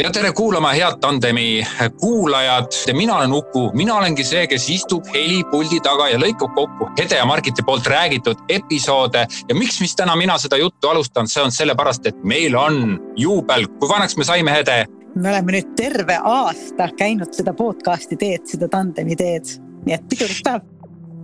ja 0.00 0.10
tere 0.10 0.32
kuulama, 0.32 0.72
head 0.72 0.98
tandemi 1.00 1.66
kuulajad. 2.00 2.66
mina 2.92 3.16
olen 3.16 3.32
Uku, 3.32 3.70
mina 3.74 3.94
olengi 3.94 4.24
see, 4.24 4.46
kes 4.46 4.68
istub 4.70 5.06
helipuldi 5.14 5.80
taga 5.84 6.08
ja 6.08 6.18
lõikab 6.20 6.54
kokku 6.56 6.88
Hede 6.98 7.18
ja 7.18 7.26
Margiti 7.26 7.62
poolt 7.62 7.86
räägitud 7.86 8.40
episoode. 8.48 9.26
ja 9.48 9.54
miks, 9.54 9.80
mis 9.80 9.96
täna 9.96 10.16
mina 10.16 10.38
seda 10.38 10.56
juttu 10.56 10.88
alustan, 10.88 11.28
see 11.28 11.42
on 11.42 11.52
sellepärast, 11.52 12.06
et 12.06 12.24
meil 12.24 12.56
on 12.56 12.98
juubel. 13.16 13.66
kui 13.78 13.88
vanaks 13.88 14.16
me 14.16 14.24
saime, 14.24 14.50
Hede? 14.50 14.86
me 15.14 15.28
oleme 15.28 15.52
nüüd 15.52 15.74
terve 15.76 16.18
aasta 16.24 16.88
käinud 16.98 17.32
seda 17.32 17.52
podcast'i 17.52 18.16
teed, 18.16 18.46
seda 18.48 18.68
tandemi 18.68 19.16
teed, 19.16 19.58
nii 19.86 19.98
et 19.98 20.08
pidulik 20.08 20.40
päev 20.44 20.71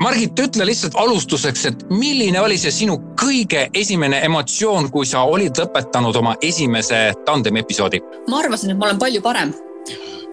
Margit, 0.03 0.39
ütle 0.39 0.67
lihtsalt 0.69 0.95
alustuseks, 0.99 1.65
et 1.67 1.81
milline 1.91 2.39
oli 2.41 2.59
see 2.61 2.71
sinu 2.75 2.99
kõige 3.19 3.65
esimene 3.75 4.21
emotsioon, 4.29 4.93
kui 4.95 5.07
sa 5.09 5.25
olid 5.27 5.59
lõpetanud 5.59 6.17
oma 6.21 6.37
esimese 6.43 7.09
tandemi 7.27 7.65
episoodi? 7.65 8.03
ma 8.31 8.43
arvasin, 8.45 8.75
et 8.75 8.79
ma 8.79 8.91
olen 8.91 9.01
palju 9.03 9.23
parem. 9.25 9.55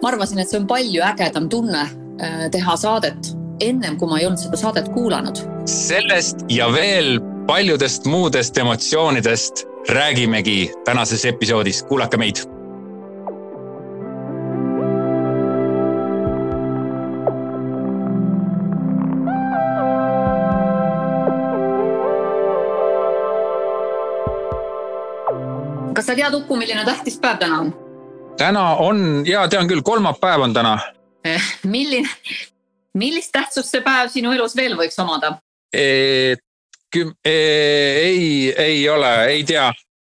ma 0.02 0.12
arvasin, 0.12 0.38
et 0.38 0.52
see 0.52 0.60
on 0.60 0.68
palju 0.70 1.02
ägedam 1.02 1.50
tunne 1.50 1.82
äh, 1.82 2.46
teha 2.54 2.76
saadet 2.78 3.34
ennem 3.60 3.96
kui 3.98 4.08
ma 4.10 4.20
ei 4.20 4.26
olnud 4.28 4.40
seda 4.40 4.58
saadet 4.60 4.90
kuulanud. 4.94 5.40
sellest 5.70 6.44
ja 6.52 6.68
veel 6.72 7.18
paljudest 7.46 8.06
muudest 8.06 8.58
emotsioonidest 8.58 9.66
räägimegi 9.88 10.70
tänases 10.84 11.24
episoodis, 11.24 11.82
kuulake 11.88 12.18
meid 12.18 12.42
kas 25.96 26.10
sa 26.10 26.16
tead, 26.16 26.34
Uku, 26.36 26.56
milline 26.60 26.84
tähtis 26.84 27.16
päev 27.20 27.40
täna 27.40 27.60
on? 27.64 27.72
täna 28.36 28.66
on 28.84 29.24
ja 29.26 29.46
tean 29.48 29.68
küll, 29.68 29.82
kolmapäev 29.82 30.44
on 30.44 30.54
täna 30.54 30.76
eh,. 31.24 31.52
milline, 31.64 32.10
millist 32.94 33.32
tähtsust 33.32 33.72
see 33.72 33.84
päev 33.84 34.12
sinu 34.12 34.34
elus 34.36 34.56
veel 34.56 34.76
võiks 34.78 35.00
omada 35.02 35.38
e,? 35.72 36.36
E, 36.96 37.32
ei, 38.00 38.52
ei 38.56 38.88
ole, 38.88 39.08
ei 39.28 39.42
tea, 39.44 39.66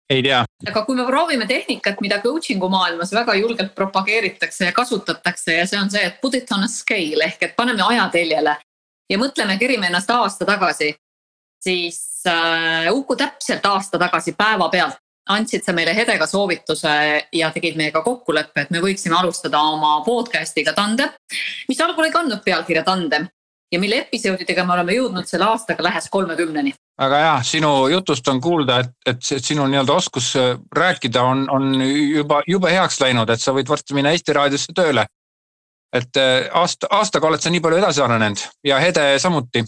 ei 0.09 0.23
tea. 0.25 0.39
aga 0.71 0.83
kui 0.87 0.97
me 0.97 1.05
proovime 1.05 1.45
tehnikat, 1.49 1.99
mida 2.01 2.21
coaching'u 2.23 2.71
maailmas 2.73 3.13
väga 3.13 3.35
julgelt 3.37 3.75
propageeritakse 3.77 4.71
ja 4.71 4.77
kasutatakse 4.77 5.59
ja 5.59 5.67
see 5.69 5.81
on 5.81 5.91
see, 5.93 6.05
et 6.09 6.21
put 6.23 6.39
it 6.39 6.53
on 6.57 6.65
a 6.65 6.71
scale 6.73 7.27
ehk 7.27 7.45
et 7.49 7.57
paneme 7.57 7.85
ajateljele 7.85 8.55
ja 9.11 9.21
mõtleme, 9.21 9.59
kerime 9.61 9.91
ennast 9.91 10.11
aasta 10.15 10.49
tagasi, 10.49 10.95
siis 11.61 12.01
äh, 12.29 12.89
Uku 12.93 13.17
täpselt 13.17 13.67
aasta 13.67 14.01
tagasi 14.01 14.37
päeva 14.39 14.71
pealt 14.73 15.01
andsid 15.29 15.65
sa 15.65 15.73
meile 15.77 15.95
Hedega 15.97 16.27
soovituse 16.27 16.93
ja 17.33 17.51
tegid 17.55 17.77
meiega 17.77 18.03
kokkuleppe, 18.05 18.67
et 18.67 18.71
me 18.75 18.83
võiksime 18.85 19.19
alustada 19.19 19.61
oma 19.73 19.99
podcast'iga 20.07 20.75
Tandem, 20.77 21.13
mis 21.69 21.81
algul 21.85 22.09
ei 22.09 22.15
kandnud 22.15 22.45
pealkirja 22.45 22.85
Tandem 22.87 23.29
ja 23.73 23.81
mille 23.81 24.03
episoodidega 24.05 24.65
me 24.65 24.75
oleme 24.77 24.97
jõudnud 24.97 25.29
selle 25.29 25.49
aastaga 25.49 25.85
lähes 25.85 26.09
kolmekümneni. 26.11 26.75
aga 26.99 27.19
jah, 27.21 27.43
sinu 27.45 27.89
jutust 27.93 28.29
on 28.29 28.41
kuulda, 28.41 28.81
et, 28.81 28.95
et 29.07 29.23
sinu 29.23 29.67
nii-öelda 29.67 29.95
oskus 29.95 30.33
rääkida 30.77 31.23
on, 31.23 31.45
on 31.51 31.75
juba, 31.85 32.43
jube 32.47 32.73
heaks 32.73 33.01
läinud, 33.01 33.31
et 33.31 33.41
sa 33.41 33.53
võid 33.53 33.69
varsti 33.69 33.95
minna 33.95 34.15
Eesti 34.17 34.33
Raadiosse 34.33 34.73
tööle. 34.75 35.07
et 35.93 36.17
eh, 36.17 36.49
aasta, 36.53 36.89
aastaga 36.91 37.29
oled 37.29 37.41
sa 37.41 37.51
nii 37.51 37.61
palju 37.65 37.79
edasi 37.79 38.03
arenenud 38.05 38.41
ja 38.65 38.79
Hede 38.81 39.19
samuti 39.19 39.65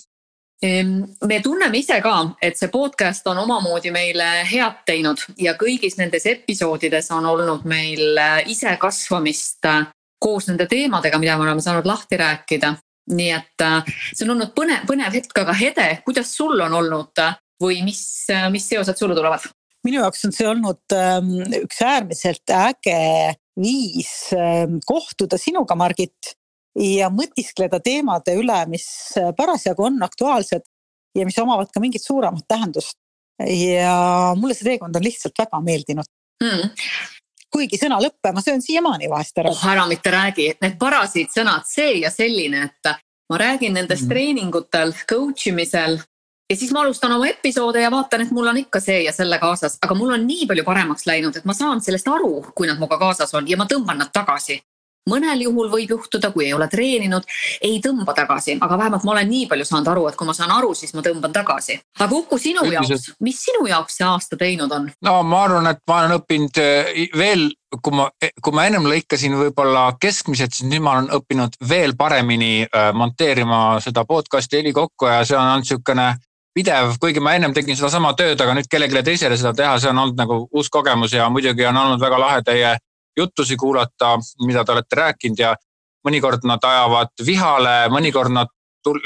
me 0.63 1.41
tunneme 1.43 1.79
ise 1.79 2.01
ka, 2.05 2.15
et 2.43 2.59
see 2.59 2.69
podcast 2.73 3.27
on 3.31 3.39
omamoodi 3.41 3.93
meile 3.95 4.27
head 4.45 4.83
teinud 4.89 5.23
ja 5.41 5.55
kõigis 5.61 5.97
nendes 5.97 6.27
episoodides 6.29 7.09
on 7.17 7.29
olnud 7.31 7.65
meil 7.69 8.19
äh, 8.21 8.43
ise 8.53 8.75
kasvamist 8.81 9.65
äh, 9.71 9.87
koos 10.21 10.51
nende 10.51 10.67
teemadega, 10.69 11.19
mida 11.19 11.39
me 11.39 11.47
oleme 11.49 11.65
saanud 11.65 11.89
lahti 11.89 12.21
rääkida. 12.21 12.75
nii 13.11 13.31
et 13.35 13.65
äh, 13.65 13.89
see 14.13 14.27
on 14.27 14.37
olnud 14.37 14.53
põnev, 14.55 14.85
põnev 14.87 15.17
hetk, 15.17 15.33
aga 15.41 15.55
Hede, 15.57 15.89
kuidas 16.05 16.35
sul 16.37 16.61
on 16.61 16.77
olnud 16.83 17.25
või 17.61 17.81
mis, 17.85 18.29
mis 18.53 18.69
seosed 18.69 19.01
sulle 19.01 19.17
tulevad? 19.17 19.49
minu 19.85 20.03
jaoks 20.03 20.27
on 20.29 20.37
see 20.37 20.49
olnud 20.49 20.93
ähm, 20.93 21.39
üks 21.63 21.81
äärmiselt 21.81 22.53
äge 22.53 23.33
viis 23.57 24.13
ähm, 24.37 24.77
kohtuda 24.85 25.41
sinuga, 25.41 25.75
Margit 25.75 26.35
ja 26.81 27.11
mõtiskleda 27.13 27.81
teemade 27.85 28.35
üle, 28.41 28.59
mis 28.73 28.87
parasjagu 29.37 29.85
on 29.91 30.01
aktuaalsed 30.07 30.65
ja 31.19 31.27
mis 31.27 31.39
omavad 31.43 31.71
ka 31.75 31.83
mingit 31.83 32.05
suuremat 32.05 32.47
tähendust. 32.49 32.97
ja 33.41 34.35
mulle 34.37 34.55
see 34.55 34.67
teekond 34.69 34.97
on 34.97 35.05
lihtsalt 35.05 35.39
väga 35.41 35.61
meeldinud 35.65 36.09
mm. 36.45 36.73
kuigi 37.49 37.79
sõna 37.81 37.97
lõppe 38.03 38.35
ma 38.37 38.43
söön 38.45 38.61
siiamaani 38.61 39.09
vahest 39.09 39.39
ära. 39.41 39.53
oh 39.53 39.67
ära 39.73 39.87
mitte 39.89 40.13
räägi, 40.13 40.51
need 40.61 40.77
parasiit 40.79 41.33
sõnad, 41.33 41.65
see 41.69 42.03
ja 42.03 42.11
selline, 42.13 42.69
et 42.69 42.93
ma 43.33 43.41
räägin 43.41 43.77
nendest 43.79 44.05
mm. 44.05 44.13
treeningutel, 44.13 44.95
coach 45.09 45.49
imisel 45.49 45.97
ja 46.51 46.57
siis 46.57 46.73
ma 46.77 46.85
alustan 46.85 47.13
oma 47.17 47.29
episoode 47.31 47.81
ja 47.81 47.91
vaatan, 47.91 48.27
et 48.27 48.35
mul 48.37 48.53
on 48.53 48.61
ikka 48.61 48.81
see 48.83 49.05
ja 49.07 49.13
selle 49.17 49.39
kaasas, 49.41 49.79
aga 49.81 49.97
mul 49.97 50.13
on 50.17 50.27
nii 50.27 50.49
palju 50.51 50.67
paremaks 50.67 51.07
läinud, 51.09 51.37
et 51.37 51.49
ma 51.49 51.57
saan 51.57 51.81
sellest 51.85 52.09
aru, 52.13 52.43
kui 52.55 52.69
nad 52.69 52.81
minuga 52.81 52.99
kaasas 53.01 53.33
on 53.39 53.49
ja 53.49 53.57
ma 53.61 53.69
tõmban 53.71 54.05
nad 54.05 54.13
tagasi 54.13 54.61
mõnel 55.09 55.45
juhul 55.47 55.71
võib 55.73 55.95
juhtuda, 55.95 56.31
kui 56.35 56.47
ei 56.47 56.55
ole 56.55 56.69
treeninud, 56.71 57.27
ei 57.65 57.79
tõmba 57.85 58.15
tagasi, 58.17 58.59
aga 58.61 58.79
vähemalt 58.79 59.07
ma 59.07 59.15
olen 59.15 59.31
nii 59.31 59.47
palju 59.51 59.67
saanud 59.69 59.93
aru, 59.93 60.07
et 60.11 60.19
kui 60.19 60.29
ma 60.29 60.35
saan 60.37 60.53
aru, 60.55 60.75
siis 60.77 60.93
ma 60.97 61.05
tõmban 61.07 61.33
tagasi. 61.35 61.81
aga 61.99 62.17
Uku, 62.17 62.39
sinu 62.39 62.65
Üldiselt... 62.67 62.91
jaoks, 62.91 63.23
mis 63.25 63.41
sinu 63.45 63.67
jaoks 63.71 63.97
see 64.01 64.07
aasta 64.07 64.37
teinud 64.41 64.73
on? 64.77 64.91
no 65.07 65.17
ma 65.27 65.45
arvan, 65.47 65.71
et 65.73 65.83
ma 65.89 66.03
olen 66.03 66.17
õppinud 66.19 66.63
eh, 66.63 67.05
veel, 67.17 67.49
kui 67.81 67.97
ma, 67.97 68.09
kui 68.43 68.57
ma 68.57 68.67
ennem 68.69 68.89
lõikasin 68.91 69.37
võib-olla 69.39 69.87
keskmiselt, 70.01 70.57
siis 70.57 70.69
nüüd 70.69 70.85
ma 70.85 70.99
olen 70.99 71.13
õppinud 71.21 71.61
veel 71.69 71.97
paremini 71.99 72.53
eh, 72.65 72.91
monteerima 72.93 73.79
seda 73.85 74.05
podcast'i 74.09 74.61
heli 74.61 74.75
kokku 74.77 75.09
ja 75.09 75.23
see 75.25 75.39
on 75.39 75.47
olnud 75.47 75.65
niisugune 75.65 76.11
pidev, 76.55 76.97
kuigi 77.01 77.23
ma 77.23 77.37
ennem 77.39 77.55
tegin 77.55 77.79
sedasama 77.79 78.13
tööd, 78.19 78.41
aga 78.43 78.55
nüüd 78.59 78.69
kellelegi 78.71 79.05
teisele 79.07 79.37
seda 79.39 79.53
teha, 79.57 79.77
see 79.79 79.91
on 79.93 80.03
olnud 80.03 80.19
nagu 80.19 80.41
uus 80.51 80.71
kogemus 80.73 81.15
ja 81.15 81.29
muidugi 81.31 81.67
on 81.69 81.79
olnud 81.79 82.03
väga 82.03 82.19
lahe 82.19 82.43
teie 82.47 82.73
jutusi 83.17 83.57
kuulata, 83.57 84.17
mida 84.47 84.65
te 84.65 84.73
olete 84.73 84.97
rääkinud 84.97 85.39
ja 85.39 85.55
mõnikord 86.07 86.47
nad 86.49 86.65
ajavad 86.65 87.13
vihale, 87.27 87.75
mõnikord 87.93 88.33
nad 88.33 88.53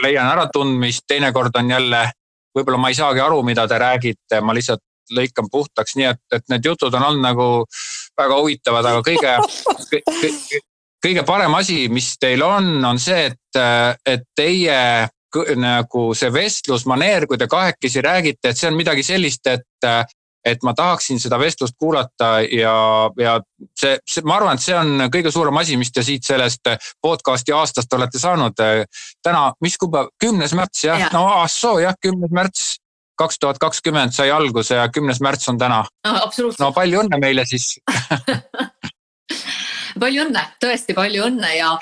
leian 0.02 0.28
äratundmist, 0.30 1.06
teinekord 1.08 1.56
on 1.58 1.70
jälle, 1.70 2.02
võib-olla 2.54 2.78
ma 2.78 2.90
ei 2.92 2.98
saagi 2.98 3.20
aru, 3.20 3.42
mida 3.42 3.66
te 3.68 3.78
räägite, 3.78 4.40
ma 4.40 4.54
lihtsalt 4.54 4.82
lõikan 5.12 5.50
puhtaks, 5.52 5.96
nii 5.98 6.06
et, 6.08 6.22
et 6.32 6.46
need 6.48 6.64
jutud 6.64 6.94
on 6.94 7.08
olnud 7.10 7.24
nagu 7.24 7.48
väga 8.16 8.38
huvitavad, 8.38 8.86
aga 8.88 9.02
kõige, 9.04 9.34
kõige, 9.90 10.60
kõige 11.04 11.26
parem 11.26 11.58
asi, 11.58 11.84
mis 11.92 12.14
teil 12.20 12.44
on, 12.46 12.78
on 12.84 13.00
see, 13.02 13.26
et, 13.32 13.60
et 14.06 14.24
teie 14.36 14.78
nagu 15.58 16.04
see 16.14 16.30
vestlusmaneer, 16.30 17.26
kui 17.26 17.38
te 17.38 17.50
kahekesi 17.50 18.02
räägite, 18.04 18.52
et 18.52 18.58
see 18.58 18.70
on 18.70 18.78
midagi 18.78 19.02
sellist, 19.02 19.50
et 19.50 19.88
et 20.44 20.62
ma 20.62 20.74
tahaksin 20.76 21.20
seda 21.20 21.38
vestlust 21.40 21.76
kuulata 21.80 22.38
ja, 22.44 22.74
ja 23.18 23.38
see, 23.78 23.96
see, 24.06 24.24
ma 24.28 24.38
arvan, 24.38 24.58
et 24.58 24.64
see 24.64 24.76
on 24.76 25.06
kõige 25.12 25.32
suurem 25.32 25.56
asi, 25.60 25.78
mis 25.80 25.92
te 25.92 26.04
siit 26.04 26.24
sellest 26.26 26.72
podcast'i 27.02 27.54
aastast 27.56 27.92
olete 27.96 28.20
saanud. 28.20 28.64
täna, 29.22 29.44
mis 29.64 29.78
kuupäev, 29.80 30.12
kümnes 30.20 30.54
märts 30.54 30.84
jah 30.84 31.06
ja., 31.06 31.12
no 31.12 31.26
ah 31.28 31.46
soo 31.50 31.78
jah, 31.82 31.96
kümnes 32.00 32.32
märts 32.34 32.74
kaks 33.18 33.38
tuhat 33.38 33.60
kakskümmend 33.62 34.12
sai 34.12 34.30
alguse 34.34 34.74
ja 34.74 34.88
kümnes 34.90 35.20
märts 35.22 35.48
on 35.48 35.58
täna 35.58 35.84
no,. 36.06 36.30
no 36.58 36.72
palju 36.74 37.04
õnne 37.04 37.20
meile 37.22 37.46
siis 37.46 37.76
palju 40.00 40.24
õnne, 40.26 40.42
tõesti 40.62 40.96
palju 40.96 41.28
õnne 41.28 41.52
ja, 41.56 41.72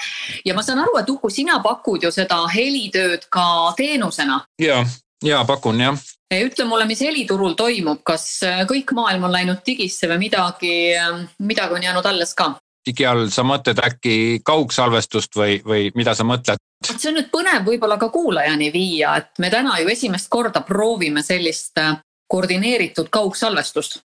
ja 0.47 0.57
ma 0.57 0.65
saan 0.65 0.83
aru, 0.83 0.97
et 1.01 1.11
Uku, 1.13 1.31
sina 1.33 1.59
pakud 1.65 2.05
ju 2.05 2.13
seda 2.15 2.43
helitööd 2.53 3.27
ka 3.33 3.73
teenusena. 3.79 4.43
ja, 4.63 4.83
ja 5.23 5.45
pakun 5.49 5.81
jah 5.81 6.03
ütle 6.33 6.65
mulle, 6.65 6.87
mis 6.89 7.03
heliturul 7.05 7.55
toimub, 7.59 8.01
kas 8.07 8.27
äh, 8.47 8.63
kõik 8.69 8.95
maailm 8.97 9.27
on 9.29 9.35
läinud 9.35 9.63
digisse 9.67 10.09
või 10.09 10.29
midagi, 10.29 10.75
ähm, 10.97 11.27
midagi 11.45 11.77
on 11.77 11.89
jäänud 11.89 12.07
alles 12.13 12.35
ka? 12.39 12.55
digi 12.87 13.05
all 13.07 13.29
sa 13.31 13.45
mõtled 13.47 13.79
äkki 13.79 14.15
kaugsalvestust 14.43 15.37
või, 15.39 15.61
või 15.63 15.91
mida 15.95 16.15
sa 16.19 16.25
mõtled? 16.27 16.63
see 16.83 17.11
on 17.11 17.21
nüüd 17.21 17.29
põnev 17.31 17.67
võib-olla 17.67 17.99
ka 17.99 18.09
kuulajani 18.11 18.73
viia, 18.75 19.17
et 19.21 19.39
me 19.39 19.51
täna 19.51 19.79
ju 19.83 19.93
esimest 19.93 20.31
korda 20.33 20.65
proovime 20.67 21.23
sellist 21.23 21.79
äh, 21.79 21.99
koordineeritud 22.27 23.13
kaugsalvestust 23.13 24.01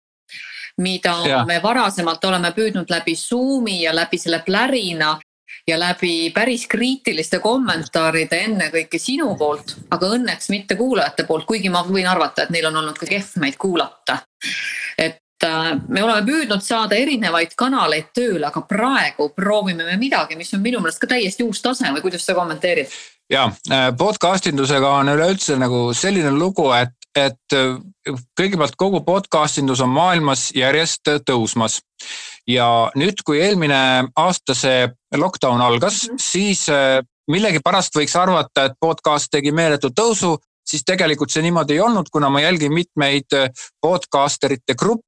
mida 0.78 1.14
ja. 1.26 1.44
me 1.46 1.58
varasemalt 1.62 2.24
oleme 2.24 2.52
püüdnud 2.54 2.90
läbi 2.90 3.16
Zoomi 3.16 3.80
ja 3.82 3.94
läbi 3.94 4.18
selle 4.18 4.42
plärina 4.46 5.16
ja 5.68 5.78
läbi 5.80 6.30
päris 6.34 6.66
kriitiliste 6.66 7.38
kommentaaride 7.44 8.40
ennekõike 8.48 8.98
sinu 8.98 9.34
poolt, 9.38 9.76
aga 9.90 10.10
õnneks 10.16 10.50
mitte 10.52 10.76
kuulajate 10.78 11.26
poolt, 11.28 11.44
kuigi 11.48 11.70
ma 11.72 11.84
võin 11.86 12.08
arvata, 12.08 12.46
et 12.46 12.54
neil 12.54 12.70
on 12.70 12.80
olnud 12.80 12.98
ka 12.98 13.06
kehv 13.06 13.36
meid 13.42 13.58
kuulata. 13.60 14.18
et 14.98 15.44
äh, 15.44 15.70
me 15.88 16.02
oleme 16.02 16.24
püüdnud 16.26 16.64
saada 16.64 16.96
erinevaid 16.96 17.54
kanaleid 17.56 18.10
tööle, 18.14 18.46
aga 18.46 18.60
praegu 18.60 19.28
proovime 19.36 19.84
me 19.84 19.96
midagi, 19.96 20.36
mis 20.36 20.54
on 20.54 20.64
minu 20.64 20.80
meelest 20.80 21.00
ka 21.04 21.06
täiesti 21.06 21.44
uus 21.44 21.62
tase 21.62 21.92
või 21.92 22.02
kuidas 22.02 22.24
sa 22.24 22.34
kommenteerid? 22.34 22.88
ja 23.30 23.50
äh, 23.70 23.90
podcast 23.98 24.46
indusega 24.46 24.90
on 25.02 25.12
üleüldse 25.12 25.58
nagu 25.60 25.92
selline 25.94 26.32
lugu, 26.32 26.70
et, 26.72 26.96
et 27.18 27.56
kõigepealt 28.38 28.76
kogu 28.78 29.02
podcast 29.06 29.58
indus 29.58 29.82
on 29.84 29.90
maailmas 29.92 30.48
järjest 30.56 31.10
tõusmas. 31.26 31.80
ja 32.48 32.90
nüüd, 32.96 33.22
kui 33.24 33.40
eelmine 33.44 34.08
aasta 34.16 34.54
see 34.54 34.88
lockdown 35.16 35.60
algas 35.60 36.06
mm, 36.08 36.14
-hmm. 36.14 36.18
siis 36.18 36.66
millegipärast 37.28 37.96
võiks 37.96 38.16
arvata, 38.16 38.64
et 38.64 38.78
podcast 38.80 39.30
tegi 39.30 39.52
meeletu 39.52 39.90
tõusu, 39.90 40.38
siis 40.68 40.84
tegelikult 40.84 41.30
see 41.30 41.42
niimoodi 41.42 41.76
ei 41.76 41.80
olnud, 41.80 42.08
kuna 42.12 42.30
ma 42.30 42.40
jälgin 42.40 42.72
mitmeid 42.72 43.36
podcasterite 43.80 44.74
gruppe 44.74 45.04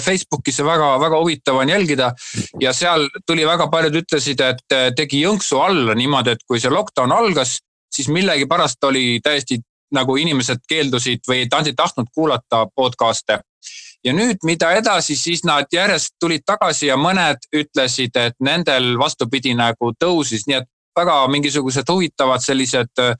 Facebookis 0.00 0.56
see 0.56 0.66
väga-väga 0.66 1.18
huvitav 1.20 1.60
on 1.60 1.68
jälgida 1.68 2.12
ja 2.60 2.72
seal 2.72 3.08
tuli 3.26 3.46
väga 3.46 3.68
paljud 3.70 4.00
ütlesid, 4.02 4.40
et 4.40 4.96
tegi 4.96 5.22
jõnksu 5.22 5.60
alla 5.62 5.94
niimoodi, 5.94 6.34
et 6.34 6.46
kui 6.48 6.60
see 6.60 6.72
lockdown 6.72 7.12
algas, 7.12 7.58
siis 7.92 8.08
millegipärast 8.08 8.84
oli 8.88 9.20
täiesti 9.22 9.60
nagu 9.92 10.16
inimesed 10.16 10.64
keeldusid 10.68 11.24
või 11.28 11.44
ei 11.44 11.48
tahtnud 11.76 12.10
kuulata 12.14 12.66
podcast'e. 12.74 13.40
ja 14.04 14.12
nüüd, 14.12 14.42
mida 14.44 14.72
edasi, 14.74 15.16
siis 15.16 15.44
nad 15.44 15.66
järjest 15.72 16.14
tulid 16.20 16.42
tagasi 16.46 16.86
ja 16.86 16.96
mõned 16.96 17.38
ütlesid, 17.54 18.16
et 18.16 18.34
nendel 18.40 18.98
vastupidi 18.98 19.54
nagu 19.54 19.92
tõusis, 20.04 20.46
nii 20.46 20.56
et 20.56 20.68
väga 20.96 21.28
mingisugused 21.28 21.88
huvitavad 21.88 22.42
sellised 22.42 23.00
äh, 23.00 23.14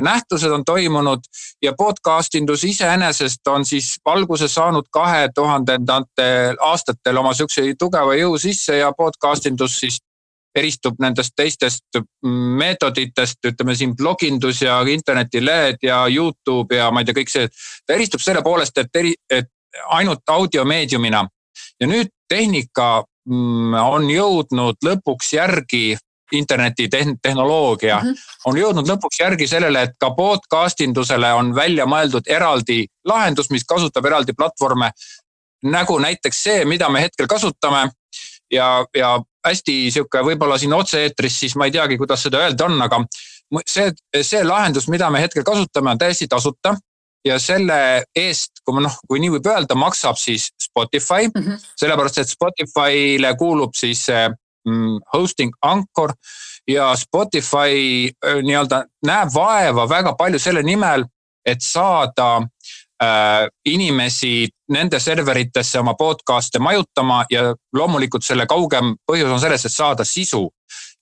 nähtused 0.00 0.50
on 0.50 0.64
toimunud 0.64 1.20
ja 1.62 1.72
podcast 1.78 2.34
indus 2.34 2.64
iseenesest 2.64 3.46
on 3.48 3.64
siis 3.64 3.96
alguse 4.04 4.48
saanud 4.48 4.84
kahe 4.90 5.28
tuhandendatel 5.34 6.56
aastatel 6.60 7.16
oma 7.16 7.34
sihukese 7.34 7.74
tugeva 7.78 8.14
jõu 8.14 8.38
sisse 8.38 8.76
ja 8.76 8.92
podcast 8.92 9.46
indus 9.46 9.78
siis 9.80 10.00
eristub 10.56 11.00
nendest 11.02 11.34
teistest 11.36 12.00
meetoditest, 12.60 13.38
ütleme 13.50 13.74
siin 13.76 13.96
blogindus 13.96 14.62
ja 14.62 14.80
internetilehed 14.88 15.82
ja 15.82 16.06
Youtube 16.08 16.76
ja 16.76 16.90
ma 16.90 17.02
ei 17.02 17.08
tea, 17.08 17.18
kõik 17.20 17.32
see. 17.32 17.48
ta 17.86 17.94
eristub 17.94 18.24
selle 18.24 18.42
poolest, 18.42 18.78
et 18.78 19.02
eri, 19.02 19.14
et 19.30 19.50
ainult 19.98 20.24
audiomeediumina 20.28 21.26
ja 21.80 21.88
nüüd 21.88 22.10
tehnika 22.28 23.04
mm, 23.28 23.74
on 23.74 24.10
jõudnud 24.10 24.82
lõpuks 24.84 25.32
järgi 25.36 25.96
interneti 26.32 26.88
tehnoloogia 27.22 28.00
mm 28.02 28.08
-hmm. 28.08 28.16
on 28.46 28.58
jõudnud 28.58 28.88
lõpuks 28.88 29.20
järgi 29.20 29.46
sellele, 29.46 29.82
et 29.82 29.94
ka 29.98 30.10
podcast 30.10 30.80
indusele 30.80 31.32
on 31.32 31.54
välja 31.54 31.86
mõeldud 31.86 32.26
eraldi 32.26 32.86
lahendus, 33.04 33.50
mis 33.50 33.64
kasutab 33.64 34.04
eraldi 34.06 34.32
platvorme. 34.32 34.90
nagu 35.62 35.98
näiteks 35.98 36.42
see, 36.42 36.64
mida 36.64 36.88
me 36.88 37.00
hetkel 37.00 37.26
kasutame 37.26 37.90
ja, 38.52 38.84
ja 38.96 39.20
hästi 39.46 39.76
sihuke 39.94 40.22
võib-olla 40.26 40.58
siin 40.58 40.74
otse-eetris, 40.76 41.40
siis 41.44 41.56
ma 41.56 41.68
ei 41.68 41.74
teagi, 41.74 41.98
kuidas 42.00 42.26
seda 42.26 42.44
öelda 42.44 42.68
on, 42.68 42.80
aga 42.82 43.02
see, 43.66 43.92
see 44.22 44.42
lahendus, 44.44 44.88
mida 44.92 45.10
me 45.10 45.22
hetkel 45.22 45.46
kasutame, 45.46 45.94
on 45.94 46.02
täiesti 46.02 46.28
tasuta. 46.30 46.76
Ja 47.26 47.40
selle 47.42 48.04
eest, 48.14 48.60
kui 48.62 48.76
ma 48.76 48.84
noh, 48.84 48.96
kui 49.10 49.18
nii 49.18 49.32
võib 49.34 49.48
öelda, 49.50 49.74
maksab 49.74 50.18
siis 50.20 50.52
Spotify. 50.62 51.26
Mm, 51.26 51.42
-hmm. 51.42 51.64
sellepärast 51.80 52.18
et 52.22 52.30
Spotify'le 52.30 53.32
kuulub 53.38 53.74
siis 53.74 54.04
Mm, 54.68 55.00
hosting 55.12 55.52
Anchor. 55.62 56.12
Ja 56.68 56.96
Spotify 56.96 58.10
äh, 58.26 58.40
nii-öelda 58.42 58.84
näeb 59.06 59.30
vaeva 59.34 59.88
väga 59.88 60.16
palju 60.18 60.38
selle 60.42 60.62
nimel, 60.66 61.04
et 61.46 61.62
saada 61.62 62.40
inimesi 63.64 64.48
nende 64.72 65.00
serveritesse 65.00 65.78
oma 65.78 65.94
podcast'e 65.94 66.58
majutama 66.58 67.24
ja 67.30 67.54
loomulikult 67.76 68.24
selle 68.24 68.46
kaugem 68.46 68.94
põhjus 69.10 69.32
on 69.32 69.40
selles, 69.40 69.64
et 69.64 69.72
saada 69.72 70.04
sisu. 70.04 70.48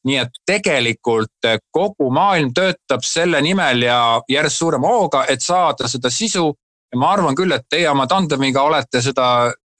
nii 0.04 0.16
et 0.20 0.34
tegelikult 0.44 1.46
äh, 1.48 1.56
kogu 1.72 2.10
maailm 2.12 2.50
töötab 2.52 3.00
selle 3.08 3.38
nimel 3.40 3.86
ja 3.86 4.20
järjest 4.28 4.58
suurema 4.60 4.88
hooga, 4.88 5.22
et 5.32 5.40
saada 5.40 5.88
seda 5.88 6.10
sisu 6.10 6.50
ja 6.92 6.98
ma 7.00 7.12
arvan 7.12 7.34
küll, 7.34 7.52
et 7.56 7.64
teie 7.70 7.88
oma 7.88 8.04
tandemiga 8.06 8.62
olete 8.62 9.00
seda 9.00 9.26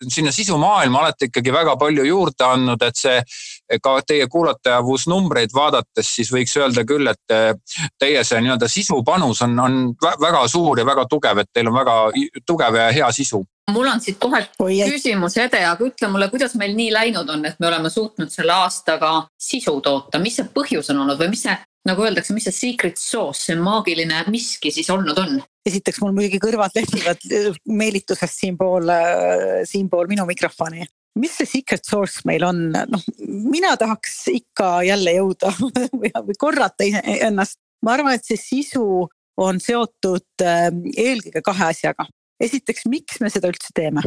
sinna 0.08 0.32
sisumaailma 0.32 1.00
olete 1.00 1.28
ikkagi 1.30 1.52
väga 1.52 1.76
palju 1.80 2.04
juurde 2.08 2.44
andnud, 2.46 2.82
et 2.82 2.98
see 2.98 3.78
ka 3.82 3.94
teie 4.06 4.26
kuulatajavusnumbreid 4.30 5.54
vaadates, 5.54 6.10
siis 6.18 6.30
võiks 6.32 6.56
öelda 6.60 6.84
küll, 6.88 7.08
et 7.10 7.58
teie 7.98 8.24
see 8.24 8.40
nii-öelda 8.44 8.68
sisupanus 8.70 9.42
on, 9.46 9.58
on 9.60 9.80
väga 10.20 10.46
suur 10.48 10.78
ja 10.78 10.86
väga 10.86 11.06
tugev, 11.10 11.42
et 11.42 11.50
teil 11.52 11.70
on 11.72 11.78
väga 11.80 11.98
tugev 12.46 12.80
ja 12.80 12.88
hea 12.92 13.10
sisu. 13.12 13.44
Mul 13.72 13.86
on 13.88 14.00
siit 14.00 14.18
kohe 14.20 14.42
küsimus, 14.60 15.38
Ede, 15.40 15.62
aga 15.64 15.86
ütle 15.86 16.10
mulle, 16.12 16.28
kuidas 16.28 16.52
meil 16.60 16.74
nii 16.76 16.90
läinud 16.92 17.30
on, 17.32 17.46
et 17.48 17.60
me 17.60 17.70
oleme 17.70 17.90
suutnud 17.90 18.32
selle 18.32 18.52
aastaga 18.52 19.14
sisu 19.40 19.78
toota, 19.80 20.20
mis 20.20 20.36
see 20.36 20.50
põhjus 20.52 20.92
on 20.92 21.00
olnud 21.04 21.20
või 21.20 21.32
mis 21.32 21.46
see, 21.46 21.56
nagu 21.88 22.04
öeldakse, 22.06 22.34
mis 22.36 22.46
see 22.48 22.56
secret 22.56 23.00
sauce, 23.00 23.42
see 23.46 23.56
maagiline 23.60 24.24
miski 24.32 24.72
siis 24.74 24.90
olnud 24.92 25.18
on? 25.20 25.40
esiteks 25.68 26.02
mul 26.02 26.12
muidugi 26.16 26.40
kõrvad 26.42 26.74
lehvivad 26.76 27.22
meelitusest 27.68 28.42
siinpool, 28.42 28.90
äh, 28.92 29.62
siinpool 29.68 30.10
minu 30.10 30.26
mikrofoni. 30.28 30.86
mis 31.20 31.36
see 31.38 31.48
secret 31.48 31.84
source 31.86 32.24
meil 32.28 32.44
on, 32.44 32.66
noh, 32.72 33.06
mina 33.26 33.76
tahaks 33.80 34.24
ikka 34.32 34.82
jälle 34.88 35.16
jõuda 35.18 35.54
või 36.26 36.38
korrata 36.38 36.88
ennast. 37.04 37.60
ma 37.84 37.96
arvan, 37.98 38.18
et 38.18 38.26
see 38.26 38.40
sisu 38.40 39.06
on 39.40 39.58
seotud 39.60 40.44
äh, 40.44 40.68
eelkõige 40.96 41.42
kahe 41.44 41.72
asjaga 41.72 42.08
esiteks, 42.42 42.86
miks 42.90 43.20
me 43.22 43.30
seda 43.32 43.50
üldse 43.52 43.74
teeme? 43.74 44.04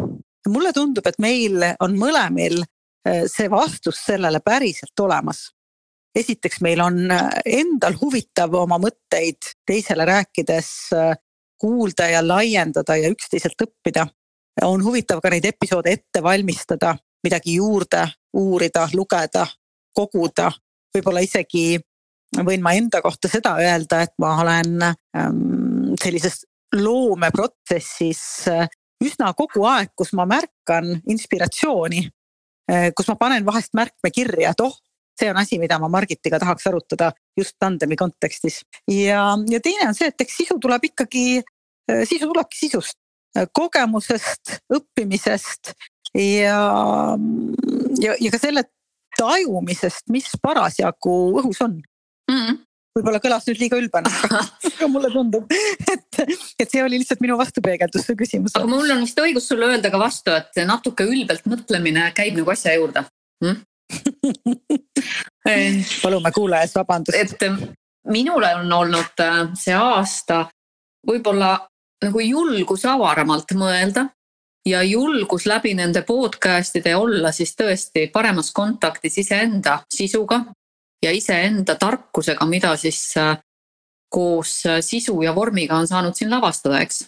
mulle 0.47 0.71
tundub, 0.71 1.03
et 1.09 1.17
meil 1.19 1.59
on 1.83 1.97
mõlemil 1.99 2.61
äh, 2.61 3.25
see 3.27 3.49
vastus 3.51 3.99
sellele 4.05 4.39
päriselt 4.39 4.95
olemas. 5.03 5.49
Esiteks, 6.17 6.61
meil 6.65 6.81
on 6.81 6.99
äh, 7.11 7.29
endal 7.59 7.97
huvitav 8.01 8.53
oma 8.57 8.79
mõtteid 8.81 9.53
teisele 9.67 10.05
rääkides 10.07 10.69
äh, 10.97 11.11
kuulda 11.61 12.09
ja 12.11 12.21
laiendada 12.25 12.97
ja 12.97 13.09
üksteiselt 13.13 13.61
õppida. 13.63 14.07
on 14.65 14.83
huvitav 14.83 15.21
ka 15.21 15.29
neid 15.29 15.45
episoode 15.45 15.91
ette 15.93 16.21
valmistada, 16.23 16.95
midagi 17.23 17.57
juurde 17.57 18.07
uurida, 18.33 18.87
lugeda, 18.93 19.45
koguda, 19.93 20.51
võib-olla 20.93 21.21
isegi 21.21 21.77
võin 22.45 22.61
ma 22.61 22.73
enda 22.73 23.01
kohta 23.01 23.29
seda 23.29 23.55
öelda, 23.61 24.01
et 24.01 24.13
ma 24.19 24.33
olen 24.41 24.81
ähm, 24.83 25.93
sellises 26.01 26.45
loomeprotsessis 26.75 28.23
äh, 28.53 28.65
üsna 29.03 29.33
kogu 29.37 29.65
aeg, 29.69 29.93
kus 29.95 30.13
ma 30.17 30.25
märkan 30.25 30.97
inspiratsiooni, 31.05 32.07
kus 32.97 33.07
ma 33.07 33.15
panen 33.15 33.45
vahest 33.45 33.75
märkme 33.77 34.09
kirja, 34.11 34.49
et 34.51 34.61
oh, 34.65 34.73
see 35.19 35.31
on 35.31 35.39
asi, 35.41 35.59
mida 35.61 35.79
ma 35.81 35.89
Margitiga 35.91 36.39
tahaks 36.41 36.67
arutada 36.69 37.11
just 37.37 37.55
tandemi 37.59 37.97
kontekstis. 37.99 38.61
ja, 38.91 39.23
ja 39.49 39.59
teine 39.63 39.89
on 39.89 39.97
see, 39.97 40.11
et 40.13 40.25
eks 40.25 40.39
sisu 40.43 40.59
tuleb 40.61 40.89
ikkagi, 40.91 41.41
äh, 41.91 42.03
sisu 42.09 42.29
tulebki 42.31 42.59
sisust, 42.65 42.99
kogemusest, 43.53 44.57
õppimisest 44.73 45.73
ja, 46.17 46.61
ja, 48.01 48.15
ja 48.17 48.31
ka 48.33 48.39
selle 48.41 48.63
tajumisest, 49.17 50.07
mis 50.13 50.29
parasjagu 50.41 51.17
õhus 51.41 51.61
on 51.65 51.77
mm. 52.31 52.39
-hmm 52.39 52.63
võib-olla 52.97 53.21
kõlas 53.21 53.45
nüüd 53.45 53.59
liiga 53.61 53.77
ülbena, 53.77 54.09
aga 54.25 54.87
mulle 54.93 55.11
tundub, 55.13 55.51
et, 55.91 56.19
et 56.57 56.65
see 56.65 56.83
oli 56.83 56.97
lihtsalt 57.01 57.21
minu 57.23 57.37
vastupeegeldus 57.39 58.07
su 58.09 58.15
küsimusele. 58.17 58.63
aga 58.63 58.71
mul 58.71 58.93
on 58.95 59.03
vist 59.05 59.21
õigus 59.21 59.49
sulle 59.51 59.69
öelda 59.69 59.91
ka 59.93 60.01
vastu, 60.01 60.33
et 60.33 60.61
natuke 60.65 61.05
ülbelt 61.05 61.45
mõtlemine 61.49 62.09
käib 62.17 62.39
nagu 62.39 62.53
asja 62.53 62.73
juurde 62.77 63.05
hm? 63.45 63.59
palume 66.03 66.31
kuulaja 66.35 66.67
ees 66.67 66.75
vabandust. 66.75 67.17
et 67.17 67.49
minule 68.07 68.55
on 68.55 68.73
olnud 68.73 69.23
äh, 69.23 69.39
see 69.55 69.75
aasta 69.75 70.45
võib-olla 71.07 71.55
nagu 72.03 72.21
julgus 72.21 72.85
avaramalt 72.85 73.51
mõelda 73.57 74.07
ja 74.67 74.83
julgus 74.83 75.45
läbi 75.47 75.73
nende 75.73 76.03
podcast'ide 76.07 76.95
olla 76.95 77.31
siis 77.31 77.55
tõesti 77.55 78.09
paremas 78.13 78.51
kontaktis 78.51 79.17
iseenda 79.23 79.79
sisuga, 79.93 80.43
ja 81.03 81.11
iseenda 81.11 81.75
tarkusega, 81.75 82.45
mida 82.45 82.75
siis 82.77 83.01
äh, 83.17 83.37
koos 84.09 84.65
äh, 84.65 84.81
sisu 84.81 85.21
ja 85.21 85.35
vormiga 85.35 85.75
on 85.75 85.87
saanud 85.87 86.15
siin 86.15 86.31
lavastada, 86.31 86.81
eks. 86.81 87.05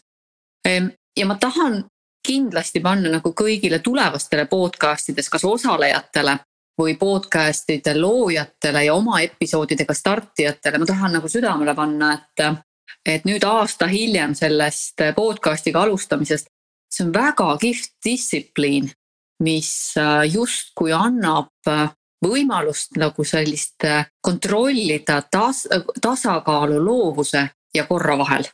Ja 1.17 1.25
ma 1.25 1.35
tahan 1.39 1.85
kindlasti 2.27 2.79
panna 2.83 3.09
nagu 3.09 3.31
kõigile 3.33 3.79
tulevastele 3.79 4.45
podcast 4.45 5.09
ides, 5.09 5.29
kas 5.31 5.45
osalejatele 5.47 6.35
või 6.79 6.95
podcast'ide 6.99 7.93
loojatele 7.99 8.85
ja 8.85 8.95
oma 8.95 9.19
episoodidega 9.21 9.93
startijatele, 9.93 10.79
ma 10.79 10.87
tahan 10.87 11.17
nagu 11.17 11.27
südamele 11.27 11.75
panna, 11.75 12.13
et, 12.13 12.45
et 13.05 13.27
nüüd 13.27 13.43
aasta 13.43 13.87
hiljem 13.91 14.35
sellest 14.35 15.03
podcast'iga 15.15 15.83
alustamisest, 15.83 16.47
see 16.89 17.05
on 17.05 17.13
väga 17.13 17.51
kihvt 17.61 17.95
distsipliin, 18.05 18.89
mis 19.43 19.71
äh, 19.99 20.23
justkui 20.31 20.93
annab 20.95 21.51
võimalust 22.25 22.97
nagu 22.99 23.23
sellist 23.23 23.85
äh, 23.87 24.07
kontrollida 24.21 25.21
tas, 25.31 25.65
tasakaalu 26.01 26.79
loovuse 26.83 27.47
ja 27.73 27.85
korra 27.87 28.17
vahel. 28.17 28.47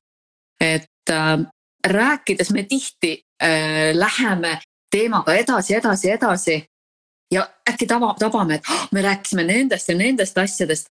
et 0.61 1.09
äh, 1.09 1.39
rääkides 1.87 2.51
me 2.51 2.63
tihti 2.63 3.25
äh, 3.43 3.93
läheme 3.93 4.61
teemaga 4.91 5.33
edasi, 5.33 5.75
edasi, 5.75 6.11
edasi 6.11 6.65
ja 7.31 7.45
äkki 7.69 7.87
tava, 7.87 8.13
tabame, 8.19 8.59
et 8.59 8.69
oh, 8.71 8.87
me 8.91 9.01
rääkisime 9.05 9.43
nendest 9.47 9.89
ja 9.89 9.97
nendest 9.97 10.37
asjadest. 10.37 10.91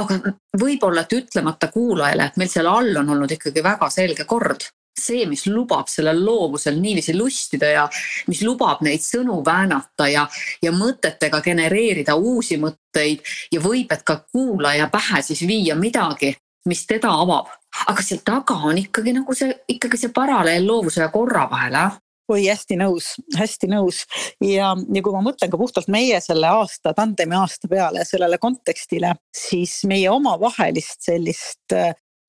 aga 0.00 0.16
võib-olla, 0.58 1.04
et 1.04 1.12
ütlemata 1.14 1.68
kuulajale, 1.70 2.24
et 2.26 2.38
meil 2.40 2.48
seal 2.50 2.66
all 2.66 2.96
on 2.98 3.12
olnud 3.14 3.30
ikkagi 3.30 3.62
väga 3.62 3.90
selge 3.94 4.24
kord 4.26 4.64
see, 5.00 5.26
mis 5.26 5.46
lubab 5.50 5.88
sellel 5.90 6.20
loovusel 6.24 6.78
niiviisi 6.80 7.14
lustida 7.16 7.70
ja 7.70 7.84
mis 8.30 8.42
lubab 8.46 8.82
neid 8.86 9.02
sõnu 9.02 9.40
väänata 9.46 10.08
ja, 10.10 10.24
ja 10.62 10.72
mõtetega 10.74 11.40
genereerida 11.42 12.14
uusi 12.14 12.58
mõtteid 12.62 13.34
ja 13.52 13.62
võib, 13.62 13.90
et 13.90 14.04
ka 14.06 14.20
kuulaja 14.30 14.88
pähe 14.92 15.22
siis 15.22 15.42
viia 15.46 15.74
midagi, 15.74 16.34
mis 16.70 16.86
teda 16.86 17.10
avab. 17.10 17.50
aga 17.88 18.02
seal 18.02 18.20
taga 18.24 18.54
on 18.54 18.78
ikkagi 18.78 19.12
nagu 19.12 19.34
see, 19.34 19.50
ikkagi 19.68 19.98
see 19.98 20.14
paralleel 20.14 20.66
loovuse 20.66 21.00
ja 21.02 21.08
korra 21.10 21.48
vahel, 21.50 21.74
jah 21.74 21.98
oi, 22.32 22.46
hästi 22.46 22.78
nõus, 22.80 23.14
hästi 23.36 23.68
nõus 23.68 24.04
ja, 24.40 24.72
ja 24.72 25.02
kui 25.04 25.12
ma 25.12 25.20
mõtlen 25.24 25.52
ka 25.52 25.60
puhtalt 25.60 25.90
meie 25.92 26.20
selle 26.24 26.48
aasta, 26.48 26.94
tandemi 26.96 27.36
aasta 27.36 27.68
peale 27.68 28.06
sellele 28.08 28.38
kontekstile, 28.40 29.12
siis 29.34 29.82
meie 29.90 30.08
omavahelist 30.12 31.04
sellist 31.04 31.74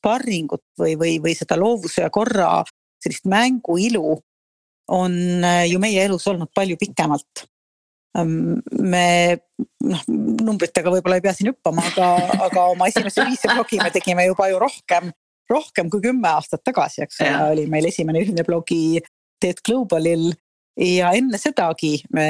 sparringut 0.05 0.65
või, 0.77 0.93
või, 0.99 1.17
või 1.23 1.33
seda 1.37 1.57
loovuse 1.57 2.03
ja 2.03 2.11
korra 2.13 2.59
sellist 3.01 3.25
mänguilu 3.29 4.15
on 4.93 5.43
äh, 5.43 5.65
ju 5.71 5.81
meie 5.81 6.05
elus 6.05 6.27
olnud 6.29 6.51
palju 6.53 6.77
pikemalt. 6.77 7.47
me 8.15 9.35
noh, 9.83 10.03
numbritega 10.07 10.91
võib-olla 10.93 11.17
ei 11.17 11.23
pea 11.25 11.33
siin 11.35 11.49
hüppama, 11.49 11.83
aga, 11.89 12.05
aga 12.45 12.61
oma 12.71 12.87
esimese 12.87 13.25
viise 13.27 13.49
blogi 13.51 13.79
me 13.81 13.89
tegime 13.91 14.23
juba 14.29 14.47
ju 14.47 14.59
rohkem, 14.61 15.09
rohkem 15.51 15.89
kui 15.91 15.99
kümme 16.05 16.29
aastat 16.29 16.63
tagasi, 16.63 17.03
eks 17.03 17.19
ole, 17.25 17.41
oli 17.49 17.65
meil 17.67 17.89
esimene 17.89 18.21
ühine 18.23 18.45
blogi 18.47 19.01
Teet 19.41 19.61
Globalil 19.65 20.31
ja 20.79 21.11
enne 21.15 21.37
sedagi 21.39 21.97
me 22.13 22.27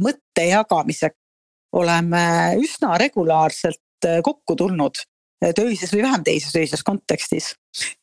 mõtte 0.00 0.46
jagamiseks 0.48 1.18
oleme 1.74 2.54
üsna 2.62 2.98
regulaarselt 3.00 4.06
äh, 4.06 4.20
kokku 4.22 4.56
tulnud 4.56 5.02
töises 5.52 5.92
või 5.92 6.04
vähem 6.04 6.22
teises 6.24 6.54
öises 6.56 6.82
kontekstis. 6.86 7.54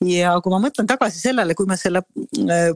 ja 0.05 0.33
kui 0.43 0.51
ma 0.51 0.60
mõtlen 0.62 0.88
tagasi 0.88 1.21
sellele, 1.21 1.55
kui 1.55 1.65
me 1.69 1.77
selle 1.79 2.03
äh, 2.03 2.71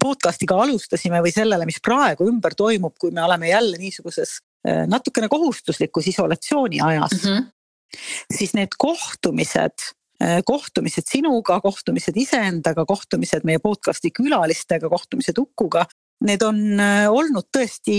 podcast'iga 0.00 0.56
alustasime 0.64 1.20
või 1.22 1.32
sellele, 1.34 1.68
mis 1.68 1.80
praegu 1.84 2.26
ümber 2.28 2.56
toimub, 2.58 2.96
kui 2.98 3.12
me 3.14 3.22
oleme 3.22 3.52
jälle 3.52 3.78
niisuguses 3.78 4.38
äh, 4.66 4.86
natukene 4.88 5.28
kohustuslikus 5.28 6.08
isolatsiooni 6.14 6.80
ajas 6.80 7.22
mm, 7.22 7.28
-hmm. 7.28 7.46
siis 8.38 8.54
need 8.54 8.74
kohtumised 8.78 9.92
kohtumised 10.46 11.06
sinuga, 11.06 11.60
kohtumised 11.62 12.16
iseendaga, 12.18 12.82
kohtumised 12.88 13.44
meie 13.46 13.60
podcast'i 13.62 14.10
külalistega, 14.10 14.90
kohtumised 14.90 15.38
Ukuga. 15.38 15.84
Need 16.26 16.42
on 16.42 16.58
olnud 17.14 17.46
tõesti 17.54 17.98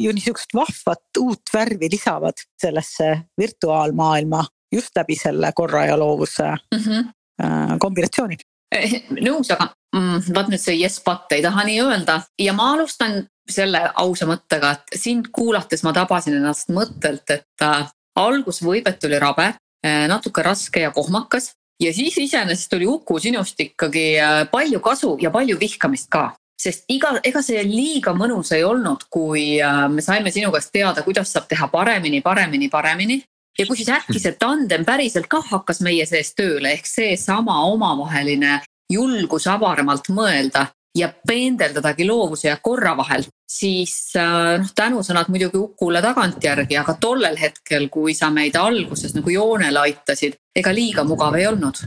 ju 0.00 0.14
niisugust 0.16 0.54
vahvat 0.56 1.20
uut 1.20 1.52
värvi 1.52 1.90
lisavad 1.92 2.40
sellesse 2.56 3.10
virtuaalmaailma 3.36 4.40
just 4.72 4.96
läbi 4.96 5.16
selle 5.16 5.52
korra 5.52 5.84
ja 5.86 5.98
loovuse 5.98 6.48
mm 6.48 6.78
-hmm. 6.78 7.78
kombinatsiooni. 7.78 8.36
Eh, 8.72 9.02
nõus, 9.20 9.50
aga 9.52 9.68
mm, 9.96 10.32
vaat 10.34 10.48
nüüd 10.48 10.60
see 10.60 10.78
yes 10.80 11.02
but 11.04 11.32
ei 11.36 11.42
taha 11.44 11.64
nii 11.68 11.80
öelda 11.84 12.22
ja 12.40 12.52
ma 12.56 12.70
alustan 12.72 13.26
selle 13.50 13.82
ausa 14.00 14.26
mõttega, 14.26 14.70
et 14.72 15.00
sind 15.00 15.28
kuulates 15.32 15.82
ma 15.82 15.92
tabasin 15.92 16.38
ennast 16.38 16.70
mõttelt, 16.72 17.28
et 17.34 17.64
äh, 17.66 17.90
algus 18.16 18.62
võib, 18.64 18.88
et 18.88 19.04
oli 19.04 19.18
rabe, 19.18 19.48
äh, 19.50 19.58
natuke 19.82 20.42
raske 20.46 20.80
ja 20.84 20.90
kohmakas. 20.94 21.52
Ja 21.82 21.90
siis 21.94 22.18
iseenesest 22.18 22.72
oli 22.76 22.86
Uku 22.86 23.18
sinust 23.18 23.60
ikkagi 23.60 24.04
äh, 24.20 24.44
palju 24.50 24.80
kasu 24.80 25.16
ja 25.20 25.30
palju 25.30 25.58
vihkamist 25.60 26.10
ka. 26.10 26.30
Sest 26.62 26.84
iga, 26.94 27.16
ega 27.26 27.42
see 27.42 27.62
liiga 27.66 28.12
mõnus 28.14 28.52
ei 28.54 28.62
olnud, 28.62 29.08
kui 29.10 29.56
me 29.90 30.02
saime 30.04 30.30
sinu 30.30 30.52
käest 30.54 30.70
teada, 30.70 31.02
kuidas 31.02 31.32
saab 31.34 31.48
teha 31.50 31.66
paremini, 31.72 32.20
paremini, 32.22 32.68
paremini. 32.70 33.16
Ja 33.58 33.66
kui 33.66 33.76
siis 33.80 33.90
äkki 33.90 34.20
see 34.22 34.36
tandem 34.38 34.84
päriselt 34.86 35.26
kah 35.32 35.42
hakkas 35.42 35.82
meie 35.82 36.06
sees 36.06 36.30
tööle, 36.38 36.76
ehk 36.76 36.86
seesama 36.86 37.58
omavaheline 37.72 38.60
julgus 38.92 39.48
avaramalt 39.50 40.12
mõelda 40.14 40.68
ja 40.98 41.08
pendeldadagi 41.28 42.04
loovuse 42.06 42.48
ja 42.48 42.58
korra 42.62 42.92
vahel, 42.96 43.24
siis 43.48 44.12
äh, 44.16 44.58
noh, 44.60 44.70
tänusõnad 44.76 45.30
muidugi 45.32 45.60
Ukule 45.60 46.02
tagantjärgi, 46.04 46.76
aga 46.78 46.96
tollel 47.00 47.38
hetkel, 47.40 47.88
kui 47.92 48.14
sa 48.14 48.30
meid 48.30 48.56
alguses 48.60 49.16
nagu 49.16 49.32
joonele 49.32 49.86
aitasid, 49.86 50.36
ega 50.56 50.74
liiga 50.74 51.04
mugav 51.08 51.38
ei 51.40 51.48
olnud 51.48 51.80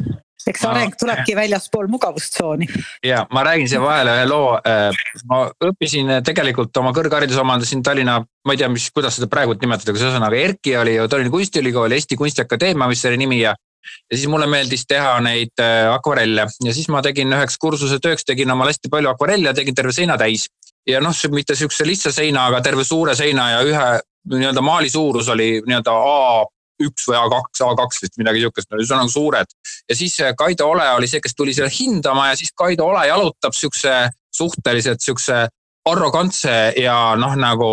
eks 0.50 0.66
areng 0.70 0.94
tulebki 1.00 1.36
väljaspool 1.38 1.88
mugavustsooni. 1.90 2.68
ja 3.04 3.26
ma 3.34 3.44
räägin 3.44 3.70
siia 3.70 3.82
vahele 3.82 4.14
ühe 4.20 4.26
loo. 4.30 4.56
Äh, 4.62 4.94
ma 5.30 5.46
õppisin 5.70 6.18
äh, 6.18 6.24
tegelikult 6.26 6.78
oma 6.78 6.94
kõrghariduse 6.96 7.42
omandasin 7.42 7.84
Tallinna, 7.84 8.20
ma 8.22 8.54
ei 8.54 8.62
tea, 8.62 8.70
mis, 8.70 8.90
kuidas 8.94 9.18
seda 9.18 9.30
praegu 9.32 9.58
nimetatakse, 9.58 10.06
ühesõnaga 10.06 10.38
ERKI 10.42 10.76
oli 10.82 10.98
ju 11.00 11.08
Tallinna 11.10 11.34
Kunstiülikool, 11.34 11.98
Eesti 11.98 12.18
Kunstiakadeemia 12.20 12.90
vist 12.92 13.10
oli 13.10 13.22
nimi 13.22 13.42
ja. 13.42 13.56
Ja 14.12 14.18
siis 14.18 14.28
mulle 14.32 14.48
meeldis 14.50 14.86
teha 14.90 15.18
neid 15.26 15.54
äh, 15.62 15.86
akvarelle 15.94 16.48
ja 16.66 16.74
siis 16.74 16.90
ma 16.94 17.02
tegin 17.06 17.34
üheks 17.34 17.58
kursuse 17.62 18.00
tööks, 18.04 18.26
tegin 18.28 18.52
omal 18.52 18.72
hästi 18.72 18.92
palju 18.92 19.12
akvarelle 19.14 19.52
ja 19.52 19.58
tegin 19.58 19.76
terve 19.78 19.94
seina 19.96 20.18
täis. 20.18 20.48
ja 20.88 21.02
noh, 21.02 21.16
mitte 21.34 21.56
sihukese 21.56 21.88
lihtsa 21.88 22.12
seina, 22.12 22.48
aga 22.50 22.62
terve 22.62 22.84
suure 22.84 23.16
seina 23.16 23.50
ja 23.56 23.64
ühe 23.66 23.88
nii-öelda 24.34 24.62
maali 24.62 24.90
suurus 24.90 25.30
oli 25.30 25.62
nii-öelda 25.66 25.94
A 25.94 26.46
üks 26.84 27.06
või 27.08 27.16
A2, 27.16 27.62
A2 27.64 28.02
vist 28.04 28.18
midagi 28.20 28.42
sihukest, 28.44 28.74
ühesõnaga 28.76 29.12
suured. 29.12 29.54
ja 29.90 29.96
siis 29.96 30.20
äh, 30.20 30.34
Kaido 30.38 30.70
Ole 30.74 30.90
oli 30.98 31.08
see, 31.08 31.22
kes 31.24 31.36
tuli 31.36 31.54
selle 31.54 31.72
hindama 31.72 32.30
ja 32.32 32.40
siis 32.40 32.52
Kaido 32.56 32.90
Ole 32.92 33.08
jalutab 33.08 33.56
sihukese 33.56 34.10
suhteliselt 34.36 35.02
sihukese 35.02 35.46
arrogantse 35.90 36.74
ja 36.82 36.96
noh, 37.20 37.36
nagu 37.38 37.70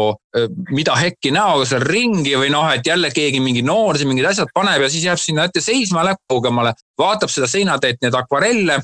mida 0.72 0.94
hekki 0.98 1.32
näoga 1.32 1.66
seal 1.68 1.84
ringi 1.86 2.34
või 2.36 2.50
noh, 2.52 2.68
et 2.72 2.86
jälle 2.86 3.10
keegi 3.14 3.40
mingi 3.40 3.62
noor 3.64 3.98
siin 3.98 4.10
mingid 4.10 4.28
asjad 4.28 4.52
paneb 4.54 4.84
ja 4.84 4.90
siis 4.92 5.06
jääb 5.06 5.20
sinna 5.20 5.46
ette 5.48 5.62
seisma, 5.64 6.04
läheb 6.04 6.20
kaugemale, 6.28 6.74
vaatab 7.00 7.32
seda 7.32 7.48
seinatäit, 7.48 8.00
neid 8.02 8.16
akvarelle 8.18 8.78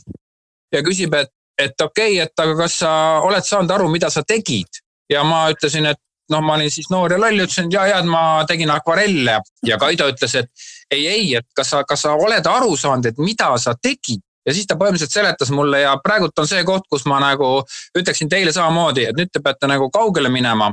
ja 0.72 0.82
küsib, 0.84 1.14
et, 1.18 1.32
et 1.60 1.80
okei 1.80 2.18
okay,, 2.18 2.26
et 2.26 2.44
aga 2.44 2.56
kas 2.62 2.78
sa 2.84 2.92
oled 3.24 3.44
saanud 3.44 3.76
aru, 3.76 3.88
mida 3.92 4.10
sa 4.12 4.24
tegid? 4.26 4.82
ja 5.08 5.22
ma 5.24 5.46
ütlesin, 5.52 5.86
et 5.88 6.00
noh, 6.32 6.42
ma 6.44 6.58
olin 6.58 6.70
siis 6.72 6.90
noor 6.92 7.12
ja 7.14 7.18
loll, 7.20 7.40
ütlesin, 7.44 7.70
et 7.70 7.76
ja, 7.78 7.86
ja 7.88 8.00
ma 8.04 8.44
tegin 8.48 8.70
akvarelle 8.72 9.38
ja 9.64 9.78
Kaido 9.80 10.08
ütles, 10.12 10.34
et 10.36 10.50
ei, 10.92 11.06
ei, 11.06 11.34
et 11.40 11.46
kas 11.56 11.72
sa, 11.72 11.82
kas 11.88 12.04
sa 12.04 12.12
oled 12.16 12.48
aru 12.48 12.76
saanud, 12.76 13.08
et 13.08 13.20
mida 13.22 13.50
sa 13.60 13.72
tegid 13.76 14.20
ja 14.48 14.56
siis 14.56 14.66
ta 14.66 14.78
põhimõtteliselt 14.80 15.14
seletas 15.14 15.52
mulle 15.54 15.84
ja 15.84 15.94
praegult 16.02 16.38
on 16.40 16.48
see 16.48 16.64
koht, 16.64 16.88
kus 16.90 17.04
ma 17.10 17.20
nagu 17.22 17.58
ütleksin 17.98 18.30
teile 18.32 18.52
samamoodi, 18.56 19.08
et 19.10 19.18
nüüd 19.18 19.32
te 19.32 19.44
peate 19.44 19.68
nagu 19.70 19.90
kaugele 19.94 20.32
minema 20.32 20.72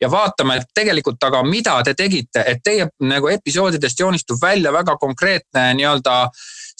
ja 0.00 0.10
vaatama, 0.10 0.58
et 0.58 0.68
tegelikult 0.74 1.22
aga 1.24 1.42
mida 1.46 1.78
te 1.86 1.94
tegite, 1.98 2.44
et 2.46 2.60
teie 2.64 2.88
nagu 3.08 3.30
episoodidest 3.32 4.00
joonistub 4.00 4.42
välja 4.42 4.72
väga 4.74 4.96
konkreetne 5.00 5.70
nii-öelda 5.78 6.18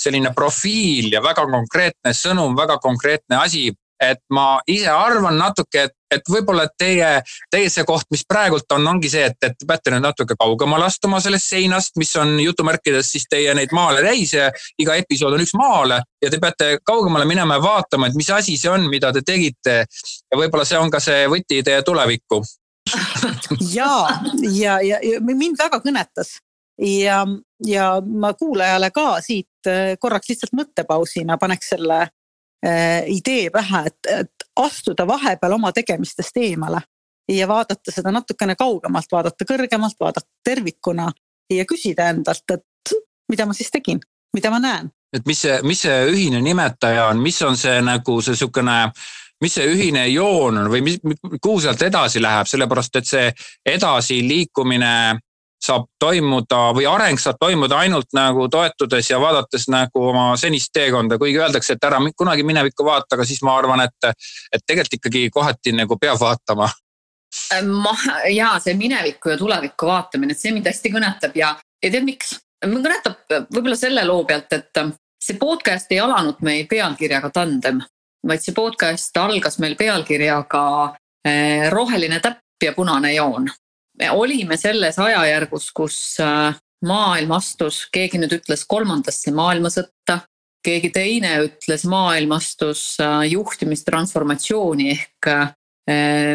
selline 0.04 0.34
profiil 0.34 1.12
ja 1.14 1.22
väga 1.22 1.46
konkreetne 1.50 2.12
sõnum, 2.16 2.56
väga 2.58 2.78
konkreetne 2.82 3.38
asi 3.38 3.70
et 4.02 4.20
ma 4.34 4.58
ise 4.70 4.90
arvan 4.90 5.36
natuke, 5.38 5.84
et, 5.86 5.94
et 6.12 6.30
võib-olla 6.30 6.66
teie, 6.78 7.10
teie 7.50 7.70
see 7.72 7.84
koht, 7.86 8.06
mis 8.14 8.24
praegult 8.28 8.70
on, 8.74 8.86
ongi 8.94 9.10
see, 9.10 9.24
et, 9.30 9.38
et 9.46 9.56
te 9.58 9.68
peate 9.68 9.92
nüüd 9.94 10.04
natuke 10.04 10.36
kaugemale 10.40 10.88
astuma 10.88 11.20
sellest 11.22 11.52
seinast, 11.52 11.94
mis 12.00 12.14
on 12.20 12.36
jutumärkides 12.42 13.12
siis 13.14 13.28
teie 13.30 13.54
neid 13.56 13.74
maale 13.76 14.02
täis 14.04 14.34
ja 14.34 14.50
iga 14.82 14.98
episood 15.00 15.36
on 15.36 15.44
üks 15.44 15.54
maale 15.58 16.02
ja 16.22 16.32
te 16.32 16.40
peate 16.42 16.78
kaugemale 16.84 17.28
minema 17.28 17.58
ja 17.58 17.64
vaatama, 17.64 18.10
et 18.10 18.18
mis 18.18 18.30
asi 18.34 18.58
see 18.60 18.72
on, 18.72 18.88
mida 18.90 19.12
te 19.14 19.24
tegite. 19.26 19.84
ja 19.84 20.38
võib-olla 20.38 20.66
see 20.68 20.80
on 20.80 20.90
ka 20.90 21.00
see 21.02 21.26
võti 21.30 21.62
teie 21.66 21.82
tulevikku 21.86 22.42
ja, 23.78 23.92
ja, 24.50 24.80
ja, 24.84 24.98
ja 25.02 25.20
mind 25.24 25.56
väga 25.58 25.80
kõnetas 25.84 26.36
ja, 26.78 27.22
ja 27.66 27.86
ma 28.04 28.34
kuulajale 28.34 28.90
ka 28.94 29.20
siit 29.24 29.70
äh, 29.70 29.94
korraks 30.00 30.28
lihtsalt 30.32 30.54
mõttepausina 30.56 31.38
paneks 31.40 31.74
selle 31.74 32.08
idee 33.06 33.50
pähe, 33.52 33.80
et, 33.86 34.10
et 34.10 34.44
astuda 34.56 35.06
vahepeal 35.06 35.52
oma 35.52 35.72
tegemistest 35.72 36.36
eemale 36.40 36.80
ja 37.28 37.48
vaadata 37.48 37.92
seda 37.92 38.12
natukene 38.12 38.54
kaugemalt, 38.56 39.10
vaadata 39.12 39.44
kõrgemalt, 39.48 39.96
vaadata 40.00 40.28
tervikuna 40.44 41.10
ja 41.52 41.64
küsida 41.64 42.08
endalt, 42.12 42.44
et 42.52 42.94
mida 43.28 43.46
ma 43.46 43.56
siis 43.56 43.70
tegin, 43.72 44.00
mida 44.32 44.50
ma 44.50 44.60
näen. 44.60 44.90
et 45.12 45.26
mis 45.26 45.40
see, 45.46 45.58
mis 45.62 45.80
see 45.86 46.06
ühine 46.10 46.40
nimetaja 46.42 47.06
on, 47.06 47.20
mis 47.22 47.42
on 47.42 47.56
see 47.56 47.80
nagu 47.82 48.20
see 48.22 48.36
sihukene 48.36 48.78
mis 49.42 49.54
see 49.54 49.66
ühine 49.68 50.06
joon 50.08 50.58
on 50.58 50.70
või 50.72 50.82
mis, 50.84 50.98
kuhu 51.42 51.60
sealt 51.60 51.82
edasi 51.82 52.22
läheb, 52.22 52.48
sellepärast 52.48 52.96
et 53.00 53.08
see 53.08 53.30
edasiliikumine 53.74 54.94
saab 55.64 55.86
toimuda 56.00 56.60
või 56.76 56.86
areng 56.88 57.20
saab 57.20 57.38
toimuda 57.40 57.78
ainult 57.84 58.12
nagu 58.16 58.46
toetudes 58.52 59.10
ja 59.10 59.18
vaadates 59.20 59.66
nagu 59.72 60.08
oma 60.10 60.26
senist 60.40 60.72
teekonda, 60.74 61.18
kuigi 61.18 61.40
öeldakse, 61.40 61.76
et 61.76 61.86
ära 61.88 62.00
kunagi 62.16 62.44
minevikku 62.46 62.84
vaata, 62.84 63.16
aga 63.16 63.26
siis 63.28 63.42
ma 63.42 63.56
arvan, 63.58 63.84
et, 63.86 64.10
et 64.52 64.64
tegelikult 64.66 64.98
ikkagi 65.00 65.28
kohati 65.34 65.74
nagu 65.76 65.98
peab 66.00 66.20
vaatama. 66.20 66.68
Ma 67.66 67.94
ja 68.30 68.52
see 68.62 68.76
minevikku 68.78 69.32
ja 69.32 69.38
tulevikku 69.38 69.88
vaatamine, 69.88 70.36
see 70.38 70.52
mind 70.54 70.68
hästi 70.70 70.92
kõnetab 70.94 71.34
ja, 71.38 71.54
ja 71.82 71.90
tead, 71.90 72.04
miks? 72.06 72.36
mind 72.64 72.86
kõnetab 72.86 73.48
võib-olla 73.50 73.76
selle 73.76 74.04
loo 74.06 74.22
pealt, 74.28 74.52
et 74.54 74.84
see 75.20 75.40
podcast 75.40 75.90
ei 75.92 75.98
alanud 76.04 76.44
meil 76.46 76.68
pealkirjaga 76.70 77.32
Tandem, 77.34 77.82
vaid 78.28 78.44
see 78.44 78.54
podcast 78.56 79.16
algas 79.20 79.58
meil 79.60 79.74
pealkirjaga 79.76 80.64
eh, 81.26 81.68
Roheline 81.74 82.22
täpp 82.24 82.64
ja 82.64 82.72
punane 82.72 83.12
joon 83.16 83.50
me 83.98 84.10
olime 84.10 84.56
selles 84.60 84.98
ajajärgus, 84.98 85.70
kus 85.74 85.98
äh, 86.22 86.54
maailm 86.86 87.34
astus, 87.36 87.84
keegi 87.92 88.20
nüüd 88.20 88.38
ütles 88.40 88.66
kolmandasse 88.68 89.34
maailmasõtta. 89.34 90.24
keegi 90.64 90.88
teine 90.90 91.34
ütles 91.44 91.82
maailmastus 91.84 92.96
äh, 93.00 93.26
juhtimistransformatsiooni 93.28 94.90
ehk 94.94 95.28
äh, 95.28 95.52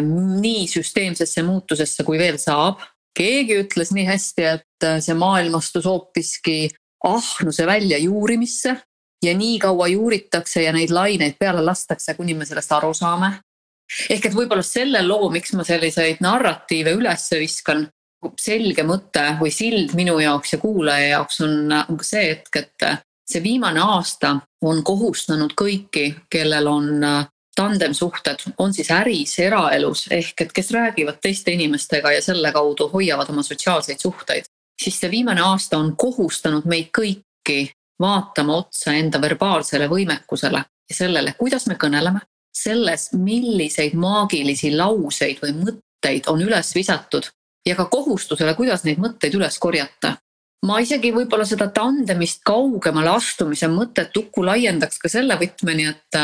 nii 0.06 0.68
süsteemsesse 0.70 1.44
muutusesse, 1.44 2.04
kui 2.04 2.20
veel 2.20 2.38
saab. 2.38 2.82
keegi 3.18 3.58
ütles 3.64 3.92
nii 3.92 4.06
hästi, 4.06 4.44
et 4.44 4.86
see 5.04 5.16
maailmastus 5.18 5.86
hoopiski 5.86 6.70
ahnuse 7.04 7.66
väljajuurimisse 7.68 8.76
ja 9.24 9.34
nii 9.38 9.60
kaua 9.60 9.88
juuritakse 9.88 10.64
ja 10.64 10.72
neid 10.72 10.94
laineid 10.94 11.36
peale 11.40 11.64
lastakse, 11.66 12.14
kuni 12.14 12.34
me 12.34 12.46
sellest 12.46 12.72
aru 12.72 12.94
saame. 12.94 13.40
Ehk 14.10 14.30
et 14.30 14.36
võib-olla 14.36 14.66
selle 14.66 15.02
loo, 15.06 15.30
miks 15.34 15.54
ma 15.58 15.66
selliseid 15.68 16.22
narratiive 16.24 16.94
üles 16.98 17.26
viskan, 17.40 17.88
selge 18.40 18.84
mõte 18.84 19.26
või 19.40 19.52
sild 19.54 19.96
minu 19.96 20.18
jaoks 20.20 20.54
ja 20.54 20.60
kuulaja 20.60 21.14
jaoks 21.16 21.42
on, 21.46 21.72
on 21.72 22.00
ka 22.00 22.06
see 22.06 22.26
hetk, 22.34 22.56
et 22.60 22.88
see 23.30 23.44
viimane 23.44 23.80
aasta 23.80 24.36
on 24.66 24.84
kohustanud 24.84 25.54
kõiki, 25.58 26.12
kellel 26.30 26.68
on 26.68 26.90
tandemsuhted, 27.60 28.44
on 28.58 28.74
siis 28.74 28.92
äris, 28.96 29.34
eraelus 29.44 30.06
ehk 30.16 30.46
et 30.46 30.54
kes 30.56 30.72
räägivad 30.72 31.20
teiste 31.22 31.52
inimestega 31.52 32.12
ja 32.16 32.22
selle 32.24 32.52
kaudu 32.56 32.88
hoiavad 32.94 33.30
oma 33.34 33.44
sotsiaalseid 33.44 34.00
suhteid, 34.00 34.48
siis 34.82 35.00
see 35.00 35.12
viimane 35.12 35.44
aasta 35.44 35.78
on 35.78 35.96
kohustanud 36.00 36.68
meid 36.72 36.92
kõiki 36.96 37.62
vaatama 38.00 38.62
otsa 38.64 38.96
enda 38.96 39.22
verbaalsele 39.22 39.90
võimekusele 39.92 40.64
ja 40.64 40.96
sellele, 40.96 41.36
kuidas 41.40 41.68
me 41.68 41.76
kõneleme, 41.80 42.24
selles, 42.64 43.10
milliseid 43.14 43.94
maagilisi 44.00 44.74
lauseid 44.76 45.42
või 45.44 45.56
mõtteid 45.64 46.28
on 46.32 46.42
üles 46.42 46.74
visatud 46.76 47.30
ja 47.68 47.76
ka 47.76 47.86
kohustusele, 47.92 48.56
kuidas 48.56 48.84
neid 48.84 49.00
mõtteid 49.02 49.36
üles 49.36 49.60
korjata 49.60 50.16
ma 50.68 50.80
isegi 50.84 51.12
võib-olla 51.16 51.46
seda 51.48 51.70
tandemist 51.76 52.42
kaugemale 52.48 53.14
astumise 53.14 53.70
mõtet 53.72 54.16
Uku 54.20 54.44
laiendaks 54.46 55.00
ka 55.02 55.12
selle 55.12 55.38
võtmeni, 55.40 55.88
et, 55.88 56.20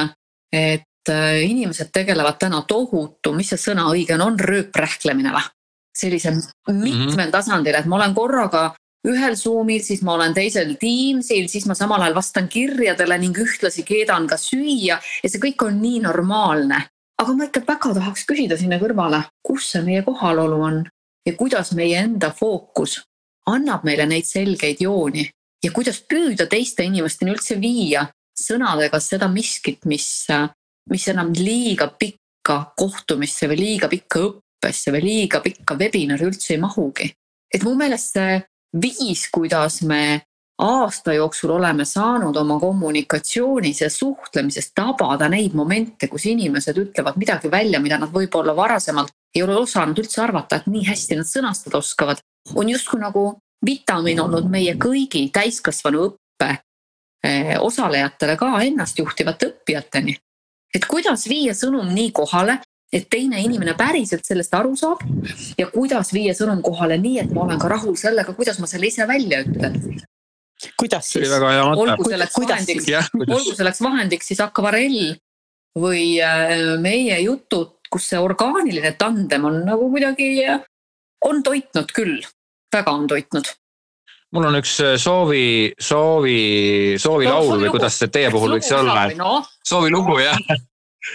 et 0.51 1.11
äh, 1.11 1.43
inimesed 1.47 1.91
tegelevad 1.95 2.39
täna 2.41 2.63
tohutu, 2.67 3.33
mis 3.35 3.53
see 3.53 3.61
sõna 3.69 3.87
õige 3.91 4.17
on, 4.17 4.25
on 4.31 4.39
rööprähklemine 4.39 5.35
või? 5.35 5.51
sellise 5.95 6.33
mitmel 6.33 6.89
mm 6.91 7.11
-hmm. 7.15 7.29
tasandil, 7.31 7.75
et 7.77 7.85
ma 7.87 7.95
olen 7.95 8.13
korraga 8.13 8.73
ühel 9.05 9.35
Zoom'il, 9.37 9.83
siis 9.83 10.01
ma 10.05 10.15
olen 10.15 10.33
teisel 10.33 10.75
Teamsil, 10.81 11.47
siis 11.51 11.65
ma 11.69 11.75
samal 11.77 12.01
ajal 12.01 12.17
vastan 12.17 12.49
kirjadele 12.51 13.17
ning 13.21 13.37
ühtlasi 13.37 13.85
keedan 13.87 14.27
ka 14.27 14.37
süüa 14.41 14.99
ja 14.99 15.29
see 15.29 15.41
kõik 15.41 15.67
on 15.67 15.79
nii 15.81 16.01
normaalne. 16.07 16.85
aga 17.21 17.33
ma 17.33 17.45
ikka 17.47 17.61
väga 17.67 17.93
tahaks 17.95 18.25
küsida 18.27 18.57
sinna 18.59 18.75
kõrvale, 18.75 19.21
kus 19.43 19.69
see 19.71 19.81
meie 19.85 20.01
kohalolu 20.03 20.61
on 20.61 20.81
ja 21.25 21.33
kuidas 21.33 21.71
meie 21.71 22.01
enda 22.03 22.31
fookus 22.31 22.99
annab 23.47 23.85
meile 23.87 24.05
neid 24.09 24.27
selgeid 24.27 24.81
jooni 24.81 25.25
ja 25.63 25.71
kuidas 25.71 26.01
püüda 26.01 26.47
teiste 26.49 26.85
inimesteni 26.85 27.33
üldse 27.33 27.57
viia 27.61 28.05
sõnadega 28.35 28.99
seda 28.99 29.29
miskit, 29.31 29.85
mis, 29.85 30.27
mis 30.91 31.07
enam 31.07 31.31
liiga 31.37 31.87
pikka 31.87 32.57
kohtumisse 32.77 33.47
või 33.51 33.61
liiga 33.61 33.89
pikka 33.91 34.25
õppesse 34.27 34.91
või 34.95 35.05
liiga 35.05 35.41
pikka 35.45 35.77
webinari 35.79 36.27
üldse 36.27 36.55
ei 36.55 36.61
mahugi. 36.61 37.13
et 37.53 37.63
mu 37.63 37.75
meelest 37.75 38.17
see 38.17 38.41
viis, 38.81 39.27
kuidas 39.31 39.81
me 39.81 40.21
aasta 40.57 41.13
jooksul 41.13 41.49
oleme 41.49 41.85
saanud 41.85 42.35
oma 42.35 42.59
kommunikatsioonis 42.59 43.81
ja 43.81 43.89
suhtlemises 43.89 44.71
tabada 44.75 45.29
neid 45.29 45.53
momente, 45.53 46.07
kus 46.07 46.25
inimesed 46.31 46.77
ütlevad 46.77 47.17
midagi 47.19 47.51
välja, 47.51 47.79
mida 47.79 47.99
nad 47.99 48.13
võib-olla 48.13 48.55
varasemalt 48.55 49.11
ei 49.35 49.43
ole 49.43 49.57
osanud 49.59 49.99
üldse 49.99 50.21
arvata, 50.23 50.55
et 50.55 50.67
nii 50.71 50.85
hästi 50.87 51.19
nad 51.19 51.27
sõnastada 51.27 51.77
oskavad 51.83 52.21
on 52.55 52.69
justkui 52.69 52.99
nagu 52.99 53.25
vitamiin 53.65 54.19
olnud 54.21 54.47
meie 54.51 54.75
kõigi 54.79 55.25
täiskasvanu 55.33 56.05
õppe 56.09 56.51
eh, 57.25 57.55
osalejatele 57.59 58.37
ka 58.37 58.51
ennastjuhtivate 58.63 59.49
õppijateni. 59.51 60.15
et 60.75 60.85
kuidas 60.85 61.27
viia 61.27 61.53
sõnum 61.53 61.87
nii 61.93 62.11
kohale, 62.11 62.59
et 62.95 63.07
teine 63.11 63.41
inimene 63.43 63.75
päriselt 63.77 64.25
sellest 64.27 64.53
aru 64.55 64.75
saab 64.79 65.03
ja 65.59 65.67
kuidas 65.73 66.13
viia 66.15 66.35
sõnum 66.37 66.61
kohale 66.65 66.97
nii, 67.01 67.19
et 67.25 67.33
ma 67.35 67.45
olen 67.45 67.59
ka 67.61 67.71
rahul 67.71 67.97
sellega, 67.99 68.35
kuidas 68.37 68.59
ma 68.63 68.69
selle 68.71 68.89
ise 68.91 69.07
välja 69.09 69.41
ütlen. 69.43 69.75
kuidas 70.79 71.11
siis? 71.11 71.31
olgu 71.31 72.09
selleks 72.09 72.39
vahendiks, 72.39 72.89
olgu 73.27 73.55
selleks 73.57 73.83
vahendiks 73.83 74.31
siis 74.31 74.43
akvarell 74.45 75.15
või 75.75 76.15
eh, 76.23 76.55
meie 76.79 77.19
jutud, 77.25 77.75
kus 77.91 78.07
see 78.13 78.21
orgaaniline 78.21 78.95
tandem 78.99 79.51
on 79.51 79.61
nagu 79.67 79.91
kuidagi, 79.91 80.31
on 81.27 81.43
toitnud 81.43 81.91
küll 81.95 82.17
väga 82.75 82.91
on 82.95 83.07
toitnud 83.11 83.51
mul 84.35 84.47
on 84.49 84.59
üks 84.59 84.77
äh, 84.83 84.95
soovi, 84.99 85.73
soovi, 85.79 86.39
soovilaul 87.01 87.53
no, 87.53 87.59
või 87.63 87.73
kuidas 87.75 87.99
see 88.01 88.11
teie 88.11 88.31
puhul 88.33 88.57
võiks 88.57 88.71
olla? 88.75 89.07
No. 89.15 89.37
soovilugu 89.67 90.19
jah, 90.23 90.39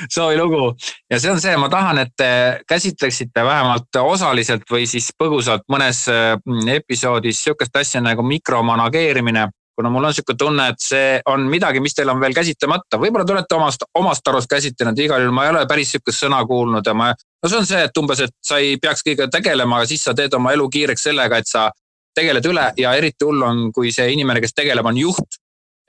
soovilugu 0.08 0.74
ja 1.10 1.20
see 1.20 1.32
on 1.32 1.40
see, 1.42 1.56
ma 1.60 1.68
tahan, 1.72 2.02
et 2.04 2.12
te 2.16 2.30
käsitleksite 2.68 3.44
vähemalt 3.44 4.00
osaliselt 4.02 4.68
või 4.70 4.86
siis 4.90 5.10
põgusalt 5.18 5.66
mõnes 5.72 6.04
äh, 6.12 6.36
episoodis 6.74 7.44
sihukest 7.44 7.76
asja 7.82 8.04
nagu 8.04 8.22
mikromanageerimine 8.26 9.48
kuna 9.80 9.90
mul 9.90 10.04
on 10.04 10.14
sihuke 10.14 10.34
tunne, 10.38 10.66
et 10.68 10.82
see 10.82 11.20
on 11.30 11.46
midagi, 11.48 11.80
mis 11.80 11.94
teil 11.96 12.10
on 12.12 12.20
veel 12.20 12.34
käsitlemata, 12.36 12.98
võib-olla 13.00 13.24
te 13.24 13.32
olete 13.32 13.56
omast, 13.56 13.86
omast 13.96 14.28
arust 14.28 14.50
käsitlenud, 14.50 14.98
igal 15.00 15.22
juhul 15.24 15.32
ma 15.32 15.46
ei 15.46 15.52
ole 15.54 15.62
päris 15.70 15.94
sihukest 15.94 16.20
sõna 16.26 16.42
kuulnud 16.46 16.86
ja 16.86 16.94
ma. 16.94 17.06
no 17.14 17.48
see 17.48 17.60
on 17.62 17.68
see, 17.68 17.80
et 17.88 18.00
umbes, 18.02 18.20
et 18.26 18.34
sa 18.44 18.58
ei 18.60 18.76
peaks 18.82 19.00
kõigega 19.06 19.30
tegelema, 19.32 19.78
aga 19.78 19.88
siis 19.88 20.04
sa 20.04 20.12
teed 20.16 20.36
oma 20.36 20.52
elu 20.52 20.68
kiireks 20.74 21.06
sellega, 21.08 21.40
et 21.40 21.48
sa 21.48 21.70
tegeled 22.16 22.50
üle 22.50 22.66
ja 22.76 22.92
eriti 22.98 23.24
hull 23.24 23.46
on, 23.46 23.70
kui 23.72 23.92
see 23.94 24.10
inimene, 24.12 24.42
kes 24.44 24.52
tegeleb, 24.52 24.86
on 24.86 25.00
juht. 25.00 25.40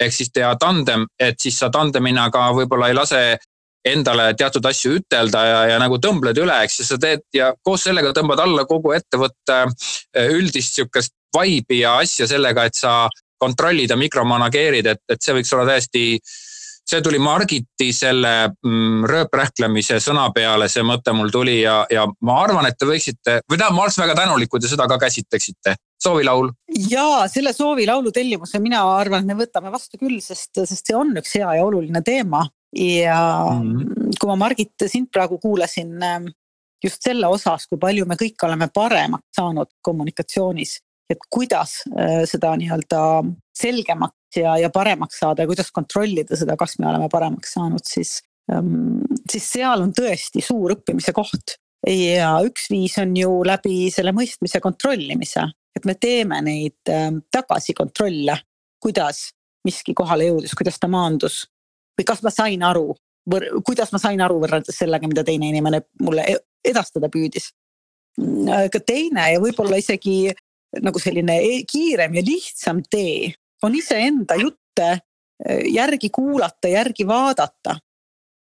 ehk 0.02 0.14
siis 0.16 0.32
teha 0.34 0.56
tandem, 0.58 1.04
et 1.20 1.36
siis 1.38 1.60
sa 1.60 1.68
tandemina 1.70 2.30
ka 2.34 2.48
võib-olla 2.58 2.88
ei 2.90 2.96
lase 2.98 3.38
endale 3.88 4.32
teatud 4.38 4.66
asju 4.70 5.00
ütelda 5.00 5.42
ja, 5.46 5.62
ja 5.74 5.80
nagu 5.82 5.98
tõmbled 6.02 6.38
üle, 6.38 6.60
eks 6.66 6.82
ja 6.82 6.86
sa 6.86 7.00
teed 7.02 7.26
ja 7.34 7.52
koos 7.64 7.88
sellega 7.88 8.14
tõmbad 8.18 8.44
alla 8.44 8.68
kogu 8.70 8.94
ettevõtte 8.94 9.64
üldist 10.38 10.78
sihukest 10.78 11.16
vibe'i 11.34 11.82
ja 11.82 11.98
asja 12.04 12.28
sellega, 12.30 12.68
et 12.68 12.78
sa 12.78 13.10
kontrollida, 13.42 13.98
mikromanageerida, 13.98 14.96
et, 14.96 15.04
et 15.10 15.22
see 15.24 15.34
võiks 15.40 15.54
olla 15.56 15.72
täiesti 15.72 16.06
see 16.92 17.02
tuli 17.02 17.20
Margiti 17.22 17.92
selle 17.96 18.32
mm, 18.50 19.06
rööprähklemise 19.10 20.00
sõna 20.04 20.28
peale, 20.36 20.68
see 20.72 20.84
mõte 20.86 21.14
mul 21.16 21.32
tuli 21.34 21.62
ja, 21.62 21.82
ja 21.92 22.06
ma 22.28 22.40
arvan, 22.44 22.68
et 22.68 22.78
te 22.80 22.88
võiksite 22.90 23.38
või 23.46 23.58
tähendab, 23.58 23.78
ma 23.78 23.86
oleks 23.86 24.00
väga 24.02 24.18
tänulik, 24.18 24.52
kui 24.52 24.62
te 24.62 24.72
seda 24.72 24.88
ka 24.92 24.98
käsitleksite. 25.02 25.76
soovilaul. 26.02 26.50
ja 26.90 27.28
selle 27.32 27.54
soovilaulu 27.54 28.12
tellimuse 28.12 28.60
mina 28.60 28.82
arvan, 28.96 29.22
et 29.22 29.32
me 29.32 29.44
võtame 29.44 29.72
vastu 29.72 30.02
küll, 30.02 30.20
sest, 30.22 30.52
sest 30.58 30.92
see 30.92 30.98
on 30.98 31.14
üks 31.22 31.38
hea 31.38 31.56
ja 31.60 31.66
oluline 31.66 32.02
teema. 32.06 32.44
Ja 32.76 33.48
mm 33.52 33.72
-hmm. 33.72 34.14
kui 34.20 34.28
ma 34.28 34.36
Margit 34.36 34.88
sind 34.88 35.10
praegu 35.12 35.38
kuulasin 35.38 36.00
just 36.84 37.04
selle 37.04 37.28
osas, 37.28 37.68
kui 37.68 37.78
palju 37.78 38.06
me 38.06 38.16
kõik 38.16 38.46
oleme 38.46 38.68
paremaks 38.74 39.36
saanud 39.36 39.68
kommunikatsioonis 39.82 40.80
et 41.12 41.28
kuidas 41.34 41.82
äh, 41.92 42.24
seda 42.30 42.54
nii-öelda 42.60 43.02
selgemaks 43.58 44.40
ja, 44.40 44.56
ja 44.62 44.72
paremaks 44.74 45.20
saada 45.22 45.44
ja 45.44 45.50
kuidas 45.50 45.72
kontrollida 45.76 46.38
seda, 46.40 46.56
kas 46.60 46.78
me 46.80 46.88
oleme 46.90 47.10
paremaks 47.12 47.56
saanud, 47.58 47.84
siis, 47.88 48.20
ähm, 48.54 49.02
siis 49.30 49.50
seal 49.58 49.84
on 49.84 49.94
tõesti 49.98 50.44
suur 50.46 50.78
õppimise 50.78 51.16
koht. 51.16 51.58
ja 51.88 52.36
üks 52.46 52.68
viis 52.70 52.94
on 53.02 53.16
ju 53.18 53.40
läbi 53.48 53.90
selle 53.90 54.14
mõistmise 54.14 54.60
kontrollimise, 54.62 55.48
et 55.76 55.88
me 55.90 55.96
teeme 55.98 56.38
neid 56.46 56.92
ähm, 56.94 57.24
tagasikontrolle, 57.34 58.38
kuidas 58.82 59.32
miski 59.66 59.96
kohale 59.98 60.30
jõudis, 60.30 60.54
kuidas 60.58 60.78
ta 60.82 60.90
maandus 60.90 61.48
või 62.02 62.08
kas 62.08 62.24
ma 62.26 62.34
sain 62.34 62.64
aru, 62.66 62.96
kuidas 63.66 63.92
ma 63.94 64.00
sain 64.02 64.22
aru 64.22 64.40
võrreldes 64.42 64.78
sellega, 64.82 65.08
mida 65.08 65.24
teine 65.24 65.52
inimene 65.52 65.84
mulle 66.02 66.26
e-, 66.28 66.42
edastada 66.66 67.10
püüdis. 67.14 67.52
aga 68.52 68.80
teine 68.80 69.32
ja 69.32 69.40
võib-olla 69.40 69.78
isegi 69.80 70.34
nagu 70.82 71.00
selline 71.00 71.38
e-, 71.40 71.62
kiirem 71.70 72.18
ja 72.18 72.24
lihtsam 72.26 72.82
tee 72.90 73.32
on 73.64 73.76
iseenda 73.76 74.36
jutte 74.36 74.90
äh, 74.90 75.62
järgi 75.74 76.10
kuulata, 76.10 76.68
järgi 76.68 77.08
vaadata. 77.08 77.78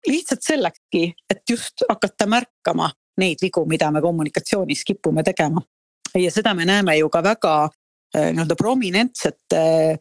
lihtsalt 0.08 0.42
sellekski, 0.42 1.14
et 1.30 1.44
just 1.50 1.84
hakata 1.90 2.26
märkama 2.26 2.88
neid 3.22 3.38
vigu, 3.42 3.66
mida 3.70 3.92
me 3.92 4.02
kommunikatsioonis 4.02 4.84
kipume 4.84 5.24
tegema. 5.24 5.62
ja 6.16 6.32
seda 6.32 6.54
me 6.54 6.66
näeme 6.66 6.98
ju 6.98 7.10
ka 7.10 7.24
väga 7.24 7.70
nii-öelda 8.16 8.56
prominentsete 8.56 9.98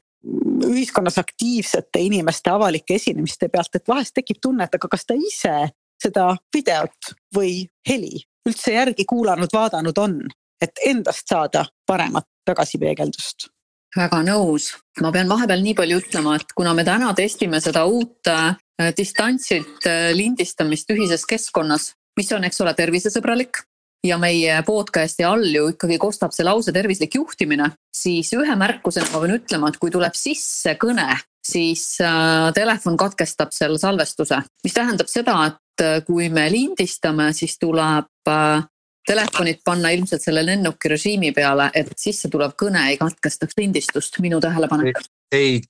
ühiskonnas 0.67 1.19
aktiivsete 1.19 2.03
inimeste 2.05 2.51
avalike 2.51 2.95
esinemiste 2.95 3.49
pealt, 3.49 3.75
et 3.75 3.89
vahest 3.89 4.15
tekib 4.15 4.41
tunne, 4.43 4.65
et 4.65 4.75
aga 4.77 4.91
kas 4.93 5.07
ta 5.09 5.17
ise 5.17 5.71
seda 6.01 6.35
videot 6.55 7.15
või 7.37 7.65
heli 7.89 8.21
üldse 8.49 8.75
järgi 8.75 9.05
kuulanud, 9.09 9.53
vaadanud 9.53 9.99
on 10.01 10.21
et 10.61 10.83
endast 10.87 11.29
saada 11.29 11.65
paremat 11.89 12.29
tagasipeegeldust? 12.49 13.49
Väga 13.97 14.21
nõus, 14.23 14.71
ma 15.03 15.11
pean 15.11 15.31
vahepeal 15.31 15.65
nii 15.65 15.75
palju 15.79 15.99
ütlema, 15.99 16.37
et 16.39 16.53
kuna 16.55 16.75
me 16.79 16.85
täna 16.87 17.11
testime 17.19 17.59
seda 17.63 17.83
uut 17.91 18.29
äh, 18.31 18.55
distantsilt 18.97 19.89
äh, 19.89 20.13
lindistamist 20.15 20.93
ühises 20.95 21.27
keskkonnas, 21.27 21.91
mis 22.19 22.31
on, 22.37 22.47
eks 22.47 22.63
ole, 22.63 22.75
tervisesõbralik 22.79 23.65
ja 24.07 24.17
meie 24.21 24.61
podcast'i 24.67 25.25
all 25.29 25.45
ju 25.45 25.67
ikkagi 25.75 25.99
kostab 26.01 26.33
see 26.33 26.47
lause 26.47 26.73
tervislik 26.73 27.19
juhtimine, 27.19 27.69
siis 27.93 28.33
ühe 28.37 28.57
märkusena 28.57 29.11
ma 29.13 29.21
pean 29.25 29.37
ütlema, 29.37 29.69
et 29.69 29.81
kui 29.81 29.93
tuleb 29.93 30.17
sisse 30.17 30.77
kõne 30.81 31.09
siis 31.47 31.99
äh, 32.01 32.53
telefon 32.55 32.97
katkestab 32.97 33.53
selle 33.53 33.79
salvestuse, 33.79 34.43
mis 34.65 34.77
tähendab 34.77 35.09
seda, 35.11 35.37
et 35.51 35.85
äh, 35.85 36.01
kui 36.07 36.29
me 36.33 36.47
lindistame, 36.53 37.31
siis 37.37 37.57
tuleb 37.61 38.29
äh, 38.29 38.65
telefonid 39.09 39.63
panna 39.65 39.93
ilmselt 39.97 40.23
selle 40.23 40.45
lennuki 40.47 40.93
režiimi 40.93 41.33
peale, 41.37 41.71
et 41.75 41.93
sisse 41.99 42.29
tulev 42.33 42.55
kõne 42.61 42.85
ei 42.91 42.99
katkestaks 43.01 43.57
lindistust, 43.59 44.21
minu 44.21 44.41
tähelepanek. 44.41 45.01
ei, 45.33 45.61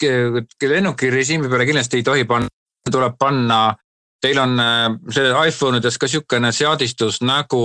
lennuki 0.62 1.10
režiimi 1.10 1.48
peale 1.48 1.68
kindlasti 1.68 2.00
ei 2.00 2.06
tohi 2.06 2.24
panna, 2.24 2.50
tuleb 2.90 3.14
panna, 3.18 3.60
teil 4.20 4.38
on 4.42 4.58
see 5.12 5.30
iPhone 5.46 5.78
ides 5.78 5.96
ka 5.98 6.08
sihukene 6.10 6.50
seadistus 6.52 7.22
nagu 7.22 7.60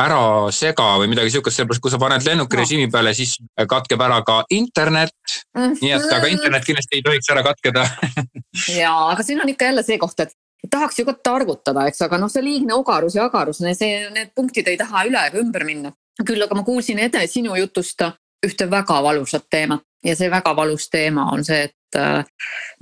ära 0.00 0.20
sega 0.54 0.86
või 1.00 1.10
midagi 1.12 1.32
sihukest, 1.34 1.60
sellepärast 1.60 1.84
kui 1.84 1.92
sa 1.92 2.00
paned 2.02 2.26
lennukirežiimi 2.26 2.90
peale, 2.92 3.14
siis 3.16 3.36
katkeb 3.68 4.00
ära 4.06 4.20
ka 4.26 4.42
internet 4.50 5.16
mm. 5.54 5.62
-hmm. 5.62 5.80
nii 5.80 5.96
et, 5.96 6.12
aga 6.18 6.30
internet 6.32 6.66
kindlasti 6.66 6.98
ei 6.98 7.04
tohiks 7.06 7.32
ära 7.34 7.42
katkeda 7.46 7.86
ja, 8.80 8.94
aga 9.12 9.26
siin 9.26 9.42
on 9.42 9.52
ikka 9.52 9.70
jälle 9.70 9.84
see 9.86 9.98
koht, 9.98 10.20
et 10.20 10.34
tahaks 10.70 10.98
ju 10.98 11.04
ka 11.08 11.14
targutada, 11.24 11.86
eks, 11.88 12.02
aga 12.06 12.18
noh, 12.20 12.30
see 12.32 12.44
liigne 12.44 12.74
ogarus 12.76 13.16
ja 13.16 13.24
agarus, 13.30 13.62
see, 13.72 13.92
need 14.12 14.32
punktid 14.36 14.68
ei 14.68 14.80
taha 14.80 15.06
üle 15.08 15.22
ega 15.26 15.40
ümber 15.40 15.64
minna. 15.64 15.92
küll 16.26 16.42
aga 16.42 16.54
ma 16.54 16.64
kuulsin 16.64 16.98
Ede 16.98 17.26
sinu 17.26 17.54
jutust 17.56 18.02
ühte 18.46 18.66
väga 18.70 19.02
valusat 19.02 19.46
teemat 19.50 19.84
ja 20.04 20.16
see 20.16 20.30
väga 20.30 20.52
valus 20.56 20.88
teema 20.92 21.30
on 21.32 21.44
see, 21.44 21.62
et 21.68 21.96
äh, 21.96 22.24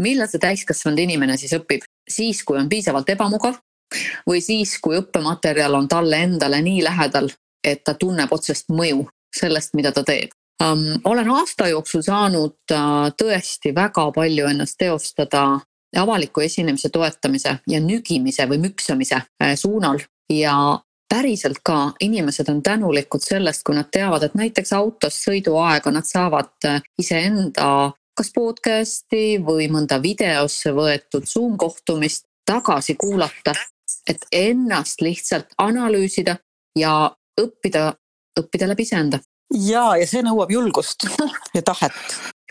millal 0.02 0.28
see 0.30 0.42
täiskasvanud 0.42 0.98
inimene 1.02 1.36
siis 1.38 1.54
õpib, 1.58 1.86
siis 2.08 2.42
kui 2.46 2.58
on 2.58 2.68
piisavalt 2.68 3.10
ebamugav 3.14 3.58
või 4.28 4.40
siis, 4.44 4.78
kui 4.82 4.98
õppematerjal 4.98 5.74
on 5.74 5.88
talle 5.88 6.22
endale 6.26 6.60
nii 6.62 6.82
lähedal, 6.84 7.30
et 7.64 7.84
ta 7.84 7.94
tunneb 7.94 8.32
otsest 8.32 8.68
mõju 8.72 9.06
sellest, 9.36 9.74
mida 9.74 9.92
ta 9.92 10.04
teeb 10.04 10.30
um,. 10.62 11.00
olen 11.04 11.30
aasta 11.30 11.68
jooksul 11.68 12.02
saanud 12.02 12.56
uh, 12.72 13.08
tõesti 13.22 13.74
väga 13.74 14.10
palju 14.14 14.46
ennast 14.46 14.78
teostada 14.78 15.60
avaliku 15.96 16.40
esinemise 16.40 16.88
toetamise 16.92 17.58
ja 17.66 17.80
nügimise 17.80 18.46
või 18.48 18.60
müksamise 18.68 19.22
uh, 19.22 19.54
suunal 19.54 20.00
ja 20.32 20.54
päriselt 21.08 21.62
ka 21.64 21.92
inimesed 22.00 22.48
on 22.52 22.62
tänulikud 22.62 23.22
sellest, 23.24 23.62
kui 23.64 23.74
nad 23.74 23.88
teavad, 23.92 24.26
et 24.26 24.34
näiteks 24.36 24.72
autos 24.76 25.22
sõiduaega 25.24 25.92
nad 25.92 26.06
saavad 26.08 26.52
uh, 26.68 26.82
iseenda 27.00 27.92
kas 28.18 28.32
podcast'i 28.34 29.38
või 29.44 29.68
mõnda 29.70 30.00
videosse 30.02 30.72
võetud 30.74 31.26
Zoom 31.30 31.54
kohtumist 31.56 32.26
tagasi 32.48 32.96
kuulata 32.98 33.54
et 34.08 34.24
ennast 34.32 35.02
lihtsalt 35.04 35.54
analüüsida 35.60 36.38
ja 36.78 36.94
õppida, 37.40 37.92
õppida 38.38 38.68
läbi 38.70 38.86
iseenda. 38.88 39.20
ja, 39.54 39.84
ja 39.96 40.06
see 40.08 40.24
nõuab 40.24 40.50
julgust 40.52 41.06
ja 41.56 41.62
tahet. 41.64 41.96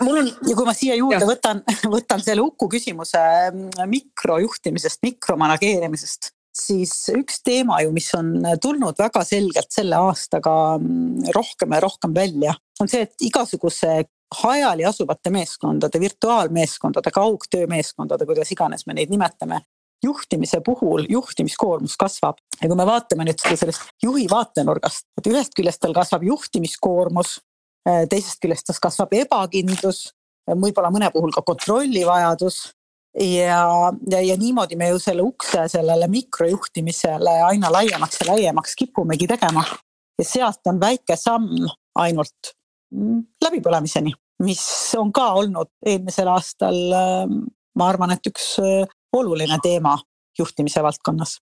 mul 0.02 0.24
on 0.24 0.32
ja 0.50 0.56
kui 0.56 0.66
ma 0.66 0.74
siia 0.78 0.98
juurde 0.98 1.22
ja. 1.22 1.30
võtan, 1.30 1.62
võtan 1.98 2.24
selle 2.24 2.46
Uku 2.46 2.70
küsimuse 2.78 3.22
mm, 3.52 3.86
mikrojuhtimisest, 3.92 5.04
mikromanageerimisest, 5.06 6.32
siis 6.58 6.94
üks 7.14 7.42
teema 7.46 7.82
ju, 7.86 7.94
mis 7.96 8.10
on 8.18 8.36
tulnud 8.62 8.98
väga 8.98 9.24
selgelt 9.28 9.72
selle 9.74 10.00
aastaga 10.10 10.78
mm, 10.82 11.34
rohkem 11.36 11.78
ja 11.78 11.82
rohkem 11.86 12.16
välja, 12.18 12.58
on 12.82 12.90
see, 12.92 13.06
et 13.08 13.28
igasuguse 13.30 14.04
hajali 14.42 14.84
asuvate 14.86 15.32
meeskondade, 15.32 16.00
virtuaalmeeskondade, 16.00 17.12
kaugtöömeeskondade, 17.16 18.26
kuidas 18.28 18.52
iganes 18.52 18.84
me 18.88 18.98
neid 18.98 19.12
nimetame, 19.14 19.62
juhtimise 20.04 20.62
puhul 20.66 21.08
juhtimiskoormus 21.10 21.98
kasvab 21.98 22.40
ja 22.62 22.70
kui 22.70 22.78
me 22.78 22.86
vaatame 22.88 23.26
nüüd 23.28 23.40
seda 23.42 23.58
sellest 23.64 23.90
juhi 24.04 24.28
vaatenurgast, 24.30 25.08
et 25.18 25.30
ühest 25.32 25.56
küljest 25.58 25.82
tal 25.84 25.96
kasvab 25.98 26.26
juhtimiskoormus, 26.28 27.40
äh, 27.90 28.06
teisest 28.10 28.42
küljest 28.44 28.70
tas 28.70 28.82
kasvab 28.84 29.14
ebakindlus, 29.18 30.12
võib-olla 30.48 30.92
mõne 30.94 31.10
puhul 31.12 31.34
ka 31.36 31.44
kontrollivajadus 31.46 32.62
ja, 33.20 33.64
ja, 34.12 34.22
ja 34.22 34.38
niimoodi 34.40 34.78
me 34.80 34.92
ju 34.92 35.02
selle 35.02 35.26
ukse 35.26 35.66
sellele 35.72 36.08
mikrojuhtimisele 36.12 37.34
aina 37.50 37.72
laiemaks 37.74 38.22
ja 38.22 38.32
laiemaks 38.34 38.76
kipumegi 38.80 39.28
tegema. 39.28 39.66
ja 40.18 40.26
sealt 40.26 40.66
on 40.68 40.80
väike 40.82 41.16
samm 41.18 41.68
ainult 41.98 42.54
mm, 42.94 43.22
läbipõlemiseni, 43.44 44.14
mis 44.46 44.64
on 44.98 45.12
ka 45.14 45.32
olnud 45.42 45.70
eelmisel 45.86 46.30
aastal, 46.32 46.78
äh, 46.94 47.26
ma 47.78 47.90
arvan, 47.90 48.14
et 48.16 48.30
üks 48.30 48.56
äh, 48.62 48.86
oluline 49.20 49.60
teema 49.64 49.98
juhtimise 50.40 50.84
valdkonnas 50.84 51.38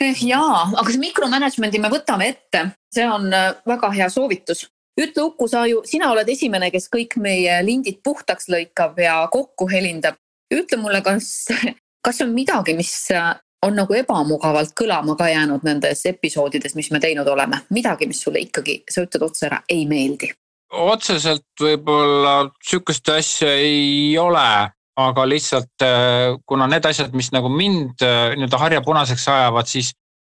eh, 0.00 0.24
jaa, 0.24 0.68
aga 0.74 0.88
see 0.90 1.02
mikromanagement'i 1.02 1.80
me 1.82 1.90
võtame 1.92 2.30
ette, 2.32 2.64
see 2.94 3.06
on 3.08 3.28
äh, 3.34 3.52
väga 3.68 3.90
hea 3.96 4.08
soovitus. 4.12 4.66
ütle 4.98 5.28
Uku, 5.28 5.48
sa 5.48 5.66
ju, 5.70 5.82
sina 5.86 6.10
oled 6.10 6.28
esimene, 6.28 6.70
kes 6.74 6.88
kõik 6.90 7.18
meie 7.22 7.60
lindid 7.62 8.00
puhtaks 8.04 8.48
lõikab 8.50 8.98
ja 9.02 9.20
kokku 9.32 9.68
helindab. 9.70 10.16
ütle 10.54 10.78
mulle, 10.80 11.02
kas, 11.02 11.46
kas 12.06 12.22
on 12.24 12.32
midagi, 12.34 12.74
mis 12.74 12.94
äh, 13.14 13.34
on 13.66 13.74
nagu 13.74 13.94
ebamugavalt 13.94 14.74
kõlama 14.78 15.16
ka 15.18 15.28
jäänud 15.28 15.64
nendes 15.66 16.04
episoodides, 16.06 16.74
mis 16.78 16.90
me 16.94 17.00
teinud 17.02 17.26
oleme, 17.26 17.64
midagi, 17.74 18.06
mis 18.06 18.22
sulle 18.22 18.42
ikkagi, 18.46 18.82
sa 18.90 19.02
ütled 19.06 19.26
otse 19.30 19.48
ära, 19.50 19.62
ei 19.68 19.86
meeldi? 19.86 20.32
otseselt 20.68 21.62
võib-olla 21.62 22.50
sihukest 22.60 23.08
asja 23.08 23.54
ei 23.56 24.18
ole 24.20 24.68
aga 24.98 25.24
lihtsalt 25.28 25.84
äh, 25.86 26.34
kuna 26.46 26.66
need 26.70 26.86
asjad, 26.88 27.14
mis 27.16 27.30
nagu 27.34 27.50
mind 27.52 28.02
äh, 28.02 28.34
nii-öelda 28.34 28.58
harjapunaseks 28.58 29.28
ajavad, 29.30 29.70
siis 29.70 29.92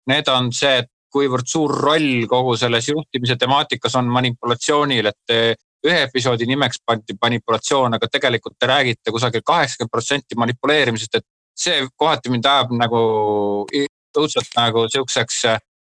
need 0.09 0.29
on 0.31 0.49
see, 0.53 0.79
et 0.81 0.89
kuivõrd 1.13 1.47
suur 1.47 1.71
roll 1.85 2.25
kogu 2.29 2.55
selles 2.59 2.89
juhtimise 2.89 3.37
temaatikas 3.39 3.95
on 3.99 4.09
manipulatsioonil, 4.11 5.11
et 5.11 5.33
äh, 5.35 5.51
ühe 5.85 5.99
episoodi 6.07 6.47
nimeks 6.49 6.81
pandi 6.85 7.13
manipulatsioon, 7.21 7.93
aga 7.97 8.09
tegelikult 8.09 8.57
te 8.59 8.69
räägite 8.71 9.13
kusagil 9.13 9.45
kaheksakümmend 9.45 9.93
protsenti 9.93 10.37
manipuleerimisest, 10.41 11.19
et 11.21 11.27
see 11.55 11.85
kohati 11.95 12.33
mind 12.33 12.49
ajab 12.49 12.73
nagu 12.75 13.01
õudselt 13.69 14.49
nagu 14.57 14.87
sihukeseks 14.89 15.43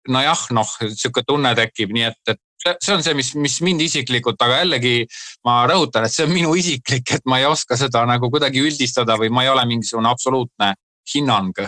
nojah, 0.09 0.47
noh, 0.55 0.69
sihuke 0.89 1.23
tunne 1.27 1.53
tekib, 1.57 1.91
nii 1.93 2.07
et, 2.07 2.33
et 2.33 2.39
see 2.79 2.93
on 2.93 3.03
see, 3.03 3.15
mis, 3.17 3.33
mis 3.35 3.57
mind 3.65 3.81
isiklikult, 3.85 4.41
aga 4.41 4.61
jällegi 4.61 4.95
ma 5.47 5.61
rõhutan, 5.69 6.05
et 6.05 6.13
see 6.13 6.25
on 6.27 6.33
minu 6.33 6.53
isiklik, 6.57 7.17
et 7.17 7.27
ma 7.29 7.41
ei 7.41 7.47
oska 7.49 7.77
seda 7.79 8.03
nagu 8.09 8.29
kuidagi 8.33 8.61
üldistada 8.63 9.17
või 9.19 9.31
ma 9.33 9.45
ei 9.45 9.51
ole 9.53 9.65
mingisugune 9.69 10.09
absoluutne 10.09 10.73
hinnang. 11.13 11.67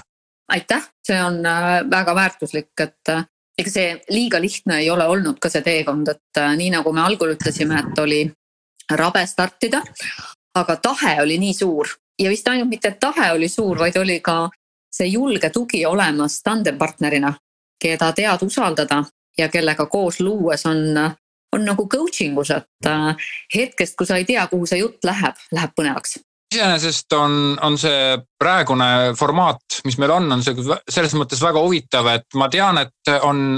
aitäh, 0.53 0.89
see 1.07 1.19
on 1.23 1.45
äh, 1.45 1.81
väga 1.89 2.15
väärtuslik, 2.15 2.73
et 2.79 3.09
äh, 3.09 3.25
ega 3.57 3.71
see 3.71 3.93
liiga 4.09 4.41
lihtne 4.41 4.79
ei 4.81 4.89
ole 4.89 5.07
olnud 5.07 5.39
ka 5.41 5.49
see 5.49 5.61
teekond, 5.65 6.09
et 6.09 6.41
äh, 6.41 6.55
nii 6.57 6.71
nagu 6.75 6.93
me 6.93 7.01
algul 7.01 7.33
ütlesime, 7.33 7.79
et 7.79 7.99
oli 7.99 8.23
rabe 8.91 9.25
startida, 9.27 9.81
aga 10.55 10.75
tahe 10.75 11.21
oli 11.21 11.37
nii 11.41 11.53
suur. 11.53 11.95
Ja 12.19 12.29
vist 12.29 12.47
ainult 12.47 12.69
mitte 12.69 12.91
tahe 13.01 13.31
oli 13.33 13.49
suur, 13.49 13.79
vaid 13.79 13.97
oli 13.97 14.19
ka 14.21 14.49
see 14.93 15.07
julge 15.09 15.49
tugi 15.49 15.85
olemas 15.85 16.41
tandempartnerina, 16.45 17.33
keda 17.83 18.11
tead 18.15 18.45
usaldada 18.45 19.03
ja 19.37 19.49
kellega 19.51 19.85
koos 19.91 20.19
luues 20.23 20.65
on, 20.69 20.99
on 21.53 21.65
nagu 21.65 21.87
coaching 21.89 22.37
us, 22.39 22.51
et 22.53 22.89
äh, 22.89 23.31
hetkest, 23.55 23.97
kui 23.97 24.07
sa 24.09 24.19
ei 24.19 24.27
tea, 24.29 24.45
kuhu 24.51 24.69
see 24.69 24.81
jutt 24.81 25.03
läheb, 25.07 25.39
läheb 25.51 25.75
põnevaks. 25.77 26.19
Iseenesest 26.53 27.13
on, 27.17 27.57
on 27.65 27.79
see 27.81 28.17
praegune 28.37 29.13
formaat, 29.17 29.79
mis 29.87 29.97
meil 29.97 30.13
on, 30.13 30.29
on 30.35 30.43
see 30.45 30.53
selles 30.61 31.15
mõttes 31.17 31.41
väga 31.41 31.63
huvitav, 31.63 32.11
et 32.13 32.37
ma 32.37 32.49
tean, 32.53 32.77
et 32.83 33.13
on 33.25 33.57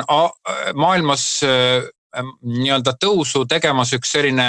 maailmas 0.79 1.25
äh, 1.43 1.89
nii-öelda 2.23 2.95
tõusu 3.01 3.43
tegemas 3.49 3.91
üks 3.97 4.13
selline 4.15 4.47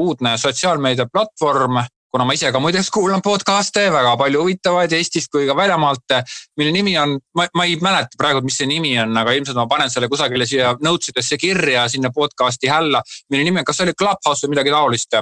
uudne 0.00 0.38
sotsiaalmeedia 0.40 1.06
platvorm 1.12 1.82
kuna 2.14 2.24
ma 2.24 2.34
ise 2.36 2.52
ka 2.54 2.60
muideks 2.62 2.92
kuulan 2.94 3.22
podcast'e 3.26 3.88
väga 3.90 4.12
palju 4.14 4.44
huvitavaid 4.44 4.92
Eestist 4.94 5.32
kui 5.34 5.48
ka 5.48 5.56
väljamaalt, 5.58 6.14
mille 6.60 6.70
nimi 6.70 6.92
on, 7.02 7.16
ma, 7.34 7.48
ma 7.58 7.64
ei 7.66 7.74
mäleta 7.82 8.14
praegu, 8.18 8.42
mis 8.46 8.60
see 8.60 8.68
nimi 8.70 8.92
on, 9.02 9.16
aga 9.18 9.34
ilmselt 9.34 9.58
ma 9.58 9.66
panen 9.66 9.90
selle 9.90 10.06
kusagile 10.12 10.46
siia 10.46 10.76
notes 10.86 11.10
idesse 11.10 11.38
kirja 11.42 11.88
sinna 11.90 12.12
podcast'i 12.14 12.70
hälla, 12.70 13.02
mille 13.34 13.48
nimi 13.48 13.64
on, 13.64 13.66
kas 13.66 13.80
see 13.80 13.88
oli 13.88 13.96
Clubhouse 13.98 14.46
või 14.46 14.54
midagi 14.54 14.74
taolist? 14.76 15.18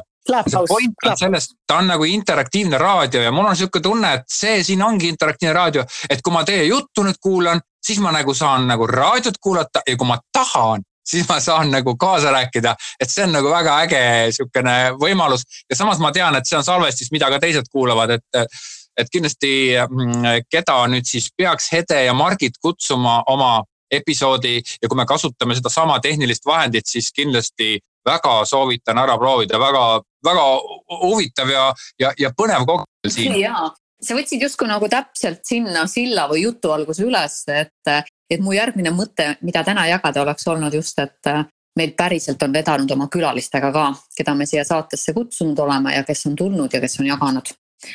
point 0.68 1.08
on 1.08 1.16
sellest, 1.18 1.56
ta 1.66 1.80
on 1.80 1.88
nagu 1.94 2.04
interaktiivne 2.06 2.78
raadio 2.78 3.24
ja 3.24 3.32
mul 3.32 3.48
on 3.48 3.56
sihuke 3.56 3.80
tunne, 3.82 4.12
et 4.20 4.28
see 4.30 4.60
siin 4.62 4.84
ongi 4.84 5.08
interaktiivne 5.10 5.56
raadio, 5.56 5.88
et 6.10 6.20
kui 6.22 6.36
ma 6.36 6.44
teie 6.44 6.68
juttu 6.68 7.08
nüüd 7.08 7.18
kuulan, 7.24 7.64
siis 7.82 8.04
ma 8.04 8.12
nagu 8.12 8.36
saan 8.36 8.68
nagu 8.68 8.86
raadiot 8.86 9.40
kuulata 9.40 9.80
ja 9.88 9.96
kui 9.96 10.12
ma 10.12 10.20
tahan, 10.32 10.84
siis 11.04 11.28
ma 11.28 11.40
saan 11.40 11.72
nagu 11.72 11.96
kaasa 11.96 12.32
rääkida, 12.34 12.74
et 13.00 13.10
see 13.10 13.24
on 13.26 13.34
nagu 13.36 13.50
väga 13.50 13.78
äge 13.86 14.04
sihukene 14.36 14.76
võimalus. 15.00 15.46
Ja 15.70 15.78
samas 15.78 16.00
ma 16.02 16.12
tean, 16.12 16.36
et 16.38 16.48
see 16.48 16.58
on 16.58 16.66
salvestis, 16.66 17.12
mida 17.14 17.30
ka 17.32 17.40
teised 17.42 17.70
kuulavad, 17.72 18.18
et 18.18 18.46
et 18.92 19.08
kindlasti, 19.08 19.72
mm, 19.80 20.48
keda 20.52 20.74
nüüd 20.92 21.06
siis 21.08 21.30
peaks 21.36 21.70
Hede 21.72 22.02
ja 22.04 22.12
Margit 22.12 22.58
kutsuma 22.60 23.22
oma 23.32 23.62
episoodi 23.92 24.58
ja 24.60 24.88
kui 24.88 24.98
me 24.98 25.06
kasutame 25.08 25.56
sedasama 25.56 25.98
tehnilist 26.04 26.46
vahendit, 26.46 26.88
siis 26.88 27.12
kindlasti 27.12 27.78
väga 28.04 28.42
soovitan 28.48 28.98
ära 28.98 29.18
proovida, 29.18 29.60
väga, 29.60 29.84
väga 30.24 30.46
huvitav 31.02 31.52
ja, 31.52 31.68
ja, 32.00 32.12
ja 32.18 32.32
põnev 32.36 32.66
kogemus 32.68 33.16
siin. 33.16 33.36
ja, 33.40 33.68
sa 34.02 34.16
võtsid 34.18 34.42
justkui 34.42 34.68
nagu 34.70 34.88
täpselt 34.90 35.44
sinna 35.46 35.86
silla 35.90 36.26
või 36.30 36.46
jutu 36.46 36.72
alguse 36.74 37.06
üles, 37.06 37.42
et 37.52 37.94
et 38.32 38.40
mu 38.40 38.54
järgmine 38.56 38.92
mõte, 38.94 39.34
mida 39.44 39.62
täna 39.66 39.84
jagada, 39.90 40.22
oleks 40.22 40.46
olnud 40.48 40.74
just, 40.74 40.98
et 41.02 41.28
äh, 41.30 41.44
meil 41.78 41.94
päriselt 41.96 42.42
on 42.44 42.54
vedanud 42.54 42.90
oma 42.94 43.08
külalistega 43.12 43.72
ka, 43.74 43.88
keda 44.16 44.34
me 44.36 44.46
siia 44.48 44.64
saatesse 44.68 45.14
kutsunud 45.16 45.58
oleme 45.64 45.94
ja 45.96 46.04
kes 46.08 46.26
on 46.30 46.36
tulnud 46.36 46.72
ja 46.72 46.80
kes 46.80 46.98
on 47.00 47.08
jaganud. 47.08 47.52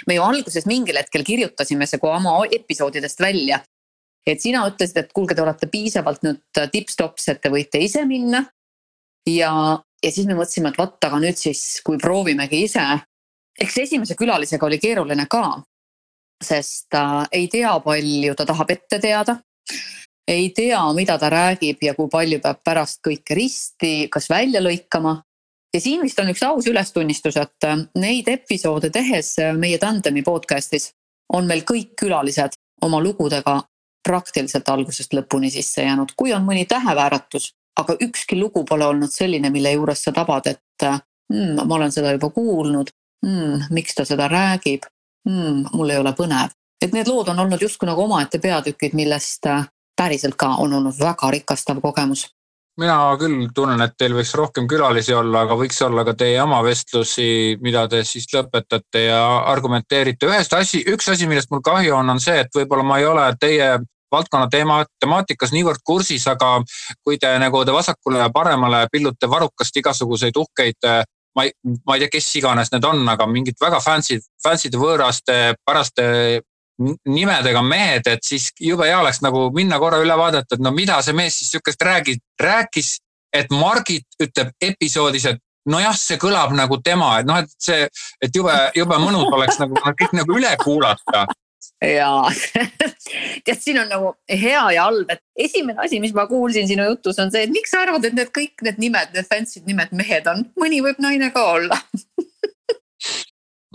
me 0.07 0.15
ju 0.15 0.23
alguses 0.23 0.65
mingil 0.65 0.97
hetkel 0.97 1.23
kirjutasime 1.23 1.85
see 1.87 1.99
kui 1.99 2.11
oma 2.11 2.37
episoodidest 2.51 3.19
välja. 3.19 3.59
et 4.27 4.41
sina 4.41 4.65
ütlesid, 4.67 4.97
et 4.97 5.13
kuulge, 5.13 5.35
te 5.35 5.41
olete 5.41 5.67
piisavalt 5.71 6.23
nüüd 6.23 6.41
tipp-stops, 6.71 7.29
et 7.31 7.41
te 7.41 7.49
võite 7.49 7.79
ise 7.79 8.05
minna. 8.05 8.45
ja, 9.27 9.51
ja 10.03 10.11
siis 10.11 10.27
me 10.27 10.35
mõtlesime, 10.35 10.69
et 10.69 10.77
vot, 10.77 10.97
aga 11.03 11.19
nüüd 11.19 11.37
siis, 11.37 11.81
kui 11.85 11.97
proovimegi 11.97 12.63
ise. 12.63 12.85
eks 13.59 13.77
esimese 13.77 14.15
külalisega 14.15 14.65
oli 14.65 14.79
keeruline 14.79 15.25
ka, 15.29 15.61
sest 16.43 16.89
ta 16.89 17.27
ei 17.31 17.47
tea, 17.47 17.79
palju 17.79 18.35
ta 18.35 18.45
tahab 18.45 18.71
ette 18.71 18.99
teada 18.99 19.39
ei 20.27 20.49
tea, 20.49 20.81
mida 20.93 21.17
ta 21.17 21.29
räägib 21.29 21.77
ja 21.81 21.93
kui 21.95 22.09
palju 22.11 22.39
peab 22.43 22.59
pärast 22.63 22.99
kõike 23.07 23.35
risti, 23.35 24.07
kas 24.11 24.29
välja 24.29 24.61
lõikama. 24.61 25.21
ja 25.73 25.81
siin 25.81 26.01
vist 26.01 26.19
on 26.19 26.29
üks 26.31 26.43
aus 26.43 26.67
ülestunnistus, 26.67 27.37
et 27.37 27.67
neid 27.95 28.27
episoode 28.27 28.89
tehes 28.89 29.35
meie 29.57 29.77
Tandemi 29.77 30.23
podcast'is 30.23 30.91
on 31.33 31.47
meil 31.47 31.63
kõik 31.63 31.95
külalised 31.95 32.55
oma 32.81 32.99
lugudega 33.03 33.61
praktiliselt 34.07 34.69
algusest 34.69 35.13
lõpuni 35.13 35.51
sisse 35.51 35.83
jäänud, 35.83 36.13
kui 36.15 36.33
on 36.33 36.45
mõni 36.45 36.65
tähevääratus, 36.65 37.51
aga 37.79 37.97
ükski 38.01 38.39
lugu 38.39 38.63
pole 38.65 38.85
olnud 38.85 39.11
selline, 39.11 39.49
mille 39.49 39.71
juures 39.71 40.03
sa 40.03 40.13
tabad, 40.15 40.47
et 40.47 40.87
mm, 41.33 41.65
ma 41.65 41.75
olen 41.75 41.91
seda 41.91 42.13
juba 42.15 42.29
kuulnud 42.29 42.91
mm,, 43.25 43.67
miks 43.75 43.95
ta 43.95 44.05
seda 44.05 44.29
räägib 44.31 44.87
mm,, 45.27 45.73
mul 45.73 45.89
ei 45.89 45.99
ole 45.99 46.13
põnev. 46.15 46.55
et 46.81 46.93
need 46.93 47.07
lood 47.07 47.27
on 47.27 47.39
olnud 47.39 47.61
justkui 47.61 47.89
nagu 47.89 48.03
omaette 48.03 48.39
peatükid, 48.39 48.93
millest 48.93 49.47
päriselt 49.97 50.35
ka 50.39 50.55
on 50.63 50.73
olnud 50.73 50.99
väga 50.99 51.31
rikastav 51.31 51.81
kogemus 51.81 52.27
mina 52.77 52.97
küll 53.17 53.47
tunnen, 53.55 53.81
et 53.81 53.95
teil 53.97 54.13
võiks 54.13 54.35
rohkem 54.37 54.67
külalisi 54.69 55.13
olla, 55.17 55.41
aga 55.45 55.57
võiks 55.57 55.79
olla 55.81 56.03
ka 56.05 56.13
teie 56.13 56.37
oma 56.41 56.59
vestlusi, 56.65 57.57
mida 57.61 57.87
te 57.89 58.03
siis 58.05 58.27
lõpetate 58.33 59.07
ja 59.07 59.21
argumenteerite. 59.49 60.29
ühest 60.29 60.53
asi, 60.53 60.83
üks 60.93 61.09
asi, 61.09 61.27
millest 61.27 61.49
mul 61.51 61.63
kahju 61.65 61.95
on, 61.97 62.09
on 62.13 62.21
see, 62.21 62.37
et 62.43 62.53
võib-olla 62.53 62.85
ma 62.85 62.99
ei 63.01 63.05
ole 63.09 63.27
teie 63.41 63.71
valdkonna 64.13 64.47
teema, 64.51 64.83
temaatikas 65.01 65.51
niivõrd 65.51 65.81
kursis, 65.83 66.27
aga 66.31 66.57
kui 67.03 67.17
te 67.17 67.33
nagu 67.41 67.63
te 67.65 67.73
vasakule 67.75 68.21
ja 68.21 68.29
paremale 68.33 68.85
pillute 68.91 69.29
varrukast 69.29 69.81
igasuguseid 69.81 70.37
uhkeid 70.37 70.87
ma 71.37 71.45
ei, 71.45 71.51
ma 71.85 71.95
ei 71.95 72.05
tea, 72.05 72.13
kes 72.17 72.29
iganes 72.39 72.71
need 72.73 72.85
on, 72.87 73.03
aga 73.09 73.27
mingid 73.29 73.57
väga 73.61 73.81
fancy, 73.83 74.19
fancy'de 74.43 74.79
võõraste 74.81 75.57
päraste 75.65 76.05
nimedega 76.77 77.61
mehed, 77.65 78.07
et 78.11 78.23
siis 78.25 78.51
jube 78.61 78.85
hea 78.85 78.99
oleks 78.99 79.21
nagu 79.25 79.47
minna 79.55 79.79
korra 79.81 79.99
üle 80.03 80.17
vaadata, 80.17 80.57
et 80.57 80.63
no 80.63 80.71
mida 80.75 80.99
see 81.05 81.15
mees 81.17 81.39
siis 81.39 81.55
sihukest 81.55 81.81
räägib, 81.81 82.21
rääkis, 82.41 82.97
et 83.33 83.49
Margit 83.51 84.05
ütleb 84.21 84.53
episoodis, 84.61 85.25
et 85.31 85.41
nojah, 85.67 85.97
see 85.97 86.19
kõlab 86.21 86.53
nagu 86.55 86.79
tema, 86.83 87.17
et 87.19 87.27
noh, 87.27 87.41
et 87.41 87.51
see, 87.61 87.87
et 88.23 88.35
jube, 88.35 88.53
jube 88.77 89.01
mõnus 89.01 89.27
oleks 89.33 89.59
nagu 89.61 89.77
kõik 89.83 90.15
nagu 90.17 90.37
üle 90.37 90.53
kuulata. 90.63 91.25
Ja 91.83 92.09
tead, 93.45 93.59
siin 93.61 93.77
on 93.81 93.89
nagu 93.91 94.13
hea 94.29 94.63
ja 94.73 94.87
halb, 94.87 95.09
et 95.13 95.21
esimene 95.47 95.81
asi, 95.83 95.99
mis 96.01 96.13
ma 96.15 96.25
kuulsin 96.29 96.69
sinu 96.69 96.85
jutus, 96.87 97.19
on 97.21 97.33
see, 97.33 97.43
et 97.45 97.53
miks 97.53 97.73
sa 97.73 97.83
arvad, 97.85 98.05
et 98.07 98.15
need 98.17 98.31
kõik 98.33 98.63
need 98.65 98.79
nimed, 98.81 99.13
need 99.13 99.29
fancy'd 99.29 99.67
nimed 99.69 99.93
mehed 99.97 100.29
on, 100.31 100.45
mõni 100.57 100.81
võib 100.85 101.01
naine 101.03 101.33
ka 101.33 101.49
olla. 101.57 101.81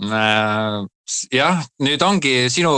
Äh, 0.03 0.83
jah, 1.33 1.61
nüüd 1.83 2.01
ongi 2.01 2.49
sinu, 2.51 2.73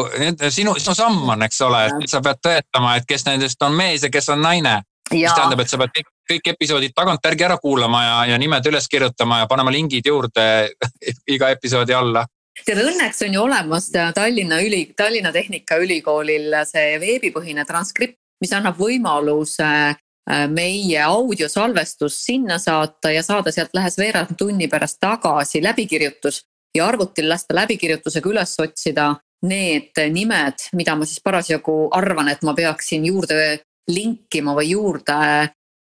sinu, 0.49 0.75
sinu 0.81 0.95
samm 0.97 1.29
on, 1.29 1.45
eks 1.45 1.61
ole, 1.65 1.85
et 2.01 2.11
sa 2.11 2.21
pead 2.25 2.41
tõetama, 2.43 2.95
et 2.97 3.07
kes 3.09 3.25
nendest 3.27 3.61
on 3.65 3.75
mees 3.77 4.05
ja 4.05 4.11
kes 4.13 4.29
on 4.33 4.41
naine. 4.41 4.81
mis 5.11 5.29
tähendab, 5.29 5.59
et 5.61 5.69
sa 5.69 5.77
pead 5.77 5.91
kõik, 5.93 6.07
kõik 6.31 6.47
episoodid 6.55 6.95
tagantjärgi 6.97 7.45
ära 7.45 7.57
kuulama 7.61 8.03
ja, 8.03 8.15
ja 8.31 8.37
nimed 8.41 8.65
üles 8.65 8.87
kirjutama 8.89 9.43
ja 9.43 9.47
panema 9.47 9.71
lingid 9.71 10.07
juurde 10.07 10.45
iga 11.35 11.51
episoodi 11.53 11.93
alla. 11.93 12.25
Tead, 12.65 12.79
õnneks 12.79 13.21
on 13.27 13.35
ju 13.35 13.43
olemas 13.43 13.89
Tallinna 13.91 14.61
Üli, 14.63 14.87
Tallinna 14.97 15.31
Tehnikaülikoolil 15.35 16.55
see 16.65 16.95
veebipõhine 17.03 17.65
transkript, 17.67 18.17
mis 18.41 18.53
annab 18.55 18.79
võimaluse 18.79 19.67
äh, 19.67 20.45
meie 20.49 21.03
audiosalvestus 21.03 22.17
sinna 22.25 22.57
saata 22.57 23.11
ja 23.11 23.21
saada 23.23 23.51
sealt 23.51 23.75
lähes 23.75 23.99
veerand 23.99 24.33
tunni 24.39 24.69
pärast 24.71 24.97
tagasi 25.03 25.61
läbikirjutus 25.61 26.41
ja 26.75 26.87
arvutil 26.87 27.29
lasta 27.29 27.55
läbikirjutusega 27.55 28.29
üles 28.29 28.55
otsida 28.59 29.13
need 29.45 29.97
nimed, 30.11 30.69
mida 30.73 30.95
ma 30.95 31.05
siis 31.05 31.21
parasjagu 31.23 31.89
arvan, 31.95 32.29
et 32.31 32.43
ma 32.43 32.55
peaksin 32.57 33.05
juurde 33.05 33.59
linkima 33.91 34.55
või 34.57 34.71
juurde, 34.71 35.17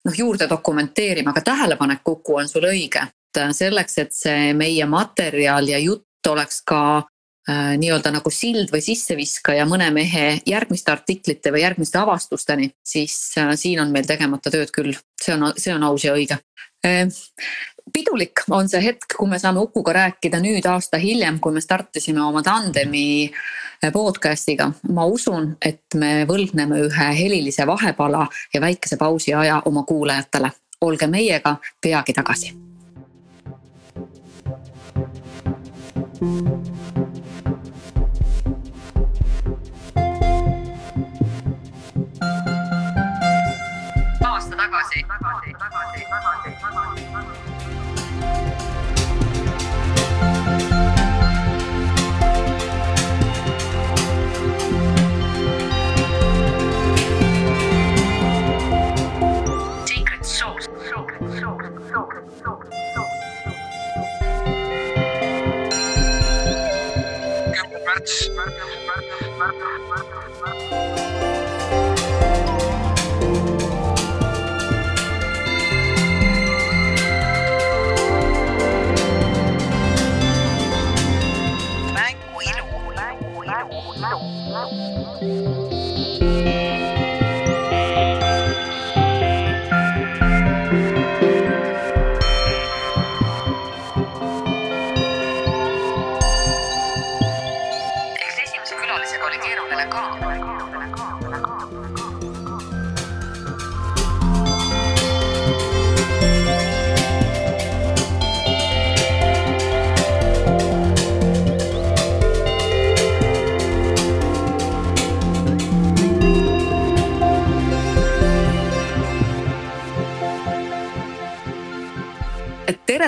noh 0.06 0.16
juurde 0.16 0.48
dokumenteerima, 0.48 1.34
aga 1.34 1.44
tähelepanek 1.44 2.04
Kuku 2.04 2.40
on 2.40 2.48
sul 2.48 2.68
õige. 2.70 3.06
et 3.30 3.56
selleks, 3.56 3.98
et 3.98 4.12
see 4.12 4.52
meie 4.54 4.86
materjal 4.86 5.68
ja 5.68 5.78
jutt 5.78 6.26
oleks 6.28 6.62
ka 6.66 6.80
äh, 6.98 7.76
nii-öelda 7.78 8.10
nagu 8.10 8.30
sild 8.30 8.72
või 8.72 8.80
sisseviskaja 8.82 9.66
mõne 9.66 9.90
mehe 9.94 10.40
järgmiste 10.46 10.92
artiklite 10.92 11.52
või 11.52 11.62
järgmiste 11.62 11.98
avastusteni, 11.98 12.70
siis 12.82 13.34
äh, 13.38 13.54
siin 13.54 13.80
on 13.80 13.92
meil 13.92 14.06
tegemata 14.06 14.50
tööd 14.50 14.72
küll, 14.74 14.96
see 15.22 15.36
on, 15.36 15.52
see 15.56 15.74
on 15.74 15.84
aus 15.84 16.04
ja 16.04 16.16
õige 16.16 16.40
pidulik 17.92 18.44
on 18.50 18.68
see 18.68 18.82
hetk, 18.84 19.16
kui 19.18 19.28
me 19.28 19.38
saame 19.38 19.60
Ukuga 19.64 19.92
rääkida 19.96 20.40
nüüd 20.42 20.66
aasta 20.70 20.98
hiljem, 21.00 21.40
kui 21.40 21.52
me 21.52 21.60
startisime 21.60 22.22
oma 22.22 22.42
tandemi 22.42 23.04
eh, 23.26 23.92
podcast'iga. 23.92 24.70
ma 24.92 25.06
usun, 25.06 25.56
et 25.62 25.94
me 25.94 26.24
võlgneme 26.28 26.80
ühe 26.86 27.10
helilise 27.18 27.66
vahepala 27.66 28.26
ja 28.54 28.60
väikese 28.60 28.96
pausi 28.96 29.34
aja 29.34 29.62
oma 29.64 29.82
kuulajatele. 29.82 30.52
olge 30.80 31.06
meiega 31.06 31.56
peagi 31.80 32.12
tagasi. 32.12 32.54
aasta 44.24 44.56
tagasi, 44.56 45.04
tagasi, 45.08 45.52
tagasi, 45.58 45.99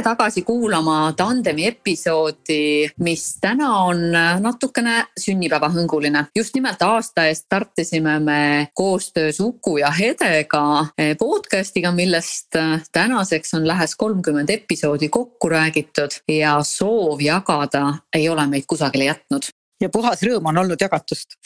tere 0.03 0.17
tagasi 0.17 0.43
kuulama 0.43 1.13
Tandemi 1.17 1.67
episoodi, 1.67 2.91
mis 2.99 3.37
täna 3.41 3.69
on 3.87 4.01
natukene 4.41 5.05
sünnipäevahõnguline. 5.21 6.25
just 6.35 6.55
nimelt 6.55 6.83
aasta 6.83 7.27
eest 7.27 7.45
startisime 7.47 8.19
me 8.19 8.69
koostöös 8.75 9.41
Uku 9.41 9.77
ja 9.77 9.91
Hedega 9.91 10.87
podcast'iga, 11.19 11.93
millest 11.93 12.59
tänaseks 12.93 13.55
on 13.55 13.69
lähes 13.69 13.95
kolmkümmend 13.97 14.51
episoodi 14.51 15.09
kokku 15.09 15.49
räägitud 15.49 16.11
ja 16.29 16.59
soov 16.63 17.21
jagada 17.21 17.95
ei 18.15 18.29
ole 18.29 18.47
meid 18.47 18.65
kusagile 18.67 19.05
jätnud 19.05 19.53
ja 19.83 19.91
puhas 19.93 20.23
rõõm 20.25 20.47
on 20.51 20.61
olnud 20.63 20.81
jagatust. 20.81 21.37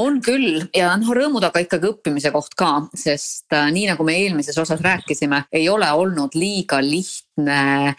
on 0.00 0.20
küll 0.24 0.62
ja 0.76 0.94
noh, 1.00 1.12
rõõmu 1.16 1.42
taga 1.44 1.62
ikkagi 1.64 1.90
õppimise 1.90 2.32
koht 2.34 2.56
ka, 2.58 2.70
sest 2.96 3.52
äh, 3.56 3.68
nii 3.74 3.90
nagu 3.92 4.06
me 4.06 4.16
eelmises 4.22 4.58
osas 4.58 4.80
rääkisime, 4.84 5.44
ei 5.52 5.68
ole 5.68 5.90
olnud 5.92 6.36
liiga 6.38 6.80
lihtne 6.84 7.31
lihtne 7.36 7.94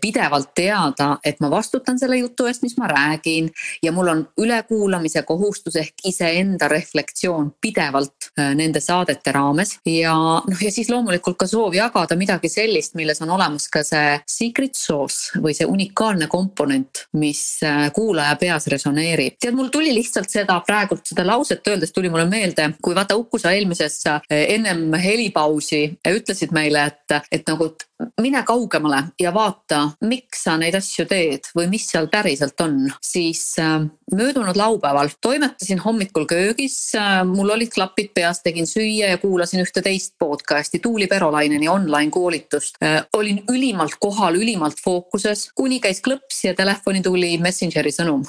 pidevalt 0.00 0.54
teada, 0.54 1.18
et 1.24 1.40
ma 1.40 1.50
vastutan 1.50 1.98
selle 1.98 2.16
jutu 2.16 2.46
eest, 2.46 2.62
mis 2.62 2.76
ma 2.78 2.86
räägin 2.88 3.50
ja 3.82 3.92
mul 3.92 4.08
on 4.08 4.22
ülekuulamise 4.40 5.22
kohustus 5.22 5.76
ehk 5.76 5.94
iseenda 6.04 6.68
reflektsioon 6.68 7.54
pidevalt 7.60 8.30
äh, 8.38 8.54
nende 8.54 8.80
saadete 8.80 9.32
raames 9.32 9.78
ja 9.86 10.14
noh, 10.14 10.62
ja 10.62 10.70
siis 10.72 10.88
loomulikult 10.90 11.36
ka 11.36 11.46
soov 11.46 11.74
jagada 11.74 12.16
midagi 12.16 12.48
sellist, 12.48 12.94
milles 12.94 13.20
on 13.22 13.30
olemas 13.30 13.68
ka 13.68 13.82
see 13.84 14.16
secret 14.26 14.74
sauce 14.74 15.40
või 15.42 15.54
see 15.54 15.68
unikaalne 15.68 16.26
komponent, 16.32 17.04
mis 17.12 17.60
äh, 17.62 17.90
kuulaja 17.92 18.36
peas 18.40 18.66
resoneerib. 18.72 19.36
tead, 19.40 19.54
mul 19.54 19.68
tuli 19.68 19.92
lihtsalt 19.94 20.30
seda 20.30 20.60
praegult 20.66 21.04
seda 21.06 21.26
lauset 21.26 21.66
öeldes 21.68 21.92
tuli 21.92 22.08
mulle 22.08 22.26
meelde, 22.30 22.70
kui 22.82 22.94
vaata 22.94 23.16
Uku 23.16 23.38
sa 23.38 23.52
eelmises 23.52 24.00
äh, 24.08 24.22
ennem 24.30 24.92
helipausi 24.94 25.98
ütlesid 26.08 26.52
meile, 26.56 26.88
et, 26.88 27.20
et 27.32 27.44
nagu 27.48 27.74
mine 28.20 28.42
kaugemale 28.42 29.02
ja 29.20 29.30
vaata, 29.34 29.80
miks 30.08 30.44
sa 30.46 30.56
neid 30.58 30.74
asju 30.78 31.06
teed 31.10 31.48
või 31.56 31.68
mis 31.70 31.86
seal 31.90 32.08
päriselt 32.12 32.60
on, 32.64 32.88
siis 33.02 33.42
äh, 33.62 33.84
möödunud 34.14 34.56
laupäeval 34.58 35.12
toimetasin 35.22 35.82
hommikul 35.84 36.26
köögis, 36.30 36.76
äh, 36.98 37.22
mul 37.28 37.54
olid 37.54 37.72
klapid 37.74 38.12
peas, 38.14 38.42
tegin 38.42 38.66
süüa 38.70 39.14
ja 39.14 39.18
kuulasin 39.22 39.62
ühte 39.64 39.82
teist 39.82 40.16
podcast'i, 40.18 40.82
Tuuli 40.82 41.06
Perolaineni 41.06 41.68
online 41.68 42.10
koolitust. 42.10 42.80
Äh, 42.82 43.02
olin 43.14 43.42
ülimalt 43.50 43.98
kohal, 44.00 44.38
ülimalt 44.40 44.80
fookuses, 44.84 45.48
kuni 45.54 45.80
käis 45.80 46.02
klõps 46.04 46.44
ja 46.48 46.54
telefoni 46.54 47.02
tuli 47.02 47.36
Messengeri 47.38 47.94
sõnum 47.94 48.24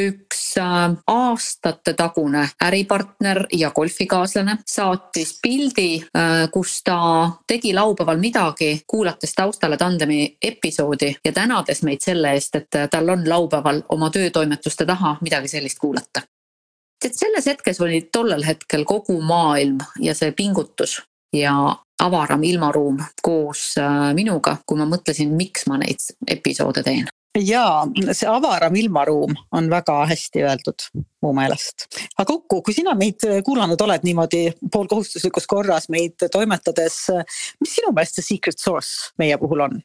üks 0.00 0.56
äh, 0.58 0.96
aastatetagune 1.06 2.48
äripartner 2.64 3.44
ja 3.52 3.70
golfikaaslane 3.70 4.56
saatis 4.66 5.38
pildi, 5.42 6.02
äh, 6.16 6.48
kus 6.52 6.82
ta 6.84 7.30
tegi 7.46 7.74
laupäeval 7.74 8.18
midagi, 8.18 8.82
kuulates 8.86 9.34
taustale 9.34 9.76
tandemi 9.76 10.36
episoodi 10.42 11.16
ja 11.24 11.32
tänades 11.32 11.82
meid 11.82 12.00
selle 12.04 12.32
eest, 12.32 12.56
et 12.56 12.80
tal 12.90 13.08
on 13.08 13.28
laupäeval 13.28 13.82
oma 13.88 14.10
töötoimetuste 14.10 14.86
taha 14.86 15.16
midagi 15.20 15.48
sellist 15.48 15.78
kuulata. 15.78 16.22
et 17.04 17.14
selles 17.14 17.46
hetkes 17.46 17.80
oli 17.80 18.08
tollel 18.12 18.44
hetkel 18.44 18.84
kogu 18.84 19.20
maailm 19.20 19.78
ja 20.00 20.14
see 20.14 20.32
pingutus 20.32 21.02
ja 21.32 21.76
avaram 22.00 22.42
ilmaruum 22.42 22.98
koos 23.22 23.74
äh, 23.78 24.14
minuga, 24.14 24.56
kui 24.66 24.78
ma 24.78 24.88
mõtlesin, 24.88 25.32
miks 25.36 25.66
ma 25.66 25.78
neid 25.78 26.12
episoode 26.28 26.82
teen 26.82 27.08
ja 27.38 27.86
see 28.12 28.28
avaram 28.28 28.74
ilmaruum 28.76 29.34
on 29.52 29.70
väga 29.70 30.00
hästi 30.10 30.42
öeldud 30.42 30.86
mu 31.22 31.32
meelest. 31.36 31.86
aga 32.18 32.34
Uku, 32.34 32.62
kui 32.62 32.74
sina 32.74 32.94
meid 32.98 33.22
kuulanud 33.46 33.80
oled 33.80 34.06
niimoodi 34.06 34.42
poolkohustuslikus 34.72 35.46
korras 35.46 35.88
meid 35.88 36.26
toimetades, 36.32 36.98
mis 37.60 37.76
sinu 37.78 37.94
meelest 37.94 38.18
see 38.18 38.34
secret 38.34 38.58
source 38.58 39.12
meie 39.18 39.38
puhul 39.38 39.66
on? 39.68 39.80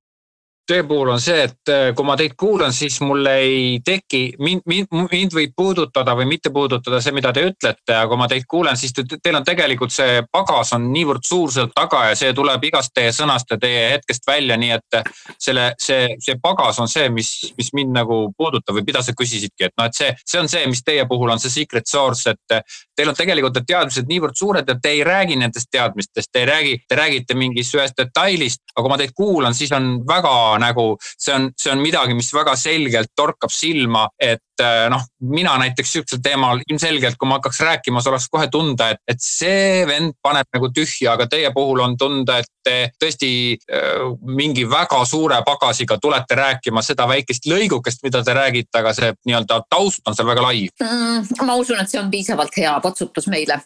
Töö 0.67 0.83
puhul 0.83 1.09
on 1.09 1.21
see, 1.21 1.43
et 1.43 1.69
äh, 1.69 1.91
kui 1.95 2.05
ma 2.05 2.15
teid 2.17 2.33
kuulan, 2.39 2.73
siis 2.73 2.97
mul 3.05 3.25
ei 3.29 3.79
teki, 3.85 4.21
mind, 4.41 4.63
mind, 4.69 4.89
mind 5.11 5.35
võib 5.35 5.53
puudutada 5.57 6.15
või 6.17 6.25
mitte 6.29 6.49
puudutada 6.53 7.01
see, 7.03 7.13
mida 7.13 7.31
te 7.33 7.43
ütlete, 7.45 7.93
aga 7.93 8.07
kui 8.09 8.19
ma 8.19 8.27
teid 8.31 8.47
kuulen, 8.49 8.77
siis 8.79 8.93
te, 8.95 9.05
teil 9.15 9.37
on 9.37 9.45
tegelikult 9.45 9.93
see 9.93 10.23
pagas 10.33 10.73
on 10.77 10.87
niivõrd 10.93 11.25
suur 11.27 11.53
sealt 11.53 11.75
taga 11.75 12.07
ja 12.09 12.15
see 12.17 12.33
tuleb 12.37 12.65
igast 12.65 12.95
teie 12.97 13.13
sõnast 13.13 13.51
ja 13.53 13.59
teie 13.61 13.83
hetkest 13.93 14.25
välja, 14.27 14.57
nii 14.57 14.71
et 14.77 14.99
selle, 15.37 15.67
see, 15.81 16.15
see 16.23 16.39
pagas 16.41 16.81
on 16.81 16.89
see, 16.89 17.09
mis, 17.13 17.31
mis 17.59 17.69
mind 17.77 17.93
nagu 17.99 18.19
puudutab 18.37 18.79
või 18.79 18.87
mida 18.89 19.03
sa 19.05 19.13
küsisidki, 19.17 19.69
et 19.69 19.75
noh, 19.77 19.89
et 19.89 19.97
see, 19.97 20.09
see 20.25 20.41
on 20.41 20.49
see, 20.49 20.65
mis 20.71 20.81
teie 20.85 21.05
puhul 21.09 21.35
on 21.35 21.41
see 21.41 21.53
secret 21.53 21.85
source, 21.89 22.33
et 22.33 22.73
teil 22.95 23.11
on 23.11 23.17
tegelikult 23.17 23.59
need 23.59 23.69
teadmised 23.69 24.09
niivõrd 24.09 24.39
suured 24.39 24.69
ja 24.69 24.77
te 24.81 24.95
ei 24.97 25.05
räägi 25.05 25.37
nendest 25.37 25.69
teadmistest, 25.71 26.31
te 26.31 26.41
ei 26.41 26.49
räägi, 26.49 26.75
te 26.89 26.97
räägite 26.97 27.37
mingist 27.37 27.77
ühest 27.77 27.97
detailist, 27.99 28.63
aga 28.73 28.81
kui 28.81 28.93
ma 28.95 28.99
teid 29.01 29.13
kuulan, 29.15 29.53
siis 29.57 29.73
on 29.75 29.99
väga 30.07 30.33
nagu 30.61 30.95
see 31.01 31.33
on, 31.35 31.49
see 31.57 31.71
on 31.73 31.83
midagi, 31.83 32.15
mis 32.17 32.31
väga 32.33 32.55
selgelt 32.59 33.11
torkab 33.17 33.53
silma, 33.53 34.07
et 34.19 34.41
äh, 34.63 34.85
noh, 34.91 35.03
mina 35.19 35.55
näiteks 35.61 35.95
sihukesel 35.95 36.21
teemal 36.23 36.61
ilmselgelt, 36.69 37.17
kui 37.19 37.29
ma 37.29 37.39
hakkaks 37.39 37.61
rääkima, 37.65 38.01
siis 38.01 38.11
oleks 38.11 38.27
kohe 38.31 38.47
tunda, 38.51 38.91
et, 38.93 39.01
et 39.07 39.21
see 39.21 39.85
vend 39.89 40.15
paneb 40.23 40.49
nagu 40.55 40.71
tühja, 40.75 41.15
aga 41.15 41.27
teie 41.31 41.51
puhul 41.55 41.83
on 41.85 41.97
tunda, 41.99 42.39
et 42.41 42.51
te 42.65 42.75
tõesti 43.01 43.29
äh, 43.55 44.05
mingi 44.25 44.65
väga 44.69 45.01
suure 45.05 45.37
pagasiga 45.45 45.97
tulete 46.01 46.37
rääkima 46.39 46.81
seda 46.85 47.07
väikest 47.09 47.47
lõigukest, 47.49 48.01
mida 48.05 48.23
te 48.25 48.33
räägite, 48.37 48.81
aga 48.81 48.93
see 48.97 49.11
nii-öelda 49.29 49.61
taust 49.69 50.05
on 50.07 50.17
seal 50.17 50.29
väga 50.29 50.45
lai 50.45 50.65
mm,. 50.81 51.45
ma 51.45 51.57
usun, 51.59 51.79
et 51.81 51.91
see 51.91 52.01
on 52.01 52.09
piisavalt 52.13 52.57
hea 52.57 52.73
patsutus 52.83 53.29
meile 53.31 53.59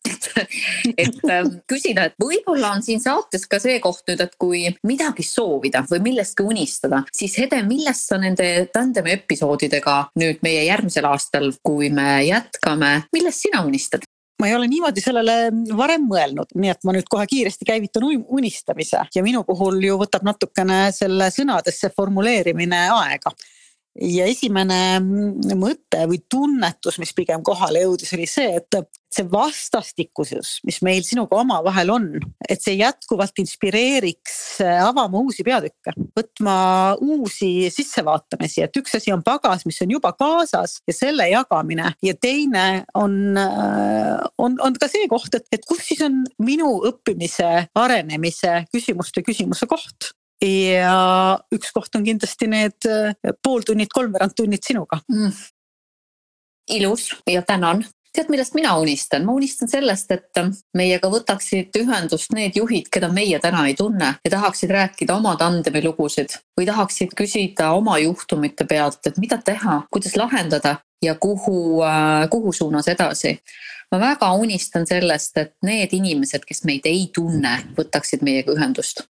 et 1.04 1.22
ähm, 1.30 1.54
küsida, 1.70 2.10
et 2.10 2.18
võib-olla 2.22 2.74
on 2.76 2.84
siin 2.86 3.02
saates 3.04 3.48
ka 3.50 3.62
see 3.62 3.80
koht 3.84 4.04
nüüd, 4.10 4.24
et 4.26 4.36
kui 4.40 4.66
midagi 4.88 5.24
soovida 5.26 5.84
või 5.90 6.04
millestki 6.10 6.46
unistada, 6.46 7.04
siis 7.16 7.38
Hede, 7.40 7.62
millest 7.64 8.10
sa 8.10 8.20
nende 8.20 8.68
tandemi 8.74 9.14
episoodidega 9.16 10.00
nüüd 10.20 10.44
meie 10.44 10.66
järgmisel 10.80 11.10
aastal, 11.10 11.52
kui 11.64 11.92
me 11.94 12.24
jätkame, 12.28 12.96
millest 13.16 13.46
sina 13.48 13.66
unistad? 13.68 14.08
ma 14.40 14.48
ei 14.48 14.54
ole 14.56 14.70
niimoodi 14.72 15.02
sellele 15.04 15.34
varem 15.76 16.06
mõelnud, 16.08 16.54
nii 16.56 16.70
et 16.72 16.86
ma 16.88 16.94
nüüd 16.96 17.10
kohe 17.12 17.26
kiiresti 17.28 17.66
käivitan 17.68 18.06
unistamise. 18.08 19.02
Ja 19.12 19.20
minu 19.20 19.42
puhul 19.44 19.82
ju 19.84 19.98
võtab 20.00 20.24
natukene 20.24 20.94
selle 20.96 21.28
sõnadesse 21.36 21.90
formuleerimine 21.92 22.86
aega 22.96 23.34
ja 24.00 24.28
esimene 24.30 25.00
mõte 25.60 26.06
või 26.10 26.22
tunnetus, 26.32 27.00
mis 27.02 27.12
pigem 27.16 27.44
kohale 27.46 27.84
jõudis, 27.84 28.14
oli 28.16 28.28
see, 28.30 28.60
et 28.60 28.80
see 29.10 29.26
vastastikusus, 29.30 30.60
mis 30.68 30.80
meil 30.86 31.02
sinuga 31.06 31.40
omavahel 31.42 31.90
on, 31.94 32.06
et 32.46 32.62
see 32.62 32.78
jätkuvalt 32.78 33.42
inspireeriks 33.42 34.62
äh, 34.64 34.78
avama 34.86 35.22
uusi 35.24 35.44
peatükke, 35.46 35.96
võtma 36.18 36.56
uusi 37.02 37.72
sissevaatamisi, 37.74 38.64
et 38.66 38.80
üks 38.80 39.00
asi 39.00 39.14
on 39.16 39.26
pagas, 39.26 39.66
mis 39.66 39.82
on 39.86 39.96
juba 39.98 40.14
kaasas 40.18 40.78
ja 40.88 40.96
selle 40.96 41.26
jagamine. 41.32 41.96
Ja 42.06 42.14
teine 42.22 42.86
on, 42.98 43.18
äh, 43.42 44.14
on, 44.38 44.60
on 44.62 44.78
ka 44.80 44.92
see 44.92 45.10
koht, 45.10 45.34
et, 45.34 45.50
et 45.58 45.66
kus 45.68 45.82
siis 45.90 46.06
on 46.06 46.22
minu 46.46 46.76
õppimise, 46.92 47.50
arenemise 47.82 48.64
küsimuste 48.70 49.26
küsimuse 49.26 49.68
koht 49.70 50.14
ja 50.42 51.38
üks 51.54 51.72
koht 51.76 51.96
on 51.96 52.06
kindlasti 52.08 52.48
need 52.50 52.88
äh, 52.88 53.14
pooltunnid, 53.44 53.92
kolmveerand 53.94 54.36
tunnid 54.38 54.66
sinuga. 54.66 55.02
Mm.. 55.12 55.32
ilus 56.70 57.10
ja 57.28 57.42
tänan. 57.42 57.86
Tead, 58.14 58.26
millest 58.34 58.56
mina 58.58 58.72
unistan, 58.82 59.22
ma 59.26 59.36
unistan 59.38 59.70
sellest, 59.70 60.10
et 60.12 60.40
meiega 60.74 61.12
võtaksid 61.14 61.76
ühendust 61.78 62.32
need 62.34 62.56
juhid, 62.58 62.88
keda 62.90 63.12
meie 63.14 63.38
täna 63.40 63.68
ei 63.70 63.76
tunne 63.78 64.16
ja 64.26 64.32
tahaksid 64.34 64.72
rääkida 64.74 65.14
oma 65.14 65.36
tandemi 65.38 65.84
lugusid 65.86 66.34
või 66.58 66.66
tahaksid 66.66 67.14
küsida 67.18 67.70
oma 67.78 68.00
juhtumite 68.02 68.66
pealt, 68.66 69.06
et 69.06 69.20
mida 69.22 69.38
teha, 69.38 69.84
kuidas 69.94 70.18
lahendada 70.18 70.80
ja 71.06 71.14
kuhu, 71.16 71.84
äh, 71.86 72.26
kuhu 72.34 72.54
suunas 72.54 72.90
edasi. 72.90 73.38
ma 73.92 74.00
väga 74.00 74.34
unistan 74.34 74.88
sellest, 74.88 75.38
et 75.38 75.54
need 75.66 75.94
inimesed, 75.94 76.46
kes 76.46 76.64
meid 76.66 76.86
ei 76.86 77.10
tunne, 77.14 77.56
võtaksid 77.78 78.26
meiega 78.26 78.54
ühendust 78.58 79.06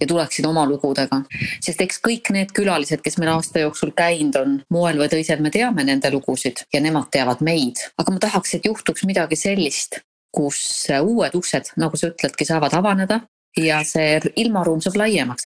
ja 0.00 0.06
tuleksid 0.06 0.46
oma 0.46 0.64
lugudega. 0.68 1.22
sest 1.62 1.80
eks 1.80 2.00
kõik 2.04 2.30
need 2.34 2.52
külalised, 2.56 3.02
kes 3.04 3.18
meil 3.18 3.34
aasta 3.34 3.62
jooksul 3.64 3.94
käinud 3.96 4.38
on, 4.40 4.58
moel 4.70 4.98
või 5.00 5.10
teisel 5.12 5.42
me 5.44 5.52
teame 5.54 5.84
nende 5.84 6.10
lugusid 6.14 6.64
ja 6.72 6.80
nemad 6.80 7.10
teavad 7.14 7.42
meid. 7.44 7.82
aga 7.98 8.12
ma 8.12 8.22
tahaks, 8.26 8.54
et 8.54 8.66
juhtuks 8.66 9.06
midagi 9.08 9.38
sellist, 9.38 10.00
kus 10.34 10.90
uued 11.00 11.34
uksed, 11.38 11.74
nagu 11.78 11.96
sa 11.96 12.10
ütledki, 12.10 12.46
saavad 12.48 12.74
avaneda 12.74 13.20
ja 13.56 13.82
see 13.86 14.20
ilmaruum 14.36 14.80
saab 14.82 14.98
laiemaks 15.04 15.46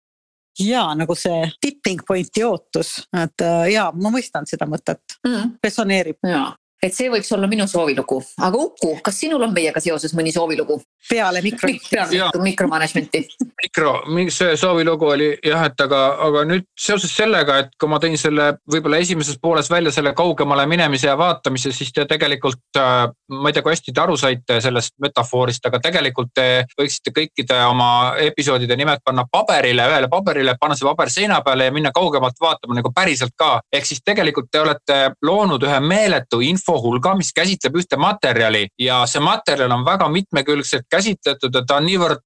ja 0.60 0.88
nagu 0.96 1.16
see 1.16 1.44
tipping 1.62 2.02
point'i 2.08 2.44
ootus, 2.44 2.96
et 3.16 3.44
äh, 3.46 3.70
ja 3.76 3.90
ma 3.96 4.12
mõistan 4.14 4.48
seda 4.50 4.68
mõtet 4.70 5.20
mm., 5.26 5.60
resoneerib. 5.64 6.20
ja, 6.28 6.50
et 6.84 6.96
see 6.96 7.10
võiks 7.12 7.32
olla 7.36 7.48
minu 7.52 7.68
soovilugu, 7.68 8.22
aga 8.46 8.60
Uku, 8.60 8.94
kas 9.04 9.20
sinul 9.20 9.44
on 9.44 9.54
meiega 9.56 9.82
seoses 9.84 10.16
mõni 10.16 10.32
soovilugu? 10.36 10.80
peale 11.10 11.42
mikro. 11.42 11.70
peale 11.92 12.44
mikromanagement'i. 12.44 13.22
mikro, 13.64 13.94
see 14.30 14.56
soovilugu 14.58 15.08
oli 15.14 15.30
jah, 15.46 15.66
et 15.70 15.82
aga, 15.82 16.02
aga 16.28 16.44
nüüd 16.48 16.68
seoses 16.80 17.12
sellega, 17.16 17.58
et 17.64 17.72
kui 17.80 17.90
ma 17.92 18.00
tõin 18.04 18.18
selle 18.20 18.52
võib-olla 18.72 19.00
esimeses 19.04 19.40
pooles 19.42 19.70
välja 19.72 19.92
selle 19.96 20.14
kaugemale 20.18 20.66
minemise 20.70 21.08
ja 21.08 21.18
vaatamise, 21.20 21.72
siis 21.76 21.92
te 21.96 22.06
tegelikult, 22.10 22.62
äh, 22.78 23.08
ma 23.32 23.50
ei 23.50 23.58
tea, 23.58 23.64
kui 23.66 23.74
hästi 23.74 23.96
te 23.96 24.04
aru 24.04 24.18
saite 24.20 24.60
sellest 24.64 24.96
metafoorist, 25.04 25.66
aga 25.66 25.82
tegelikult 25.84 26.34
te 26.36 26.48
võiksite 26.80 27.16
kõikide 27.16 27.60
oma 27.68 27.90
episoodide 28.30 28.78
nimed 28.80 29.04
panna 29.06 29.26
paberile, 29.32 29.88
ühele 29.92 30.12
paberile, 30.12 30.56
panna 30.60 30.78
see 30.80 30.88
paber 30.88 31.12
seina 31.12 31.42
peale 31.46 31.70
ja 31.70 31.76
minna 31.76 31.94
kaugemalt 31.96 32.40
vaatama 32.42 32.78
nagu 32.78 32.94
päriselt 32.96 33.36
ka. 33.40 33.60
ehk 33.74 33.88
siis 33.88 34.04
tegelikult 34.06 34.52
te 34.52 34.62
olete 34.62 35.00
loonud 35.26 35.64
ühe 35.64 35.80
meeletu 35.80 36.42
infohulga, 36.70 37.16
mis 37.18 37.32
käsitleb 37.34 37.78
ühte 37.80 37.98
materjali 37.98 38.68
ja 38.80 39.02
see 39.10 39.22
materjal 39.24 39.72
on 39.74 39.86
väga 39.86 40.10
mitmekülgselt 40.10 40.86
käsitletud 40.92 41.56
ja 41.56 41.64
ta 41.66 41.80
on 41.80 41.88
niivõrd 41.90 42.22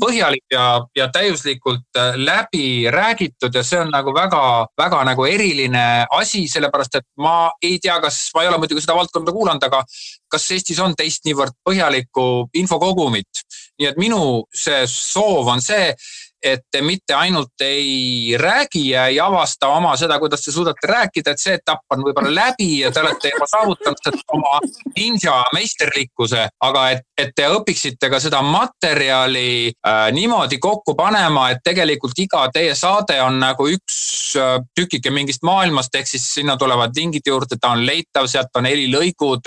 põhjalik 0.00 0.44
ja, 0.52 0.80
ja 0.96 1.08
täiuslikult 1.12 1.98
äh, 1.98 2.16
läbi 2.16 2.88
räägitud 2.90 3.54
ja 3.54 3.62
see 3.64 3.80
on 3.82 3.92
nagu 3.92 4.14
väga-väga 4.14 5.02
nagu 5.04 5.26
eriline 5.28 6.06
asi, 6.10 6.46
sellepärast 6.48 7.00
et 7.00 7.08
ma 7.18 7.50
ei 7.62 7.78
tea, 7.82 7.98
kas, 8.00 8.30
ma 8.34 8.42
ei 8.44 8.50
ole 8.50 8.62
muidugi 8.62 8.84
seda 8.84 8.96
valdkonda 8.96 9.34
kuulanud, 9.34 9.68
aga 9.68 9.82
kas 10.32 10.50
Eestis 10.56 10.80
on 10.80 10.96
teist 10.96 11.26
niivõrd 11.28 11.56
põhjalikku 11.64 12.48
infokogumit. 12.56 13.44
nii 13.80 13.88
et 13.88 13.98
minu 13.98 14.44
see 14.54 14.84
soov 14.88 15.48
on 15.52 15.60
see, 15.60 15.92
et 16.42 16.64
te 16.70 16.82
mitte 16.82 17.14
ainult 17.14 17.62
ei 17.62 18.36
räägi 18.38 18.88
ja 18.90 19.06
ei 19.06 19.20
avasta 19.20 19.68
oma 19.68 19.94
seda, 19.96 20.18
kuidas 20.18 20.42
te 20.44 20.52
suudate 20.52 20.86
rääkida, 20.88 21.32
et 21.32 21.42
see 21.42 21.54
etapp 21.58 21.94
on 21.94 22.02
võib-olla 22.06 22.32
läbi 22.34 22.68
ja 22.80 22.90
te 22.92 23.00
olete 23.00 23.30
juba 23.32 23.46
saavutanud 23.50 24.22
oma 24.34 24.60
ninja 24.96 25.36
meisterlikkuse, 25.54 26.48
aga 26.68 26.84
et, 26.96 27.04
et 27.18 27.30
te 27.36 27.46
õpiksite 27.52 28.10
ka 28.10 28.20
seda 28.22 28.42
materjali 28.42 29.70
äh, 29.70 30.06
niimoodi 30.14 30.58
kokku 30.62 30.96
panema, 30.98 31.48
et 31.52 31.62
tegelikult 31.64 32.18
iga 32.18 32.44
teie 32.54 32.74
saade 32.78 33.20
on 33.22 33.38
nagu 33.42 33.68
üks 33.70 34.34
äh, 34.40 34.56
tükike 34.74 35.14
mingist 35.14 35.46
maailmast, 35.46 35.94
ehk 35.94 36.10
siis 36.10 36.26
sinna 36.34 36.56
tulevad 36.58 36.96
lingid 36.96 37.26
juurde, 37.26 37.58
ta 37.60 37.74
on 37.76 37.86
leitav, 37.86 38.26
sealt 38.30 38.50
on 38.58 38.66
helilõigud, 38.66 39.46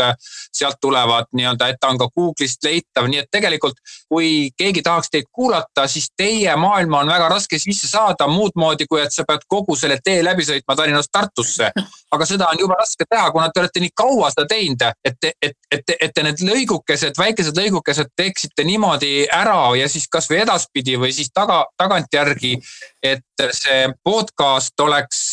sealt 0.55 0.79
tulevad 0.81 1.27
nii-öelda, 1.35 1.69
et 1.73 1.81
ta 1.81 1.91
on 1.91 1.99
ka 1.99 2.09
Google'ist 2.15 2.63
leitav, 2.63 3.09
nii 3.11 3.23
et 3.25 3.31
tegelikult 3.31 3.79
kui 4.09 4.51
keegi 4.57 4.83
tahaks 4.85 5.11
teid 5.11 5.29
kuulata, 5.31 5.87
siis 5.91 6.09
teie 6.17 6.55
maailma 6.89 7.01
on 7.01 7.13
väga 7.13 7.29
raske 7.29 7.59
sisse 7.59 7.87
saada 7.87 8.27
muud 8.27 8.55
moodi, 8.55 8.87
kui 8.89 9.01
et 9.01 9.13
sa 9.13 9.25
pead 9.27 9.45
kogu 9.47 9.75
selle 9.75 9.97
tee 10.03 10.23
läbi 10.23 10.45
sõitma 10.45 10.75
Tallinnast 10.75 11.11
Tartusse. 11.11 11.71
aga 12.15 12.25
seda 12.25 12.49
on 12.49 12.59
jube 12.59 12.75
raske 12.79 13.05
teha, 13.09 13.31
kuna 13.31 13.49
te 13.51 13.59
olete 13.59 13.83
nii 13.83 13.93
kaua 13.95 14.29
seda 14.31 14.45
teinud, 14.47 14.85
et, 15.05 15.29
et, 15.41 15.57
et, 15.71 15.95
et 16.01 16.13
te 16.15 16.23
need 16.23 16.43
lõigukesed, 16.47 17.17
väikesed 17.19 17.57
lõigukesed 17.57 18.13
teeksite 18.15 18.63
niimoodi 18.63 19.27
ära 19.31 19.57
ja 19.79 19.89
siis 19.91 20.07
kasvõi 20.11 20.43
edaspidi 20.45 20.95
või 21.01 21.11
siis 21.15 21.31
taga, 21.33 21.65
tagantjärgi, 21.77 22.55
et 23.03 23.47
see 23.51 23.89
podcast 24.03 24.79
oleks 24.79 25.24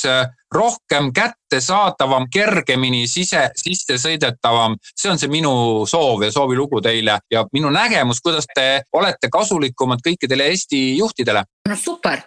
rohkem 0.52 1.10
kättesaadavam, 1.16 2.26
kergemini 2.32 3.06
sise, 3.08 3.48
sissesõidetavam. 3.56 4.76
see 4.96 5.10
on 5.10 5.18
see 5.18 5.30
minu 5.32 5.86
soov 5.88 6.22
ja 6.22 6.32
soovilugu 6.32 6.80
teile 6.80 7.18
ja 7.30 7.44
minu 7.52 7.70
nägemus, 7.70 8.20
kuidas 8.20 8.46
te 8.54 8.82
olete 8.92 9.28
kasulikumad 9.32 10.04
kõikidele 10.04 10.50
Eesti 10.52 10.82
juhtidele 10.98 11.44
no 11.68 11.76
super. 11.76 12.22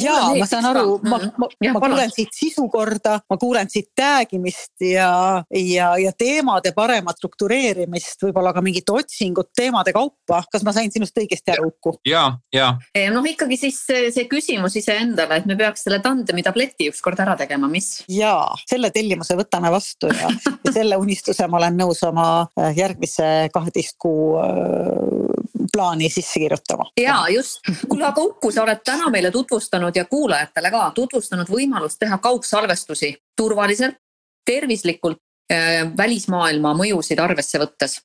ja 0.00 0.14
ma 0.38 0.46
saan 0.48 0.64
aru, 0.70 0.98
ma, 1.04 1.18
mm. 1.18 1.32
ma, 1.36 1.48
ja, 1.60 1.72
ma 1.74 1.80
kuulen 1.82 2.12
siit 2.12 2.32
sisu 2.32 2.64
korda, 2.72 3.18
ma 3.28 3.36
kuulen 3.40 3.68
siit 3.68 3.90
tag 3.96 4.32
imist 4.36 4.80
ja, 4.80 5.42
ja, 5.52 5.90
ja 6.00 6.12
teemade 6.16 6.72
paremat 6.76 7.20
struktureerimist, 7.20 8.22
võib-olla 8.24 8.54
ka 8.56 8.62
mingit 8.64 8.88
otsingut 8.90 9.50
teemade 9.56 9.92
kaupa. 9.92 10.40
kas 10.50 10.64
ma 10.64 10.72
sain 10.72 10.92
sinust 10.94 11.16
õigesti 11.20 11.52
aru, 11.52 11.68
Uku? 11.74 11.98
ja, 12.08 12.24
ja. 12.54 12.72
noh, 13.12 13.28
ikkagi 13.28 13.58
siis 13.60 13.82
see, 13.84 14.26
küsimus 14.30 14.78
iseendale, 14.80 15.42
et 15.42 15.48
me 15.50 15.58
peaks 15.60 15.84
selle 15.84 16.00
tandemi 16.04 16.44
tableti 16.46 16.88
ükskord 16.92 17.20
ära 17.20 17.36
tegema, 17.40 17.68
mis? 17.68 17.98
ja 18.08 18.32
selle 18.64 18.88
tellimuse 18.94 19.36
võtame 19.36 19.72
vastu 19.74 20.08
ja, 20.08 20.32
ja 20.64 20.72
selle 20.72 20.96
unistuse 21.00 21.48
ma 21.50 21.60
olen 21.60 21.76
nõus 21.84 22.00
oma 22.08 22.28
äh, 22.56 22.72
järgmise 22.80 23.50
kaheteist 23.52 23.98
kuu 24.00 24.38
äh, 24.40 25.33
plaani 25.74 26.08
sisse 26.10 26.40
kirjutama. 26.40 26.88
ja 27.00 27.18
just, 27.34 27.60
kuule 27.88 28.06
aga 28.06 28.22
Uku, 28.22 28.52
sa 28.54 28.62
oled 28.62 28.80
täna 28.84 29.10
meile 29.10 29.30
tutvustanud 29.34 29.96
ja 29.96 30.06
kuulajatele 30.08 30.70
ka 30.70 30.86
tutvustanud 30.94 31.50
võimalust 31.50 31.98
teha 32.00 32.18
kaugsalvestusi 32.18 33.14
turvaliselt, 33.36 33.98
tervislikult, 34.46 35.18
äh, 35.52 35.84
välismaailma 35.96 36.74
mõjusid 36.78 37.20
arvesse 37.20 37.60
võttes 37.62 38.00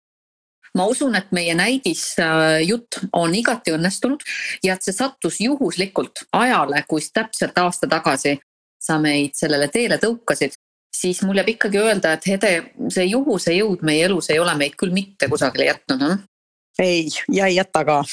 ma 0.77 0.85
usun, 0.85 1.15
et 1.15 1.31
meie 1.31 1.55
näidisjutt 1.57 2.99
on 3.13 3.35
igati 3.35 3.73
õnnestunud 3.73 4.23
ja 4.63 4.75
et 4.75 4.85
see 4.85 4.93
sattus 4.93 5.39
juhuslikult 5.41 6.25
ajale, 6.31 6.83
kus 6.89 7.11
täpselt 7.13 7.57
aasta 7.57 7.89
tagasi 7.89 8.37
sa 8.79 8.99
meid 9.01 9.35
sellele 9.35 9.67
teele 9.73 9.99
tõukasid, 9.99 10.55
siis 10.95 11.21
mul 11.27 11.39
jääb 11.41 11.53
ikkagi 11.55 11.81
öelda, 11.81 12.13
et 12.15 12.27
Hede, 12.27 12.51
see 12.93 13.09
juhuse 13.11 13.53
jõud 13.57 13.83
meie 13.85 14.05
elus 14.07 14.29
ei 14.31 14.39
ole 14.39 14.55
meid 14.59 14.77
küll 14.79 14.95
mitte 14.95 15.29
kusagile 15.31 15.71
jätnud 15.73 16.03
no?. 16.05 16.17
Ei, 16.79 17.07
ja 17.31 17.47
ei 17.47 17.55
jäta 17.59 17.85
ka 17.85 18.03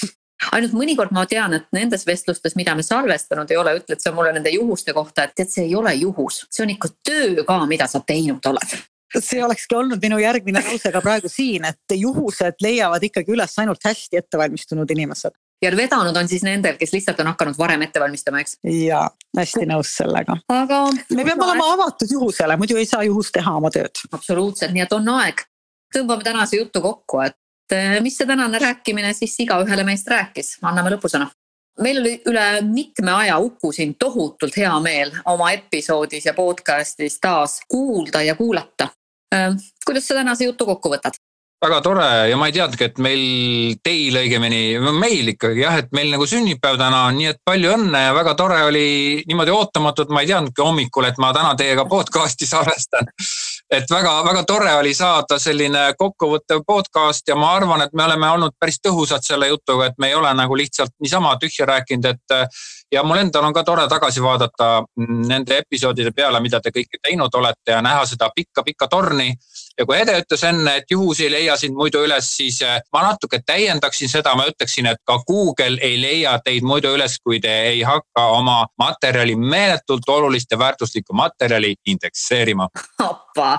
ainult 0.52 0.74
mõnikord 0.76 1.14
ma 1.16 1.24
tean, 1.28 1.54
et 1.56 1.68
nendes 1.72 2.04
vestlustes, 2.06 2.56
mida 2.58 2.74
me 2.76 2.84
salvestanud 2.84 3.50
ei 3.50 3.56
ole, 3.60 3.76
ütled 3.80 4.02
sa 4.02 4.12
mulle 4.12 4.34
nende 4.36 4.52
juhuste 4.52 4.92
kohta, 4.96 5.24
et 5.24 5.32
tead, 5.38 5.52
see 5.52 5.64
ei 5.68 5.74
ole 5.78 5.94
juhus, 5.96 6.42
see 6.50 6.66
on 6.66 6.74
ikka 6.74 6.92
töö 7.06 7.46
ka, 7.48 7.62
mida 7.70 7.88
sa 7.90 8.02
teinud 8.04 8.52
oled 8.52 8.76
see 9.22 9.44
olekski 9.44 9.76
olnud 9.78 10.02
minu 10.02 10.18
järgmine 10.20 10.60
lause 10.60 10.90
ka 10.92 11.00
praegu 11.00 11.30
siin, 11.30 11.64
et 11.68 11.94
juhused 11.94 12.58
leiavad 12.60 13.04
ikkagi 13.06 13.32
üles 13.32 13.54
ainult 13.62 13.84
hästi 13.86 14.18
ettevalmistunud 14.20 14.90
inimesed. 14.90 15.32
ja 15.62 15.70
vedanud 15.76 16.16
on 16.16 16.28
siis 16.28 16.42
nendel, 16.44 16.76
kes 16.76 16.92
lihtsalt 16.92 17.20
on 17.22 17.30
hakanud 17.32 17.56
varem 17.58 17.86
ette 17.86 18.02
valmistama, 18.02 18.42
eks? 18.42 18.58
ja, 18.66 19.06
hästi 19.38 19.68
nõus 19.70 19.94
sellega. 20.02 20.36
aga. 20.52 20.82
me 21.14 21.24
peame 21.24 21.46
olema 21.46 21.70
avatud 21.78 22.12
juhusele, 22.12 22.58
muidu 22.60 22.76
ei 22.76 22.86
saa 22.86 23.06
juhus 23.06 23.32
teha 23.32 23.56
oma 23.56 23.70
tööd. 23.72 24.04
absoluutselt, 24.12 24.74
nii 24.74 24.84
et 24.84 24.92
on 24.98 25.08
aeg. 25.16 25.46
tõmbame 25.96 26.26
tänase 26.26 26.60
jutu 26.60 26.82
kokku, 26.84 27.22
et 27.24 27.38
mis 28.00 28.16
see 28.18 28.28
tänane 28.28 28.58
rääkimine 28.62 29.12
siis 29.16 29.34
igaühele 29.42 29.84
meist 29.84 30.08
rääkis, 30.08 30.56
anname 30.62 30.94
lõpusõna 30.94 31.30
meil 31.82 32.00
oli 32.00 32.14
üle 32.30 32.46
mitme 32.62 33.12
aja 33.12 33.38
Uku 33.38 33.72
siin 33.72 33.94
tohutult 33.98 34.56
hea 34.56 34.72
meel 34.80 35.12
oma 35.24 35.50
episoodis 35.52 36.26
ja 36.26 36.34
podcast'is 36.34 37.18
taas 37.20 37.60
kuulda 37.68 38.22
ja 38.22 38.34
kuulata. 38.34 38.88
Äh, 39.34 39.52
kuidas 39.86 40.08
sa 40.08 40.14
tänase 40.14 40.44
jutu 40.44 40.66
kokku 40.66 40.94
võtad? 40.94 41.20
väga 41.64 41.78
tore 41.80 42.06
ja 42.30 42.36
ma 42.36 42.46
ei 42.50 42.54
teadnudki, 42.54 42.84
et 42.84 42.98
meil, 43.02 43.22
teil 43.84 44.18
õigemini, 44.20 44.76
meil 44.92 45.32
ikkagi 45.32 45.62
jah, 45.64 45.78
et 45.80 45.88
meil 45.96 46.10
nagu 46.12 46.26
sünnipäev 46.28 46.76
täna 46.78 47.06
on, 47.08 47.16
nii 47.16 47.30
et 47.30 47.40
palju 47.48 47.72
õnne 47.78 48.02
ja 48.04 48.12
väga 48.14 48.34
tore 48.38 48.58
oli 48.68 49.24
niimoodi 49.26 49.54
ootamatult, 49.54 50.12
ma 50.12 50.22
ei 50.22 50.30
teadnudki 50.30 50.62
hommikul, 50.62 51.08
et 51.08 51.18
ma 51.22 51.32
täna 51.34 51.54
teiega 51.58 51.86
podcast'i 51.88 52.46
salvestan. 52.46 53.08
Et 53.70 53.90
väga-väga 53.90 54.44
tore 54.46 54.72
oli 54.78 54.94
saada 54.94 55.38
selline 55.42 55.88
kokkuvõttev 55.98 56.62
podcast 56.66 57.28
ja 57.28 57.36
ma 57.36 57.52
arvan, 57.56 57.82
et 57.82 57.94
me 57.94 58.04
oleme 58.04 58.30
olnud 58.30 58.54
päris 58.60 58.78
tõhusad 58.84 59.26
selle 59.26 59.48
jutuga, 59.50 59.90
et 59.90 59.98
me 59.98 60.10
ei 60.10 60.14
ole 60.14 60.32
nagu 60.34 60.56
lihtsalt 60.56 60.94
niisama 61.02 61.34
tühja 61.42 61.66
rääkinud, 61.66 62.06
et 62.06 62.36
ja 62.92 63.02
mul 63.02 63.18
endal 63.24 63.44
on 63.48 63.54
ka 63.54 63.64
tore 63.66 63.88
tagasi 63.90 64.22
vaadata 64.22 64.70
nende 65.28 65.58
episoodide 65.58 66.12
peale, 66.14 66.40
mida 66.40 66.60
te 66.60 66.70
kõike 66.74 67.02
teinud 67.02 67.34
olete 67.34 67.74
ja 67.74 67.82
näha 67.82 68.06
seda 68.06 68.30
pikka-pikka 68.34 68.88
torni. 68.88 69.32
Ja 69.78 69.86
kui 69.86 69.98
Ede 69.98 70.14
ütles 70.20 70.42
enne, 70.46 70.76
et 70.80 70.90
juhus 70.90 71.20
ei 71.20 71.30
leia 71.30 71.56
sind 71.60 71.76
muidu 71.76 72.02
üles, 72.04 72.28
siis 72.38 72.60
eh, 72.64 72.78
ma 72.92 73.02
natuke 73.06 73.40
täiendaksin 73.46 74.10
seda, 74.10 74.34
ma 74.38 74.46
ütleksin, 74.48 74.88
et 74.90 75.00
ka 75.06 75.18
Google 75.28 75.80
ei 75.84 75.98
leia 76.00 76.36
teid 76.44 76.66
muidu 76.66 76.94
üles, 76.96 77.18
kui 77.24 77.40
te 77.42 77.52
ei 77.70 77.82
hakka 77.86 78.26
oma 78.36 78.58
materjali, 78.80 79.36
meeletult 79.36 80.08
olulist 80.08 80.52
ja 80.52 80.58
väärtuslikku 80.58 81.16
materjali 81.16 81.74
indekseerima. 81.86 82.68
appa, 83.04 83.58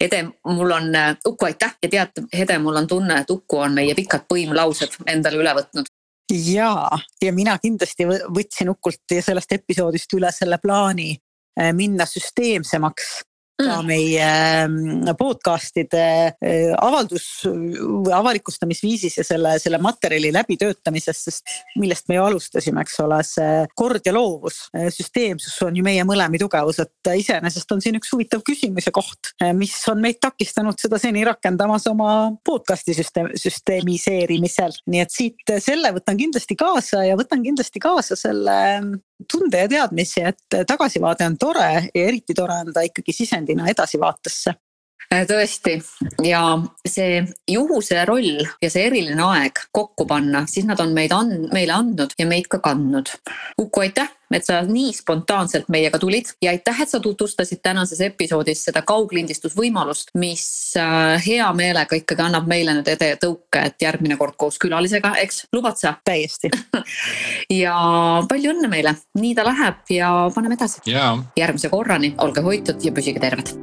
Ede, 0.00 0.24
mul 0.46 0.70
on, 0.70 0.90
Uku 1.26 1.50
aitäh! 1.50 1.76
Ja 1.82 1.88
tead, 1.88 2.24
Ede, 2.32 2.58
mul 2.58 2.76
on 2.76 2.86
tunne, 2.86 3.20
et 3.20 3.30
Uku 3.30 3.58
on 3.58 3.74
meie 3.74 3.94
pikad 3.94 4.26
põimlaused 4.30 4.98
endale 5.06 5.42
üle 5.42 5.54
võtnud. 5.60 5.90
Ja, 6.32 6.88
ja 7.22 7.32
mina 7.36 7.58
kindlasti 7.60 8.06
võtsin 8.08 8.70
Ukult 8.72 9.12
sellest 9.20 9.52
episoodist 9.52 10.12
üle 10.16 10.30
selle 10.32 10.56
plaani 10.62 11.12
äh, 11.12 11.70
minna 11.76 12.06
süsteemsemaks 12.08 13.18
ka 13.54 13.76
mm. 13.78 13.86
meie 13.86 14.28
mm, 14.66 15.12
podcast'ide 15.18 16.06
äh, 16.34 16.72
avaldus 16.74 17.26
või 17.46 18.10
avalikustamisviisis 18.16 19.20
ja 19.20 19.24
selle, 19.26 19.54
selle 19.62 19.78
materjali 19.82 20.32
läbitöötamises, 20.34 21.20
sest 21.28 21.54
millest 21.78 22.08
me 22.10 22.18
ju 22.18 22.24
alustasime, 22.26 22.82
eks 22.82 22.98
ole, 23.04 23.20
see 23.26 23.62
kord 23.78 24.02
ja 24.06 24.14
loovus, 24.16 24.64
äh, 24.74 24.88
süsteemsus 24.94 25.54
on 25.66 25.78
ju 25.78 25.86
meie 25.86 26.02
mõlemi 26.08 26.40
tugevus, 26.42 26.82
et 26.82 27.12
iseenesest 27.22 27.76
on 27.76 27.84
siin 27.84 28.00
üks 28.00 28.10
huvitav 28.14 28.42
küsimuse 28.46 28.90
koht, 28.94 29.34
äh, 29.38 29.54
mis 29.54 29.76
on 29.92 30.02
meid 30.02 30.18
takistanud 30.24 30.80
seda 30.82 30.98
seni 31.02 31.22
rakendamas 31.26 31.86
oma 31.92 32.10
podcast'i 32.46 32.98
süsteem, 32.98 33.30
süsteemiseerimisel. 33.38 34.74
nii 34.90 35.06
et 35.06 35.14
siit 35.14 35.56
selle 35.62 35.94
võtan 35.94 36.18
kindlasti 36.18 36.58
kaasa 36.58 37.06
ja 37.06 37.18
võtan 37.20 37.46
kindlasti 37.46 37.82
kaasa 37.82 38.18
selle 38.18 38.58
tunde 39.32 39.58
ja 39.58 39.68
teadmisi, 39.68 40.20
et 40.20 40.56
tagasivaade 40.66 41.26
on 41.26 41.38
tore 41.38 41.70
ja 41.94 42.06
eriti 42.06 42.34
tore 42.34 42.60
on 42.64 42.72
ta 42.74 42.82
ikkagi 42.86 43.12
sisendina 43.12 43.68
edasivaatesse 43.70 44.54
tõesti 45.10 45.78
ja 46.24 46.42
see 46.88 47.22
juhuse 47.50 48.04
roll 48.08 48.42
ja 48.62 48.70
see 48.70 48.88
eriline 48.88 49.22
aeg 49.24 49.66
kokku 49.74 50.06
panna, 50.08 50.44
siis 50.50 50.66
nad 50.68 50.80
on 50.82 50.94
meid 50.96 51.14
and-, 51.14 51.50
meile 51.54 51.76
andnud 51.76 52.14
ja 52.18 52.26
meid 52.28 52.48
ka 52.50 52.60
kandnud. 52.64 53.10
Uku, 53.60 53.84
aitäh, 53.84 54.10
et 54.34 54.46
sa 54.46 54.60
nii 54.66 54.92
spontaanselt 54.96 55.68
meiega 55.72 55.98
tulid 56.02 56.32
ja 56.42 56.52
aitäh, 56.54 56.80
et 56.82 56.90
sa 56.90 57.00
tutvustasid 57.02 57.62
tänases 57.62 58.00
episoodis 58.04 58.64
seda 58.68 58.82
kauglindistusvõimalust, 58.86 60.14
mis 60.18 60.46
äh, 60.80 61.14
hea 61.26 61.50
meelega 61.56 61.98
ikkagi 62.00 62.26
annab 62.26 62.48
meile 62.50 62.76
nüüd 62.78 62.90
ede 62.94 63.14
tõuke, 63.22 63.66
et 63.70 63.84
järgmine 63.84 64.18
kord 64.20 64.38
koos 64.40 64.58
külalisega, 64.62 65.14
eks, 65.24 65.44
lubad 65.54 65.78
sa? 65.80 65.94
täiesti 66.04 66.50
ja 67.62 67.74
palju 68.28 68.54
õnne 68.54 68.70
meile, 68.72 68.96
nii 69.20 69.36
ta 69.36 69.44
läheb 69.46 69.94
ja 69.94 70.10
paneme 70.34 70.58
edasi. 70.58 70.82
järgmise 71.38 71.70
korrani, 71.72 72.14
olge 72.24 72.42
hoitud 72.44 72.82
ja 72.84 72.92
püsige 72.94 73.22
terved 73.22 73.54